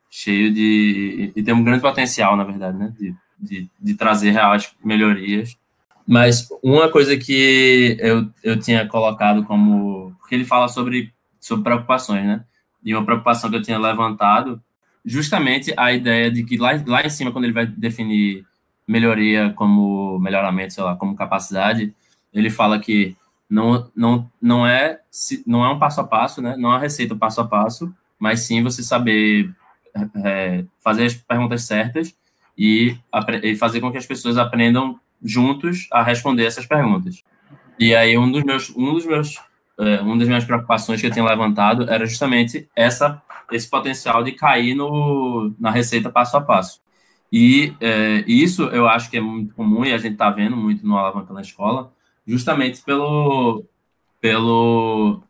cheio 0.09 0.53
de, 0.53 1.31
e 1.35 1.43
tem 1.43 1.53
um 1.53 1.63
grande 1.63 1.81
potencial, 1.81 2.35
na 2.35 2.43
verdade, 2.43 2.77
né, 2.77 2.93
de, 2.97 3.15
de, 3.39 3.69
de 3.79 3.93
trazer 3.95 4.31
reais 4.31 4.73
melhorias. 4.83 5.57
Mas 6.05 6.49
uma 6.61 6.89
coisa 6.89 7.15
que 7.15 7.97
eu, 7.99 8.29
eu 8.43 8.59
tinha 8.59 8.85
colocado 8.85 9.43
como, 9.45 10.13
porque 10.19 10.35
ele 10.35 10.45
fala 10.45 10.67
sobre, 10.67 11.13
sobre 11.39 11.63
preocupações, 11.63 12.25
né, 12.25 12.43
e 12.83 12.93
uma 12.93 13.05
preocupação 13.05 13.49
que 13.49 13.55
eu 13.55 13.61
tinha 13.61 13.79
levantado, 13.79 14.61
justamente 15.05 15.73
a 15.77 15.93
ideia 15.93 16.29
de 16.29 16.43
que 16.43 16.57
lá, 16.57 16.71
lá 16.85 17.05
em 17.05 17.09
cima, 17.09 17.31
quando 17.31 17.45
ele 17.45 17.53
vai 17.53 17.65
definir 17.65 18.45
melhoria 18.87 19.51
como 19.55 20.19
melhoramento, 20.19 20.73
sei 20.73 20.83
lá, 20.83 20.95
como 20.95 21.15
capacidade, 21.15 21.93
ele 22.33 22.49
fala 22.49 22.79
que 22.79 23.15
não, 23.49 23.89
não, 23.95 24.29
não, 24.41 24.65
é, 24.67 24.99
não 25.45 25.63
é 25.63 25.69
um 25.69 25.79
passo 25.79 26.01
a 26.01 26.03
passo, 26.03 26.41
né? 26.41 26.55
não 26.57 26.71
é 26.71 26.73
uma 26.73 26.79
receita 26.79 27.15
passo 27.15 27.41
a 27.41 27.47
passo, 27.47 27.93
mas 28.17 28.41
sim 28.41 28.63
você 28.63 28.81
saber 28.81 29.53
é, 30.23 30.65
fazer 30.79 31.05
as 31.05 31.13
perguntas 31.13 31.63
certas 31.63 32.15
e, 32.57 32.97
e 33.43 33.55
fazer 33.55 33.79
com 33.79 33.91
que 33.91 33.97
as 33.97 34.05
pessoas 34.05 34.37
aprendam 34.37 34.99
juntos 35.23 35.87
a 35.91 36.03
responder 36.03 36.45
essas 36.45 36.65
perguntas. 36.65 37.23
E 37.79 37.95
aí 37.95 38.17
um 38.17 38.31
dos 38.31 38.43
meus, 38.43 38.69
um 38.75 38.93
dos 38.93 39.05
meus, 39.05 39.39
é, 39.79 40.01
uma 40.01 40.17
das 40.17 40.27
minhas 40.27 40.45
preocupações 40.45 40.99
que 40.99 41.07
eu 41.07 41.11
tinha 41.11 41.25
levantado 41.25 41.89
era 41.89 42.05
justamente 42.05 42.67
essa, 42.75 43.21
esse 43.51 43.69
potencial 43.69 44.23
de 44.23 44.33
cair 44.33 44.75
no, 44.75 45.53
na 45.59 45.71
receita 45.71 46.09
passo 46.09 46.37
a 46.37 46.41
passo. 46.41 46.81
E 47.35 47.73
é, 47.81 48.23
isso 48.27 48.65
eu 48.65 48.87
acho 48.87 49.09
que 49.09 49.17
é 49.17 49.21
muito 49.21 49.55
comum 49.55 49.83
e 49.83 49.91
a 49.91 49.97
gente 49.97 50.13
está 50.13 50.29
vendo 50.29 50.55
muito 50.55 50.85
no 50.85 50.95
Alavanca 50.95 51.33
na 51.33 51.41
Escola, 51.41 51.91
justamente 52.27 52.83
pelo, 52.83 53.65
pelo, 54.21 55.23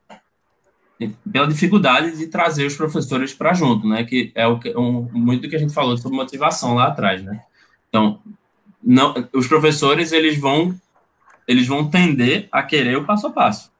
pela 1.31 1.47
dificuldade 1.47 2.17
de 2.17 2.27
trazer 2.27 2.65
os 2.65 2.75
professores 2.75 3.33
para 3.33 3.53
junto, 3.53 3.87
né? 3.87 4.03
Que 4.03 4.33
é 4.35 4.45
o 4.45 4.59
que, 4.59 4.77
um, 4.77 5.07
muito 5.13 5.43
do 5.43 5.49
que 5.49 5.55
a 5.55 5.59
gente 5.59 5.73
falou 5.73 5.97
sobre 5.97 6.17
motivação 6.17 6.75
lá 6.75 6.87
atrás, 6.87 7.23
né? 7.23 7.41
Então, 7.87 8.19
não, 8.83 9.13
os 9.31 9.47
professores 9.47 10.11
eles 10.11 10.37
vão 10.37 10.77
eles 11.47 11.65
vão 11.65 11.89
tender 11.89 12.49
a 12.51 12.61
querer 12.61 12.97
o 12.97 13.05
passo 13.05 13.27
a 13.27 13.31
passo. 13.31 13.71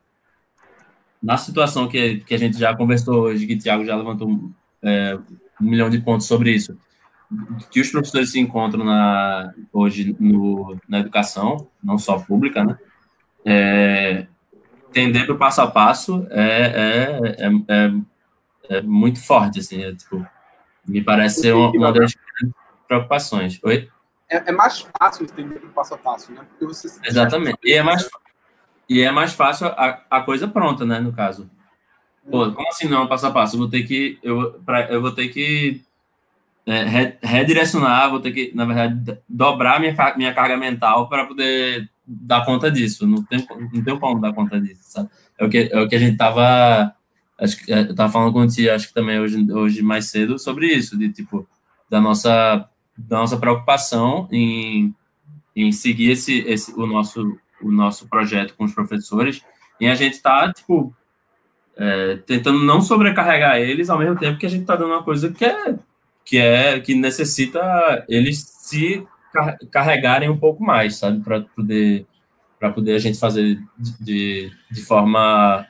Na 1.21 1.37
situação 1.37 1.89
que, 1.89 2.21
que 2.21 2.33
a 2.33 2.39
gente 2.39 2.57
já 2.57 2.73
conversou 2.73 3.23
hoje, 3.23 3.45
que 3.45 3.55
o 3.55 3.59
Tiago 3.59 3.83
já 3.83 3.97
levantou 3.97 4.49
é, 4.81 5.17
um 5.59 5.69
milhão 5.69 5.89
de 5.89 5.99
pontos 5.99 6.25
sobre 6.25 6.53
isso, 6.53 6.77
que 7.71 7.81
os 7.81 7.91
professores 7.91 8.31
se 8.31 8.39
encontram 8.39 8.83
na, 8.83 9.53
hoje 9.71 10.15
no, 10.19 10.77
na 10.87 10.99
educação, 10.99 11.67
não 11.83 11.97
só 11.97 12.19
pública, 12.19 12.63
né? 12.63 12.77
É, 13.45 14.27
tender 14.91 15.25
para 15.25 15.35
o 15.35 15.37
passo 15.37 15.61
a 15.61 15.67
passo 15.69 16.25
é, 16.29 17.19
é, 17.37 17.45
é, 17.67 17.93
é, 18.69 18.81
muito 18.81 19.21
forte, 19.21 19.59
assim, 19.59 19.83
é, 19.83 19.93
tipo, 19.93 20.25
me 20.87 21.03
parece 21.03 21.41
ser 21.41 21.53
uma, 21.53 21.69
uma 21.71 21.91
das 21.91 22.15
preocupações. 22.87 23.59
Oi? 23.63 23.89
É, 24.29 24.49
é, 24.49 24.51
mais 24.51 24.85
fácil 24.97 25.25
entender 25.25 25.61
o 25.63 25.69
passo 25.69 25.93
a 25.95 25.97
passo, 25.97 26.31
né? 26.31 26.41
Porque 26.49 26.65
você 26.65 26.87
Exatamente. 27.03 27.59
E 27.63 27.73
é 27.73 27.83
mais, 27.83 28.07
e 28.87 29.01
é 29.01 29.11
mais 29.11 29.33
fácil 29.33 29.67
a, 29.67 30.01
a 30.09 30.21
coisa 30.21 30.47
pronta, 30.47 30.85
né, 30.85 30.99
no 30.99 31.11
caso. 31.11 31.49
Pô, 32.29 32.51
como 32.51 32.67
assim 32.69 32.87
não 32.87 32.99
é 32.99 33.01
um 33.01 33.07
passo 33.07 33.27
a 33.27 33.31
passo? 33.31 33.55
Eu 33.55 33.59
vou 33.59 33.69
ter 33.69 33.83
que, 33.83 34.17
eu, 34.23 34.53
pra, 34.65 34.89
eu 34.89 35.01
vou 35.01 35.11
ter 35.11 35.27
que 35.27 35.83
é, 36.65 37.17
redirecionar, 37.21 38.09
vou 38.09 38.19
ter 38.19 38.31
que, 38.31 38.51
na 38.55 38.65
verdade, 38.65 39.17
dobrar 39.27 39.79
minha, 39.79 39.95
minha 40.15 40.33
carga 40.33 40.55
mental 40.57 41.09
para 41.09 41.25
poder 41.25 41.89
dar 42.05 42.45
conta 42.45 42.71
disso. 42.71 43.05
Não 43.05 43.23
tem, 43.23 43.45
não 43.73 43.83
tem 43.83 43.99
como 43.99 44.21
dar 44.21 44.33
conta 44.33 44.59
disso, 44.59 44.81
sabe? 44.83 45.09
É 45.37 45.45
o 45.45 45.49
que, 45.49 45.69
é 45.71 45.79
o 45.79 45.87
que 45.87 45.95
a 45.95 45.99
gente 45.99 46.17
tava. 46.17 46.93
Acho 47.39 47.57
que 47.57 47.73
é, 47.73 47.81
eu 47.81 47.95
tava 47.95 48.11
falando 48.11 48.31
com 48.31 48.41
o 48.41 48.47
Tia, 48.47 48.75
acho 48.75 48.87
que 48.87 48.93
também 48.93 49.19
hoje, 49.19 49.51
hoje 49.51 49.81
mais 49.81 50.05
cedo, 50.05 50.39
sobre 50.39 50.67
isso, 50.67 50.97
de 50.97 51.09
tipo, 51.11 51.47
da 51.89 51.99
nossa, 51.99 52.69
da 52.97 53.17
nossa 53.17 53.37
preocupação 53.37 54.27
em, 54.31 54.93
em 55.55 55.71
seguir 55.71 56.11
esse, 56.11 56.39
esse, 56.47 56.71
o, 56.79 56.85
nosso, 56.85 57.37
o 57.61 57.71
nosso 57.71 58.07
projeto 58.07 58.55
com 58.55 58.63
os 58.63 58.73
professores. 58.73 59.41
E 59.81 59.87
a 59.87 59.95
gente 59.95 60.21
tá, 60.21 60.53
tipo, 60.53 60.95
é, 61.75 62.17
tentando 62.25 62.63
não 62.63 62.79
sobrecarregar 62.79 63.57
eles 63.57 63.89
ao 63.89 63.99
mesmo 63.99 64.15
tempo 64.15 64.39
que 64.39 64.45
a 64.45 64.49
gente 64.49 64.65
tá 64.65 64.75
dando 64.75 64.91
uma 64.91 65.03
coisa 65.03 65.33
que 65.33 65.43
é 65.43 65.75
que 66.25 66.37
é 66.37 66.79
que 66.79 66.95
necessita 66.95 68.05
eles 68.07 68.39
se 68.39 69.05
carregarem 69.71 70.29
um 70.29 70.37
pouco 70.37 70.63
mais, 70.63 70.97
sabe, 70.97 71.21
para 71.21 71.41
poder 71.41 72.05
para 72.59 72.71
poder 72.71 72.95
a 72.95 72.99
gente 72.99 73.19
fazer 73.19 73.59
de, 73.99 74.49
de 74.71 74.81
forma 74.81 75.67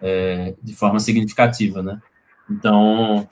é, 0.00 0.54
de 0.62 0.74
forma 0.74 1.00
significativa, 1.00 1.82
né? 1.82 2.00
Então, 2.48 3.28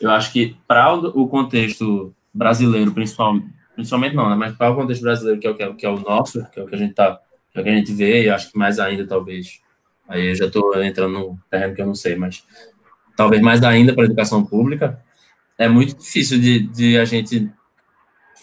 eu 0.00 0.10
acho 0.10 0.32
que 0.32 0.56
para 0.66 0.92
o 0.92 1.26
contexto 1.28 2.14
brasileiro, 2.32 2.92
principalmente, 2.92 4.14
não, 4.14 4.28
né? 4.28 4.36
Mas 4.36 4.54
para 4.56 4.70
o 4.70 4.76
contexto 4.76 5.02
brasileiro 5.02 5.40
que 5.40 5.46
é 5.46 5.50
o 5.50 5.54
que 5.54 5.62
é, 5.62 5.72
que 5.72 5.86
é 5.86 5.88
o 5.88 6.00
nosso, 6.00 6.44
que 6.50 6.60
é 6.60 6.62
o 6.62 6.66
que 6.66 6.74
a 6.74 6.78
gente 6.78 6.94
tá, 6.94 7.18
que 7.52 7.58
é 7.58 7.60
o 7.62 7.64
que 7.64 7.70
a 7.70 7.76
gente 7.76 7.92
vê, 7.92 8.24
e 8.24 8.30
acho 8.30 8.52
que 8.52 8.58
mais 8.58 8.78
ainda 8.78 9.06
talvez. 9.06 9.60
Aí 10.08 10.28
eu 10.28 10.34
já 10.34 10.46
estou 10.46 10.82
entrando 10.82 11.18
no 11.18 11.38
terreno 11.48 11.74
que 11.74 11.80
eu 11.80 11.86
não 11.86 11.94
sei, 11.94 12.14
mas 12.14 12.44
talvez 13.16 13.40
mais 13.40 13.62
ainda 13.62 13.94
para 13.94 14.04
a 14.04 14.06
educação 14.06 14.44
pública, 14.44 15.02
é 15.58 15.68
muito 15.68 15.96
difícil 15.96 16.40
de, 16.40 16.60
de 16.60 16.98
a 16.98 17.04
gente 17.04 17.50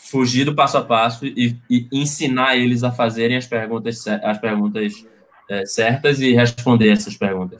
fugir 0.09 0.45
do 0.45 0.55
passo 0.55 0.77
a 0.77 0.83
passo 0.83 1.25
e, 1.25 1.57
e 1.69 1.87
ensinar 1.91 2.57
eles 2.57 2.83
a 2.83 2.91
fazerem 2.91 3.37
as 3.37 3.47
perguntas, 3.47 4.05
as 4.07 4.37
perguntas 4.37 5.05
é, 5.49 5.65
certas 5.65 6.19
e 6.19 6.33
responder 6.33 6.89
essas 6.89 7.15
perguntas. 7.15 7.59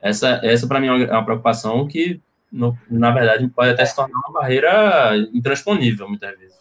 Essa, 0.00 0.40
essa 0.42 0.66
para 0.66 0.80
mim, 0.80 0.86
é 0.86 1.12
uma 1.12 1.24
preocupação 1.24 1.86
que, 1.86 2.20
no, 2.50 2.76
na 2.88 3.10
verdade, 3.10 3.46
pode 3.48 3.70
até 3.70 3.84
se 3.84 3.94
tornar 3.94 4.18
uma 4.18 4.40
barreira 4.40 5.16
intransponível, 5.32 6.08
muitas 6.08 6.38
vezes. 6.38 6.58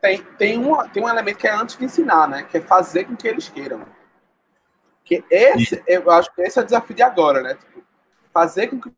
tem, 0.00 0.22
tem, 0.38 0.58
um, 0.58 0.76
tem 0.88 1.02
um 1.02 1.08
elemento 1.08 1.38
que 1.38 1.46
é 1.46 1.54
antes 1.54 1.76
de 1.76 1.84
ensinar, 1.84 2.28
né? 2.28 2.44
Que 2.44 2.58
é 2.58 2.60
fazer 2.60 3.04
com 3.04 3.16
que 3.16 3.28
eles 3.28 3.48
queiram. 3.48 3.84
Que 5.04 5.24
esse, 5.28 5.82
eu 5.86 6.10
acho 6.10 6.34
que 6.34 6.40
esse 6.42 6.58
é 6.58 6.62
o 6.62 6.64
desafio 6.64 6.96
de 6.96 7.02
agora, 7.02 7.42
né? 7.42 7.54
Tipo, 7.54 7.82
fazer 8.32 8.68
com 8.68 8.80
que 8.80 8.90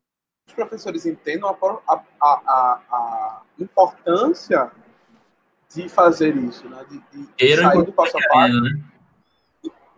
os 0.53 0.55
professores 0.55 1.05
entendam 1.05 1.49
a, 1.49 1.93
a, 1.93 2.01
a, 2.21 2.81
a 2.91 3.41
importância 3.59 4.71
de 5.73 5.89
fazer 5.89 6.35
isso, 6.37 6.69
né? 6.69 6.85
De, 6.89 6.99
de 7.11 7.27
Queiram 7.33 7.63
sair 7.63 7.83
do 7.83 7.91
passo 7.91 8.17
a 8.17 8.21
passo. 8.31 8.61
né? 8.61 8.79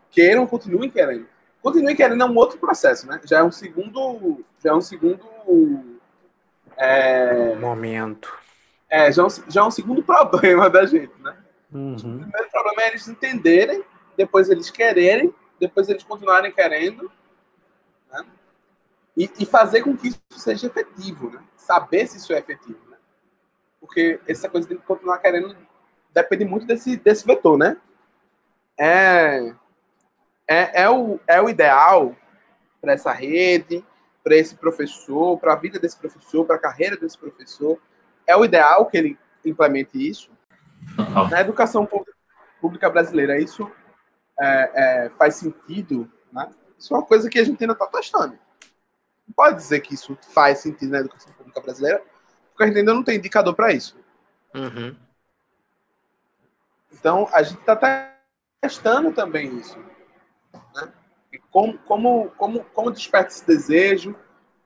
Queiram, 0.10 0.48
continuem 0.48 0.90
querendo. 0.90 1.28
Continuem 1.62 1.96
querendo 1.96 2.22
é 2.22 2.26
um 2.26 2.36
outro 2.36 2.58
processo, 2.58 3.06
né? 3.08 3.20
Já 3.26 3.40
é 3.40 3.44
um 3.44 3.52
segundo, 3.52 4.44
já 4.64 4.72
é 4.72 4.74
um 4.74 4.82
segundo 4.82 6.00
é, 6.78 7.56
Momento. 7.56 8.34
é, 8.90 9.12
já, 9.12 9.24
é 9.24 9.26
um, 9.26 9.30
já 9.50 9.62
é 9.62 9.64
um 9.64 9.72
segundo 9.72 10.02
problema 10.04 10.70
da 10.70 10.86
gente, 10.86 11.14
né? 11.20 11.36
O 11.72 11.78
Uhum. 11.78 11.98
primeiro 11.98 12.50
problema 12.52 12.84
é 12.84 12.88
eles 12.90 13.08
entenderem, 13.10 13.84
depois 14.16 14.50
eles 14.50 14.70
quererem, 14.70 15.34
depois 15.60 15.90
eles 15.90 16.04
continuarem 16.04 16.52
querendo? 16.52 17.12
E, 19.16 19.32
e 19.40 19.46
fazer 19.46 19.82
com 19.82 19.96
que 19.96 20.10
isso 20.10 20.20
seja 20.32 20.68
efetivo, 20.68 21.30
né? 21.30 21.42
Saber 21.56 22.08
se 22.08 22.18
isso 22.18 22.34
é 22.34 22.40
efetivo, 22.40 22.80
né? 22.90 22.98
Porque 23.80 24.20
essa 24.28 24.50
coisa 24.50 24.68
de 24.68 24.76
continuar 24.76 25.20
querendo 25.20 25.56
depende 26.14 26.46
muito 26.46 26.66
desse, 26.66 26.98
desse 26.98 27.26
vetor, 27.26 27.58
né? 27.58 27.78
É, 28.78 29.54
é, 30.48 30.84
é, 30.84 30.90
o, 30.90 31.20
é 31.28 31.42
o 31.42 31.50
ideal 31.50 32.16
para 32.82 32.94
essa 32.94 33.12
rede, 33.12 33.86
para 34.24 34.36
esse 34.36 34.56
professor, 34.56 35.40
para 35.40 35.54
a 35.54 35.56
vida 35.56 35.80
desse 35.80 35.98
professor, 35.98 36.46
para 36.46 36.56
a 36.56 36.60
carreira 36.60 36.98
desse 36.98 37.18
professor. 37.18 37.80
É 38.28 38.36
o 38.36 38.44
ideal 38.44 38.86
que 38.88 38.98
ele 38.98 39.20
implemente 39.46 39.98
isso 39.98 40.32
Total. 40.96 41.30
na 41.30 41.42
educação 41.42 41.86
pú- 41.86 42.06
pública 42.60 42.90
brasileira, 42.90 43.40
isso 43.40 43.70
é, 44.40 45.06
é, 45.06 45.10
faz 45.12 45.36
sentido, 45.36 46.12
né? 46.32 46.50
Isso 46.78 46.94
é 46.94 46.98
uma 46.98 47.06
coisa 47.06 47.30
que 47.30 47.40
a 47.40 47.44
gente 47.44 47.64
ainda 47.64 47.74
está 47.74 47.88
testando. 47.88 48.38
Pode 49.36 49.58
dizer 49.58 49.82
que 49.82 49.94
isso 49.94 50.18
faz 50.34 50.60
sentido 50.60 50.92
na 50.92 51.00
educação 51.00 51.34
pública 51.34 51.60
brasileira, 51.62 52.02
porque 52.50 52.64
a 52.64 52.68
gente 52.68 52.80
ainda 52.80 52.94
não 52.94 53.04
tem 53.04 53.18
indicador 53.18 53.54
para 53.54 53.74
isso. 53.74 53.98
Uhum. 54.54 54.96
Então, 56.94 57.28
a 57.34 57.44
gente 57.44 57.60
está 57.60 58.16
testando 58.62 59.12
também 59.12 59.58
isso. 59.58 59.78
Né? 60.74 60.92
Como, 61.52 61.78
como, 61.80 62.30
como, 62.38 62.64
como 62.64 62.92
desperta 62.92 63.30
esse 63.30 63.46
desejo, 63.46 64.16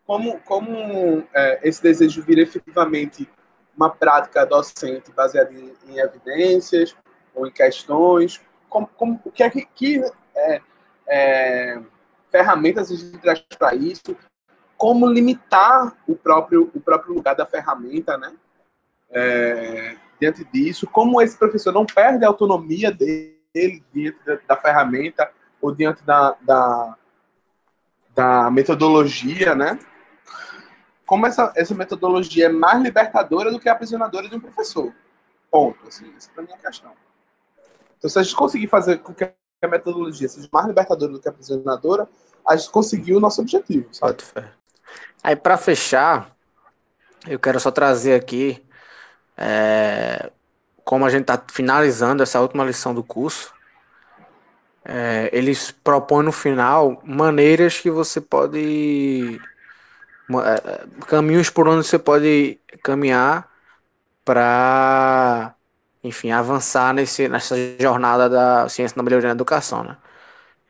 como, 0.06 0.40
como 0.42 1.28
é, 1.34 1.60
esse 1.64 1.82
desejo 1.82 2.22
vira 2.22 2.42
efetivamente 2.42 3.30
uma 3.76 3.90
prática 3.90 4.46
docente 4.46 5.12
baseada 5.12 5.54
em, 5.54 5.74
em 5.88 6.00
evidências 6.00 6.96
ou 7.34 7.48
em 7.48 7.52
questões, 7.52 8.42
como, 8.68 8.88
como, 8.88 9.22
o 9.24 9.32
que 9.32 9.44
é 9.44 9.50
que, 9.50 9.66
que 9.66 10.04
é, 10.36 10.62
é, 11.08 11.82
ferramentas 12.30 12.92
a 12.92 12.96
gente 12.96 13.18
traz 13.18 13.40
para 13.58 13.76
isso, 13.76 14.16
como 14.80 15.06
limitar 15.08 15.94
o 16.08 16.16
próprio, 16.16 16.72
o 16.74 16.80
próprio 16.80 17.14
lugar 17.14 17.36
da 17.36 17.46
ferramenta, 17.46 18.18
né? 18.18 18.34
É, 19.12 19.98
diante 20.18 20.46
disso, 20.46 20.88
como 20.88 21.22
esse 21.22 21.38
professor 21.38 21.74
não 21.74 21.86
perde 21.86 22.24
a 22.24 22.30
autonomia 22.30 22.90
dele 22.90 23.84
diante 23.94 24.20
da, 24.26 24.40
da 24.48 24.56
ferramenta 24.56 25.30
ou 25.62 25.76
diante 25.76 26.02
da, 26.06 26.34
da, 26.40 26.98
da 28.16 28.50
metodologia, 28.50 29.54
né? 29.54 29.78
Como 31.06 31.28
essa, 31.28 31.52
essa 31.58 31.76
metodologia 31.76 32.46
é 32.46 32.50
mais 32.50 32.82
libertadora 32.82 33.52
do 33.52 33.60
que 33.60 33.68
aprisionadora 33.68 34.30
de 34.30 34.36
um 34.38 34.40
professor. 34.40 34.94
Ponto. 35.52 35.90
Assim, 35.90 36.10
essa 36.16 36.32
é 36.38 36.42
a 36.42 36.58
questão. 36.58 36.94
Então, 37.98 38.10
se 38.10 38.18
a 38.18 38.24
gente 38.24 38.36
conseguir 38.36 38.68
fazer 38.68 39.00
com 39.00 39.14
que 39.14 39.26
a 39.26 39.68
metodologia 39.68 40.30
seja 40.30 40.48
mais 40.54 40.68
libertadora 40.68 41.12
do 41.12 41.20
que 41.20 41.28
aprisionadora, 41.28 42.08
a 42.48 42.56
gente 42.56 42.72
conseguiu 42.72 43.18
o 43.18 43.20
nosso 43.20 43.42
objetivo, 43.42 43.94
sabe? 43.94 44.24
Fé. 44.24 44.59
Aí, 45.24 45.36
para 45.36 45.58
fechar, 45.58 46.32
eu 47.28 47.40
quero 47.40 47.60
só 47.60 47.72
trazer 47.72 48.14
aqui, 48.14 48.64
é, 49.38 50.32
como 50.84 51.06
a 51.06 51.10
gente 51.10 51.22
está 51.22 51.42
finalizando 51.52 52.24
essa 52.24 52.40
última 52.40 52.64
lição 52.64 52.94
do 52.94 53.04
curso, 53.04 53.54
é, 54.84 55.30
eles 55.32 55.72
propõem 55.72 56.26
no 56.26 56.32
final 56.32 57.02
maneiras 57.04 57.78
que 57.80 57.92
você 57.92 58.20
pode. 58.22 59.40
é, 60.46 61.06
caminhos 61.06 61.50
por 61.50 61.68
onde 61.68 61.86
você 61.86 62.00
pode 62.00 62.60
caminhar 62.84 63.48
para, 64.26 65.56
enfim, 66.04 66.32
avançar 66.32 66.94
nesse, 66.94 67.28
nessa 67.28 67.56
jornada 67.80 68.30
da 68.30 68.70
ciência 68.70 68.96
na 68.98 69.04
melhoria 69.04 69.28
na 69.28 69.34
educação, 69.34 69.84
né? 69.84 69.98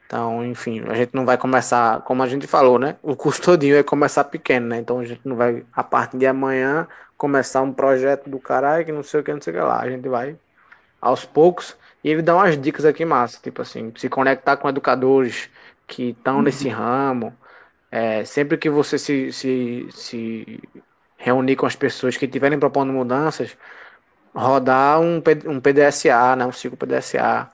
Então, 0.10 0.43
enfim, 0.43 0.84
a 0.88 0.95
gente 0.95 1.14
não 1.14 1.24
vai 1.24 1.38
começar, 1.38 2.01
como 2.01 2.24
a 2.24 2.28
gente 2.28 2.47
falou, 2.47 2.80
né? 2.80 2.97
O 3.03 3.16
curso 3.16 3.43
todinho 3.43 3.76
é 3.78 3.84
começar 3.84 4.24
pequeno, 4.24 4.66
né? 4.66 4.80
Então 4.80 4.99
a 4.99 5.05
gente 5.05 5.22
não 5.24 5.36
vai, 5.36 5.64
a 5.72 5.84
partir 5.84 6.18
de 6.18 6.26
amanhã, 6.26 6.88
começar 7.16 7.62
um 7.62 7.72
projeto 7.72 8.28
do 8.28 8.39
caralho 8.39 8.84
que 8.84 8.91
não 8.91 9.03
sei 9.03 9.20
o 9.20 9.24
que, 9.24 9.32
não 9.32 9.39
sei 9.39 9.53
o 9.53 9.57
que 9.57 9.62
lá. 9.62 9.80
A 9.80 9.88
gente 9.88 10.10
vai 10.10 10.36
aos 10.99 11.26
poucos 11.26 11.78
e 12.03 12.10
ele 12.10 12.24
dá 12.24 12.36
umas 12.36 12.60
dicas 12.60 12.86
aqui 12.86 13.05
massa, 13.05 13.39
tipo 13.41 13.62
assim, 13.62 13.93
se 13.97 14.10
conectar 14.10 14.57
com 14.57 14.68
educadores 14.68 15.47
que 15.88 16.10
estão 16.10 16.41
nesse 16.41 16.68
ramo. 16.70 17.32
É, 17.91 18.26
sempre 18.26 18.57
que 18.57 18.70
você 18.70 18.97
se, 18.97 19.32
se, 19.32 19.88
se 19.91 20.60
reunir 21.18 21.55
com 21.55 21.68
as 21.68 21.76
pessoas 21.76 22.18
que 22.18 22.26
estiverem 22.26 22.60
propondo 22.60 22.91
mudanças, 22.91 23.55
rodar 24.34 24.99
um, 25.01 25.22
um 25.47 25.60
PDSA, 25.62 26.36
né? 26.36 26.45
Um 26.47 26.51
ciclo 26.51 26.78
PDSA. 26.78 27.49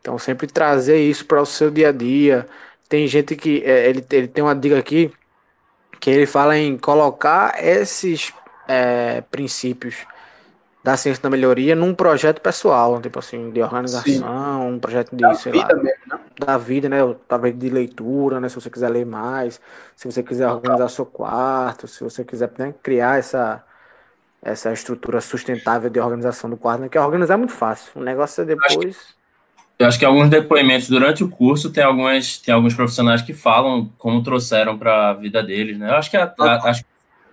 Então, 0.00 0.18
sempre 0.18 0.46
trazer 0.46 0.98
isso 0.98 1.24
para 1.26 1.40
o 1.40 1.46
seu 1.46 1.70
dia 1.70 1.88
a 1.88 1.92
dia. 1.92 2.46
Tem 2.88 3.06
gente 3.06 3.36
que 3.36 3.62
é, 3.64 3.88
ele, 3.88 4.04
ele 4.10 4.28
tem 4.28 4.42
uma 4.42 4.54
dica 4.54 4.78
aqui 4.78 5.12
que 6.00 6.10
ele 6.10 6.26
fala 6.26 6.56
em 6.56 6.78
colocar 6.78 7.62
esses 7.62 8.32
é, 8.66 9.20
princípios 9.22 10.06
da 10.82 10.96
ciência 10.96 11.22
da 11.22 11.28
melhoria 11.28 11.74
num 11.74 11.94
projeto 11.94 12.40
pessoal, 12.40 13.00
tipo 13.00 13.18
assim, 13.18 13.50
de 13.50 13.60
organização, 13.60 14.68
um 14.68 14.78
projeto 14.78 15.14
de, 15.14 15.22
Da 15.22 15.34
sei 15.34 15.52
lá, 15.52 15.66
vida 15.66 15.74
mesmo, 15.74 16.00
né? 16.06 16.20
da 16.38 16.56
vida, 16.56 16.88
né? 16.88 16.98
Talvez 17.26 17.58
de 17.58 17.68
leitura, 17.68 18.40
né? 18.40 18.48
Se 18.48 18.54
você 18.54 18.70
quiser 18.70 18.88
ler 18.88 19.04
mais, 19.04 19.60
se 19.96 20.10
você 20.10 20.22
quiser 20.22 20.48
organizar 20.48 20.88
seu 20.88 21.04
quarto, 21.04 21.86
se 21.88 22.02
você 22.02 22.24
quiser 22.24 22.50
né, 22.56 22.74
criar 22.82 23.18
essa, 23.18 23.62
essa 24.40 24.72
estrutura 24.72 25.20
sustentável 25.20 25.90
de 25.90 26.00
organização 26.00 26.48
do 26.48 26.56
quarto, 26.56 26.82
né? 26.82 26.88
Que 26.88 26.98
organizar 26.98 27.34
é 27.34 27.38
muito 27.38 27.52
fácil. 27.52 27.92
O 27.96 28.04
negócio 28.04 28.42
é 28.42 28.44
depois. 28.44 29.17
Eu 29.78 29.86
acho 29.86 29.98
que 29.98 30.04
alguns 30.04 30.28
depoimentos 30.28 30.88
durante 30.88 31.22
o 31.22 31.28
curso 31.30 31.70
tem 31.72 31.84
algumas 31.84 32.38
tem 32.38 32.52
alguns 32.52 32.74
profissionais 32.74 33.22
que 33.22 33.32
falam 33.32 33.90
como 33.96 34.22
trouxeram 34.22 34.76
para 34.76 35.10
a 35.10 35.14
vida 35.14 35.40
deles, 35.42 35.78
né? 35.78 35.88
Eu 35.90 35.94
acho 35.94 36.10
que 36.10 36.16
a- 36.16 36.34
a- 36.38 36.68
acho, 36.70 36.84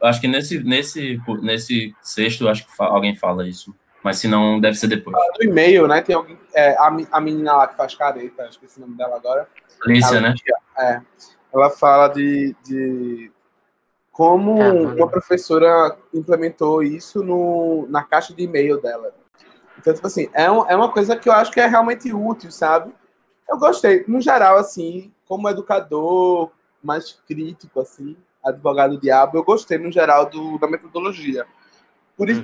acho 0.03 0.21
que 0.21 0.27
nesse 0.27 0.63
nesse 0.63 1.19
nesse 1.41 1.95
sexto 2.03 2.47
acho 2.47 2.65
que 2.65 2.75
fa- 2.75 2.85
alguém 2.85 3.15
fala 3.15 3.47
isso, 3.47 3.73
mas 4.03 4.17
se 4.19 4.27
não 4.27 4.59
deve 4.59 4.77
ser 4.77 4.87
depois. 4.87 5.15
No 5.39 5.43
e-mail, 5.49 5.87
né? 5.87 6.01
Tem 6.01 6.15
alguém. 6.15 6.37
é, 6.53 6.77
a, 6.77 6.91
me- 6.91 7.07
a 7.11 7.19
menina 7.19 7.53
lá 7.53 7.67
que 7.67 7.75
faz 7.75 7.95
careta, 7.95 8.45
esqueci 8.47 8.77
o 8.77 8.81
nome 8.81 8.95
dela 8.95 9.15
agora. 9.15 9.47
Alicia, 9.83 10.21
né? 10.21 10.35
É. 10.77 11.01
Ela 11.51 11.69
fala 11.71 12.09
de, 12.09 12.55
de 12.63 13.31
como 14.11 14.61
É, 14.61 14.71
uma 14.71 15.07
professora 15.09 15.97
implementou 16.13 16.83
isso 16.83 17.23
no, 17.23 17.87
na 17.89 18.03
caixa 18.03 18.35
de 18.35 18.43
e-mail 18.43 18.79
dela. 18.79 19.13
Então, 19.85 19.93
tipo 19.93 20.07
assim, 20.07 20.27
é, 20.33 20.49
um, 20.49 20.65
é 20.67 20.75
uma 20.75 20.91
coisa 20.91 21.15
que 21.15 21.29
eu 21.29 21.33
acho 21.33 21.51
que 21.51 21.59
é 21.59 21.67
realmente 21.67 22.11
útil, 22.11 22.51
sabe? 22.51 22.91
Eu 23.47 23.59
gostei. 23.59 24.03
No 24.07 24.19
geral, 24.19 24.57
assim, 24.57 25.13
como 25.27 25.47
educador 25.47 26.49
mais 26.81 27.11
crítico, 27.27 27.79
assim, 27.79 28.17
advogado 28.43 28.99
diabo, 28.99 29.37
eu 29.37 29.43
gostei, 29.43 29.77
no 29.77 29.91
geral, 29.91 30.27
do, 30.27 30.57
da 30.57 30.67
metodologia. 30.67 31.45
Por 32.17 32.31
isso, 32.31 32.43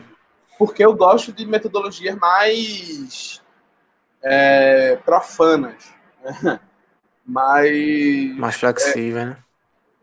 porque 0.60 0.86
eu 0.86 0.96
gosto 0.96 1.34
de 1.34 1.44
metodologias 1.48 2.16
mais 2.18 3.42
é, 4.22 4.98
profanas. 4.98 5.92
né? 6.44 6.60
mais 7.26 8.36
Mais 8.38 8.56
flexível, 8.56 9.26
né? 9.26 9.38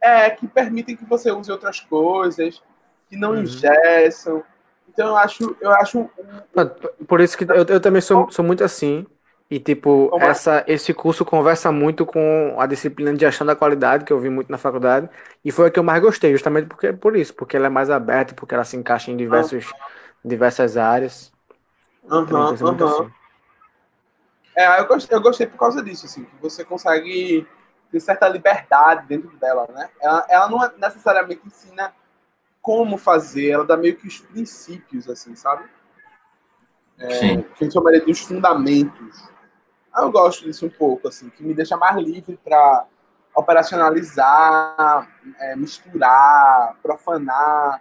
é, 0.01 0.31
que 0.31 0.48
permitem 0.48 0.97
que 0.97 1.05
você 1.05 1.31
use 1.31 1.52
outras 1.52 1.78
coisas, 1.78 2.60
que 3.09 3.16
não 3.16 3.35
Uhum. 3.35 3.43
ingessam. 3.43 4.43
Então 4.89 5.09
eu 5.09 5.16
acho, 5.16 5.56
eu 5.60 5.70
acho 5.73 6.10
Mas, 6.55 6.70
Por 7.06 7.20
isso 7.20 7.36
que 7.36 7.44
eu, 7.44 7.65
eu 7.69 7.81
também 7.81 8.01
sou, 8.01 8.31
sou 8.31 8.44
muito 8.44 8.65
assim. 8.65 9.06
E, 9.51 9.59
tipo, 9.59 10.10
Como 10.10 10.23
é? 10.24 10.31
essa, 10.31 10.62
esse 10.66 10.93
curso 10.93 11.24
conversa 11.24 11.73
muito 11.73 12.05
com 12.05 12.55
a 12.59 12.66
disciplina 12.66 13.15
de 13.15 13.20
gestão 13.20 13.47
da 13.47 13.56
qualidade, 13.56 14.05
que 14.05 14.12
eu 14.12 14.20
vi 14.20 14.28
muito 14.28 14.51
na 14.52 14.59
faculdade. 14.59 15.09
E 15.43 15.51
foi 15.51 15.69
a 15.69 15.70
que 15.70 15.78
eu 15.78 15.82
mais 15.82 16.02
gostei, 16.02 16.32
justamente 16.32 16.66
porque, 16.66 16.93
por 16.93 17.16
isso, 17.16 17.32
porque 17.35 17.56
ela 17.56 17.66
é 17.66 17.70
mais 17.70 17.89
aberta, 17.89 18.35
porque 18.35 18.55
ela 18.55 18.65
se 18.65 18.77
encaixa 18.77 19.10
em 19.10 19.16
diversos, 19.16 19.73
diversas 20.23 20.77
áreas. 20.77 21.32
Aham, 22.10 22.56
muito 22.60 22.85
aham. 22.85 22.85
assim. 22.85 23.10
É, 24.55 24.81
eu 24.81 24.86
gostei, 24.86 25.16
eu 25.16 25.23
gostei 25.23 25.47
por 25.47 25.56
causa 25.56 25.82
disso, 25.82 26.06
assim, 26.06 26.24
que 26.24 26.36
você 26.43 26.65
consegue 26.65 27.47
ter 27.90 28.01
certa 28.01 28.28
liberdade 28.28 29.06
dentro 29.06 29.31
dela, 29.39 29.66
né? 29.73 29.89
Ela, 30.01 30.27
ela 30.28 30.48
não 30.51 30.62
é 30.62 30.70
necessariamente 30.77 31.40
ensina 31.47 31.93
como 32.69 32.99
fazer, 32.99 33.49
ela 33.49 33.65
dá 33.65 33.78
meio 33.78 33.97
que 33.97 34.07
os 34.07 34.20
princípios, 34.20 35.09
assim, 35.09 35.35
sabe? 35.35 35.65
É, 36.99 37.09
que 37.09 37.24
a 37.61 37.65
gente 37.65 37.73
chamaria 37.73 38.05
dos 38.05 38.20
fundamentos. 38.20 39.27
Ah, 39.90 40.03
eu 40.03 40.12
gosto 40.12 40.45
disso 40.45 40.66
um 40.66 40.69
pouco, 40.69 41.09
assim, 41.09 41.31
que 41.31 41.43
me 41.43 41.55
deixa 41.55 41.78
mais 41.78 41.97
livre 41.97 42.39
para 42.45 42.85
operacionalizar, 43.35 45.09
é, 45.40 45.57
misturar, 45.57 46.77
profanar 46.82 47.81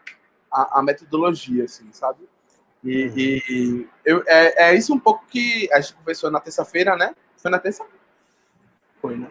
a, 0.50 0.80
a, 0.80 0.82
metodologia, 0.82 1.66
assim, 1.66 1.90
sabe? 1.92 2.20
E, 2.82 3.08
uhum. 3.08 3.18
e 3.18 3.90
eu, 4.06 4.24
é, 4.26 4.70
é, 4.70 4.74
isso 4.74 4.94
um 4.94 5.00
pouco 5.00 5.26
que 5.26 5.68
a 5.74 5.82
gente 5.82 5.96
conversou 5.96 6.32
na 6.32 6.40
terça-feira, 6.40 6.96
né? 6.96 7.14
Foi 7.36 7.52
na 7.52 7.60
terça? 7.60 7.86
Foi, 9.02 9.18
né? 9.18 9.30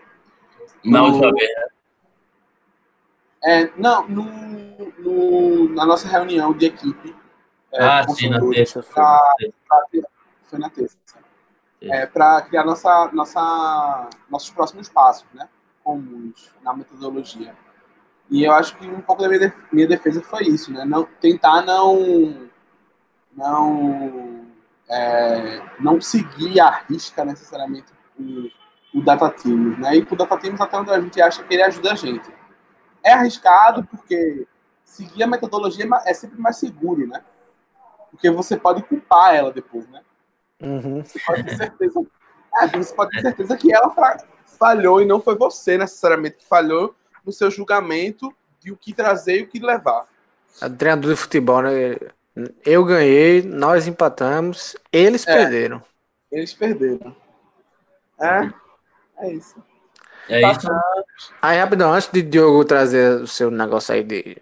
Na 0.85 1.03
última 1.03 1.33
vez, 1.33 1.49
né? 1.49 1.76
É, 3.47 3.70
não, 3.77 4.09
no, 4.09 4.24
no, 4.98 5.68
na 5.68 5.86
nossa 5.86 6.09
reunião 6.09 6.52
de 6.52 6.66
equipe. 6.66 7.14
É, 7.73 7.85
ah, 7.85 8.09
sim, 8.09 8.28
na 8.28 8.40
terça. 8.40 8.82
Pra, 8.82 9.23
pra, 9.68 10.02
foi 10.43 10.59
na 10.59 10.68
terça. 10.68 10.97
É, 11.81 12.06
para 12.06 12.43
criar 12.43 12.64
nossa, 12.64 13.09
nossa, 13.12 14.09
nossos 14.28 14.51
próximos 14.51 14.89
passos, 14.89 15.28
né? 15.32 15.48
Comuns 15.85 16.51
na 16.60 16.74
metodologia. 16.74 17.55
E 18.28 18.43
eu 18.43 18.52
acho 18.52 18.77
que 18.78 18.89
um 18.89 19.01
pouco 19.01 19.23
da 19.23 19.28
minha, 19.28 19.55
minha 19.70 19.86
defesa 19.86 20.20
foi 20.23 20.43
isso, 20.48 20.73
né? 20.73 20.85
Não, 20.85 21.05
tentar 21.20 21.62
não. 21.62 22.48
Não. 23.36 24.44
É, 24.89 25.62
não 25.78 26.01
seguir 26.01 26.59
a 26.59 26.82
risca 26.89 27.24
necessariamente 27.24 27.93
o, 28.18 28.51
o 28.93 29.02
Data 29.05 29.31
Teams, 29.31 29.78
né? 29.78 29.98
E 29.98 30.02
o 30.02 30.16
Data 30.16 30.36
Teams, 30.36 30.60
até 30.60 30.77
onde 30.77 30.90
a 30.90 31.01
gente 31.01 31.23
acha 31.23 31.44
que 31.44 31.55
ele 31.55 31.62
ajuda 31.62 31.93
a 31.93 31.94
gente. 31.94 32.28
É 33.07 33.12
arriscado 33.12 33.85
porque 33.85 34.45
seguir 34.85 35.23
a 35.23 35.28
metodologia 35.28 35.87
é 36.05 36.12
sempre 36.12 36.41
mais 36.41 36.57
seguro, 36.57 37.07
né? 37.07 37.23
Porque 38.11 38.28
você 38.31 38.57
pode 38.57 38.83
culpar 38.83 39.33
ela 39.33 39.53
depois, 39.53 39.89
né? 39.89 40.03
Uhum. 40.61 41.05
Você 41.05 41.20
pode 41.24 41.45
ter 41.45 41.57
certeza. 41.57 42.05
É, 42.59 42.66
você 42.66 42.93
pode 42.93 43.11
ter 43.12 43.23
certeza 43.23 43.57
que 43.57 43.73
ela 43.73 43.95
falhou 44.59 45.01
e 45.01 45.07
não 45.07 45.20
foi 45.20 45.37
você 45.37 45.78
necessariamente 45.78 46.39
que 46.39 46.47
falhou 46.47 46.97
no 47.24 47.33
seu 47.33 47.49
julgamento 47.49 48.35
de 48.59 48.73
o 48.73 48.77
que 48.77 48.93
trazer 48.93 49.41
e 49.41 49.43
o 49.45 49.49
que 49.49 49.61
levar. 49.61 50.07
A 50.61 50.69
treinador 50.69 51.12
de 51.12 51.20
futebol, 51.20 51.62
né? 51.62 51.97
Eu 52.65 52.85
ganhei, 52.85 53.43
nós 53.43 53.87
empatamos, 53.87 54.74
eles 54.93 55.24
é, 55.27 55.33
perderam. 55.33 55.83
Eles 56.33 56.53
perderam. 56.53 57.15
É, 58.20 58.51
é 59.19 59.33
isso. 59.33 59.62
É 60.28 60.51
isso. 60.51 60.69
Aí, 61.40 61.59
rapidão, 61.59 61.93
antes 61.93 62.11
de 62.11 62.23
Diogo 62.23 62.65
trazer 62.65 63.23
o 63.23 63.27
seu 63.27 63.51
negócio 63.51 63.94
aí 63.94 64.03
de. 64.03 64.36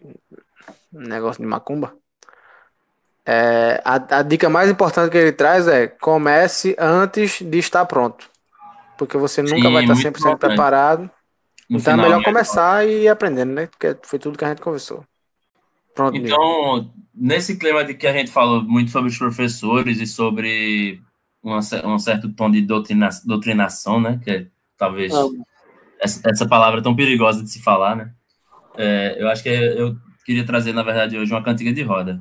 Negócio 0.92 1.42
de 1.42 1.48
macumba. 1.48 1.94
É, 3.26 3.80
a, 3.84 4.18
a, 4.18 4.22
dica 4.22 4.50
mais 4.50 4.70
importante 4.70 5.10
que 5.10 5.16
ele 5.16 5.32
traz 5.32 5.66
é 5.66 5.86
comece 5.86 6.76
antes 6.78 7.40
de 7.40 7.58
estar 7.58 7.84
pronto. 7.86 8.30
Porque 8.98 9.16
você 9.16 9.42
nunca 9.42 9.56
Sim, 9.56 9.72
vai 9.72 9.82
estar 9.82 9.94
100% 9.94 10.08
importante. 10.08 10.38
preparado. 10.38 11.10
No 11.68 11.78
então 11.78 11.94
é 11.94 11.96
melhor 11.96 12.22
começar 12.22 12.86
e 12.86 13.04
ir 13.04 13.08
aprendendo, 13.08 13.52
né? 13.52 13.66
Porque 13.66 13.96
foi 14.02 14.18
tudo 14.18 14.36
que 14.38 14.44
a 14.44 14.48
gente 14.48 14.60
conversou. 14.60 15.04
Pronto. 15.94 16.16
Então, 16.16 16.92
nesse 17.14 17.56
clima 17.56 17.84
de 17.84 17.94
que 17.94 18.06
a 18.06 18.12
gente 18.12 18.30
falou 18.30 18.62
muito 18.62 18.90
sobre 18.90 19.10
os 19.10 19.16
professores 19.16 20.00
e 20.00 20.06
sobre 20.06 21.00
uma, 21.42 21.60
um 21.84 21.98
certo 21.98 22.28
tom 22.32 22.50
de 22.50 22.60
doutrina, 22.60 23.08
doutrinação, 23.24 24.00
né? 24.00 24.20
Que 24.22 24.30
é, 24.30 24.46
talvez 24.76 25.12
essa, 26.04 26.20
essa, 26.28 26.46
palavra 26.46 26.82
tão 26.82 26.94
perigosa 26.94 27.42
de 27.42 27.50
se 27.50 27.62
falar, 27.62 27.96
né? 27.96 28.12
É, 28.76 29.16
eu 29.18 29.28
acho 29.28 29.42
que 29.42 29.48
eu 29.48 29.96
queria 30.24 30.44
trazer, 30.44 30.72
na 30.72 30.82
verdade, 30.82 31.16
hoje 31.16 31.32
uma 31.32 31.42
cantiga 31.42 31.72
de 31.72 31.82
roda. 31.82 32.20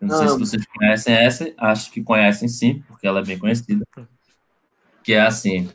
Eu 0.00 0.08
não 0.08 0.18
sei 0.18 0.28
se 0.28 0.38
vocês 0.38 0.66
conhecem 0.66 1.14
essa, 1.14 1.52
acho 1.58 1.90
que 1.92 2.02
conhecem 2.02 2.48
sim, 2.48 2.82
porque 2.88 3.06
ela 3.06 3.20
é 3.20 3.24
bem 3.24 3.38
conhecida. 3.38 3.84
Que 5.04 5.14
é 5.14 5.20
assim: 5.20 5.70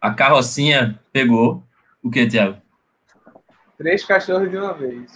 a 0.00 0.12
carrocinha 0.12 1.00
pegou. 1.12 1.62
O 2.02 2.10
que, 2.10 2.26
Tiago? 2.26 2.60
Três 3.78 4.04
cachorros 4.04 4.50
de 4.50 4.56
uma 4.56 4.74
vez. 4.74 5.10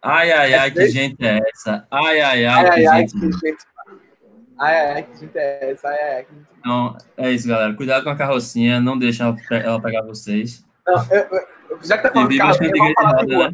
Ai, 0.00 0.30
ai, 0.30 0.54
ai, 0.54 0.68
é 0.68 0.70
que 0.70 0.88
gente 0.88 1.24
é 1.24 1.40
essa? 1.50 1.86
Ai, 1.90 2.20
ai, 2.20 2.44
ai, 2.44 2.66
ai, 2.66 2.74
que, 2.74 2.86
ai, 2.86 3.00
gente... 3.00 3.12
que 3.12 3.48
gente. 3.48 3.64
Ai, 4.58 4.76
ai, 4.76 4.92
ai, 4.92 5.02
que 5.02 5.18
gente 5.18 5.36
é 5.36 5.70
essa? 5.70 5.88
Ai, 5.88 6.14
ai, 6.14 6.24
que 6.24 6.34
gente... 6.34 6.46
Então, 6.60 6.98
é 7.16 7.30
isso, 7.30 7.48
galera. 7.48 7.74
Cuidado 7.74 8.04
com 8.04 8.10
a 8.10 8.16
carrocinha, 8.16 8.80
não 8.80 8.98
deixa 8.98 9.34
ela 9.50 9.80
pegar 9.80 10.02
vocês. 10.02 10.64
Não, 10.86 11.06
eu, 11.10 11.46
eu, 11.70 11.78
já 11.82 11.96
que 11.96 12.02
tá 12.02 12.12
falando 12.12 12.28
de 12.28 12.38
carrocinha, 12.38 12.70
vamos 12.76 12.94
falar 12.94 13.24
de. 13.24 13.36
Né? 13.36 13.50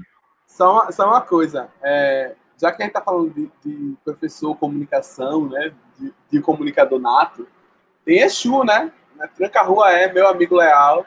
Só, 0.47 0.73
uma, 0.73 0.93
só 0.93 1.09
uma 1.09 1.21
coisa. 1.21 1.69
É, 1.83 2.35
já 2.61 2.73
que 2.73 2.83
a 2.83 2.85
gente 2.85 2.91
está 2.91 3.01
falando 3.01 3.31
de, 3.33 3.51
de, 3.65 3.97
professor 4.05 4.55
comunicação, 4.57 5.49
né, 5.49 5.73
de, 5.99 6.13
de, 6.31 6.41
comunicador 6.41 6.99
nato, 6.99 7.47
tem 8.05 8.21
Exu, 8.21 8.65
né? 8.65 8.93
Tranca 9.37 9.61
a 9.61 9.65
rua 9.65 9.93
é 9.93 10.13
meu 10.13 10.29
amigo 10.29 10.57
leal, 10.57 11.07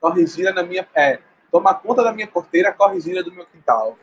corrigida 0.00 0.52
na 0.52 0.62
minha. 0.62 0.86
É, 0.94 1.20
toma 1.50 1.74
conta 1.74 2.02
da 2.04 2.12
minha 2.12 2.26
porteira, 2.26 2.72
corrigida 2.72 3.22
do 3.22 3.32
meu 3.32 3.46
quintal. 3.46 3.96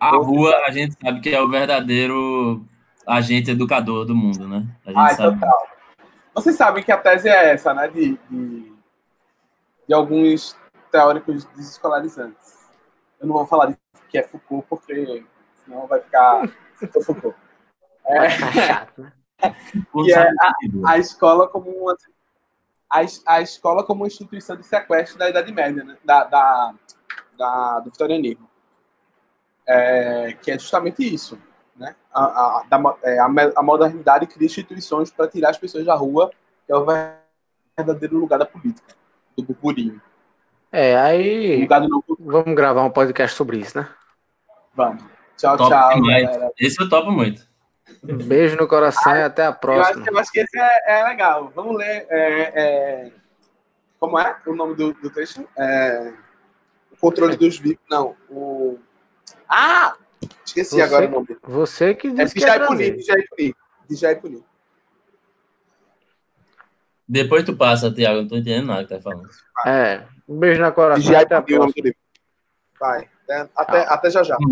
a 0.00 0.10
rua, 0.16 0.62
a 0.66 0.70
gente 0.70 0.96
sabe 1.00 1.20
que 1.20 1.34
é 1.34 1.40
o 1.40 1.50
verdadeiro 1.50 2.64
agente 3.06 3.50
educador 3.50 4.04
do 4.04 4.14
mundo, 4.14 4.48
né? 4.48 4.66
A 4.86 4.90
gente 4.90 4.98
ah, 4.98 5.08
sabe. 5.10 5.40
total. 5.40 5.66
Vocês 6.34 6.56
sabem 6.56 6.82
que 6.82 6.90
a 6.90 6.96
tese 6.96 7.28
é 7.28 7.52
essa, 7.52 7.74
né? 7.74 7.88
De, 7.88 8.18
de, 8.28 8.73
de 9.86 9.94
alguns 9.94 10.56
teóricos 10.90 11.44
desescolarizantes. 11.56 12.68
Eu 13.20 13.26
não 13.26 13.34
vou 13.34 13.46
falar 13.46 13.66
de 13.66 13.76
que 14.08 14.18
é 14.18 14.22
Foucault, 14.22 14.66
porque 14.68 15.24
senão 15.64 15.86
vai 15.86 16.00
ficar. 16.00 16.48
É, 18.06 18.28
chato, 18.66 19.00
né? 19.00 19.12
E 19.94 20.12
é 20.12 20.28
a, 20.28 20.52
a, 20.90 20.98
escola 20.98 21.48
como 21.48 21.70
uma, 21.70 21.96
a, 22.90 23.00
a 23.26 23.40
escola 23.40 23.82
como 23.82 24.06
instituição 24.06 24.56
de 24.56 24.66
sequestro 24.66 25.18
da 25.18 25.30
Idade 25.30 25.50
Média, 25.50 25.82
né? 25.82 25.96
da, 26.04 26.24
da, 26.24 26.74
da, 27.38 27.80
do 27.80 27.90
vitorianismo. 27.90 28.46
É, 29.66 30.36
que 30.42 30.50
é 30.50 30.58
justamente 30.58 31.02
isso. 31.02 31.38
Né? 31.74 31.96
A, 32.12 32.24
a, 32.24 32.64
da, 32.68 32.96
é, 33.02 33.18
a, 33.18 33.62
modernidade 33.62 34.26
cria 34.26 34.46
instituições 34.46 35.10
para 35.10 35.26
tirar 35.28 35.50
as 35.50 35.58
pessoas 35.58 35.84
da 35.84 35.94
rua, 35.94 36.30
que 36.66 36.72
é 36.72 36.76
o 36.76 36.86
verdadeiro 37.76 38.18
lugar 38.18 38.38
da 38.38 38.46
política, 38.46 38.94
do 39.36 39.42
burburinho. 39.42 40.00
É, 40.70 40.96
aí. 40.96 41.68
Vamos 42.18 42.54
gravar 42.54 42.82
um 42.82 42.90
podcast 42.90 43.36
sobre 43.36 43.58
isso, 43.58 43.78
né? 43.78 43.88
Vamos. 44.74 45.04
Tchau, 45.36 45.56
top 45.56 45.70
tchau. 45.70 46.02
Galera. 46.02 46.50
Esse 46.58 46.82
eu 46.82 46.88
topo 46.88 47.10
muito. 47.10 47.46
Um 48.02 48.16
beijo 48.16 48.56
no 48.56 48.66
coração 48.66 49.12
ah, 49.12 49.18
e 49.18 49.22
até 49.22 49.46
a 49.46 49.52
próxima. 49.52 49.98
Eu 49.98 50.02
acho, 50.02 50.10
eu 50.10 50.18
acho 50.18 50.32
que 50.32 50.40
esse 50.40 50.58
é, 50.58 51.00
é, 51.00 51.04
legal. 51.04 51.52
Vamos 51.54 51.76
ler. 51.76 52.06
É, 52.10 52.52
é... 52.54 53.12
Como 54.00 54.18
é 54.18 54.36
o 54.46 54.54
nome 54.54 54.74
do, 54.74 54.92
do 54.94 55.10
texto? 55.10 55.48
É, 55.56 56.12
o 56.92 56.96
controle 56.96 57.36
dos 57.36 57.58
vivos. 57.58 57.82
Não. 57.88 58.16
O... 58.28 58.78
Ah! 59.48 59.94
Esqueci 60.44 60.76
você, 60.76 60.82
agora 60.82 61.06
o 61.06 61.10
nome. 61.10 61.36
Você 61.42 61.94
que 61.94 62.10
disse 62.10 62.38
é 62.38 62.40
que 62.40 62.62
é 62.62 62.66
Punir, 62.66 62.96
Dijay 62.96 63.26
Punir. 63.28 63.54
Dijay 63.88 64.16
Punir. 64.16 64.42
Depois 67.08 67.44
tu 67.44 67.56
passa, 67.56 67.92
Tiago. 67.92 68.22
Não 68.22 68.28
tô 68.28 68.36
entendendo 68.36 68.66
nada 68.66 68.82
que 68.84 68.94
tá 68.94 69.00
falando. 69.00 69.28
É. 69.66 70.02
Um 70.28 70.38
beijo 70.38 70.62
no 70.62 70.72
coração. 70.72 71.02
Dijay 71.02 71.26
Punir, 71.26 71.96
Vai. 72.80 73.08
Até, 73.24 73.50
até, 73.56 73.80
até 73.88 74.10
já 74.10 74.22
já. 74.22 74.36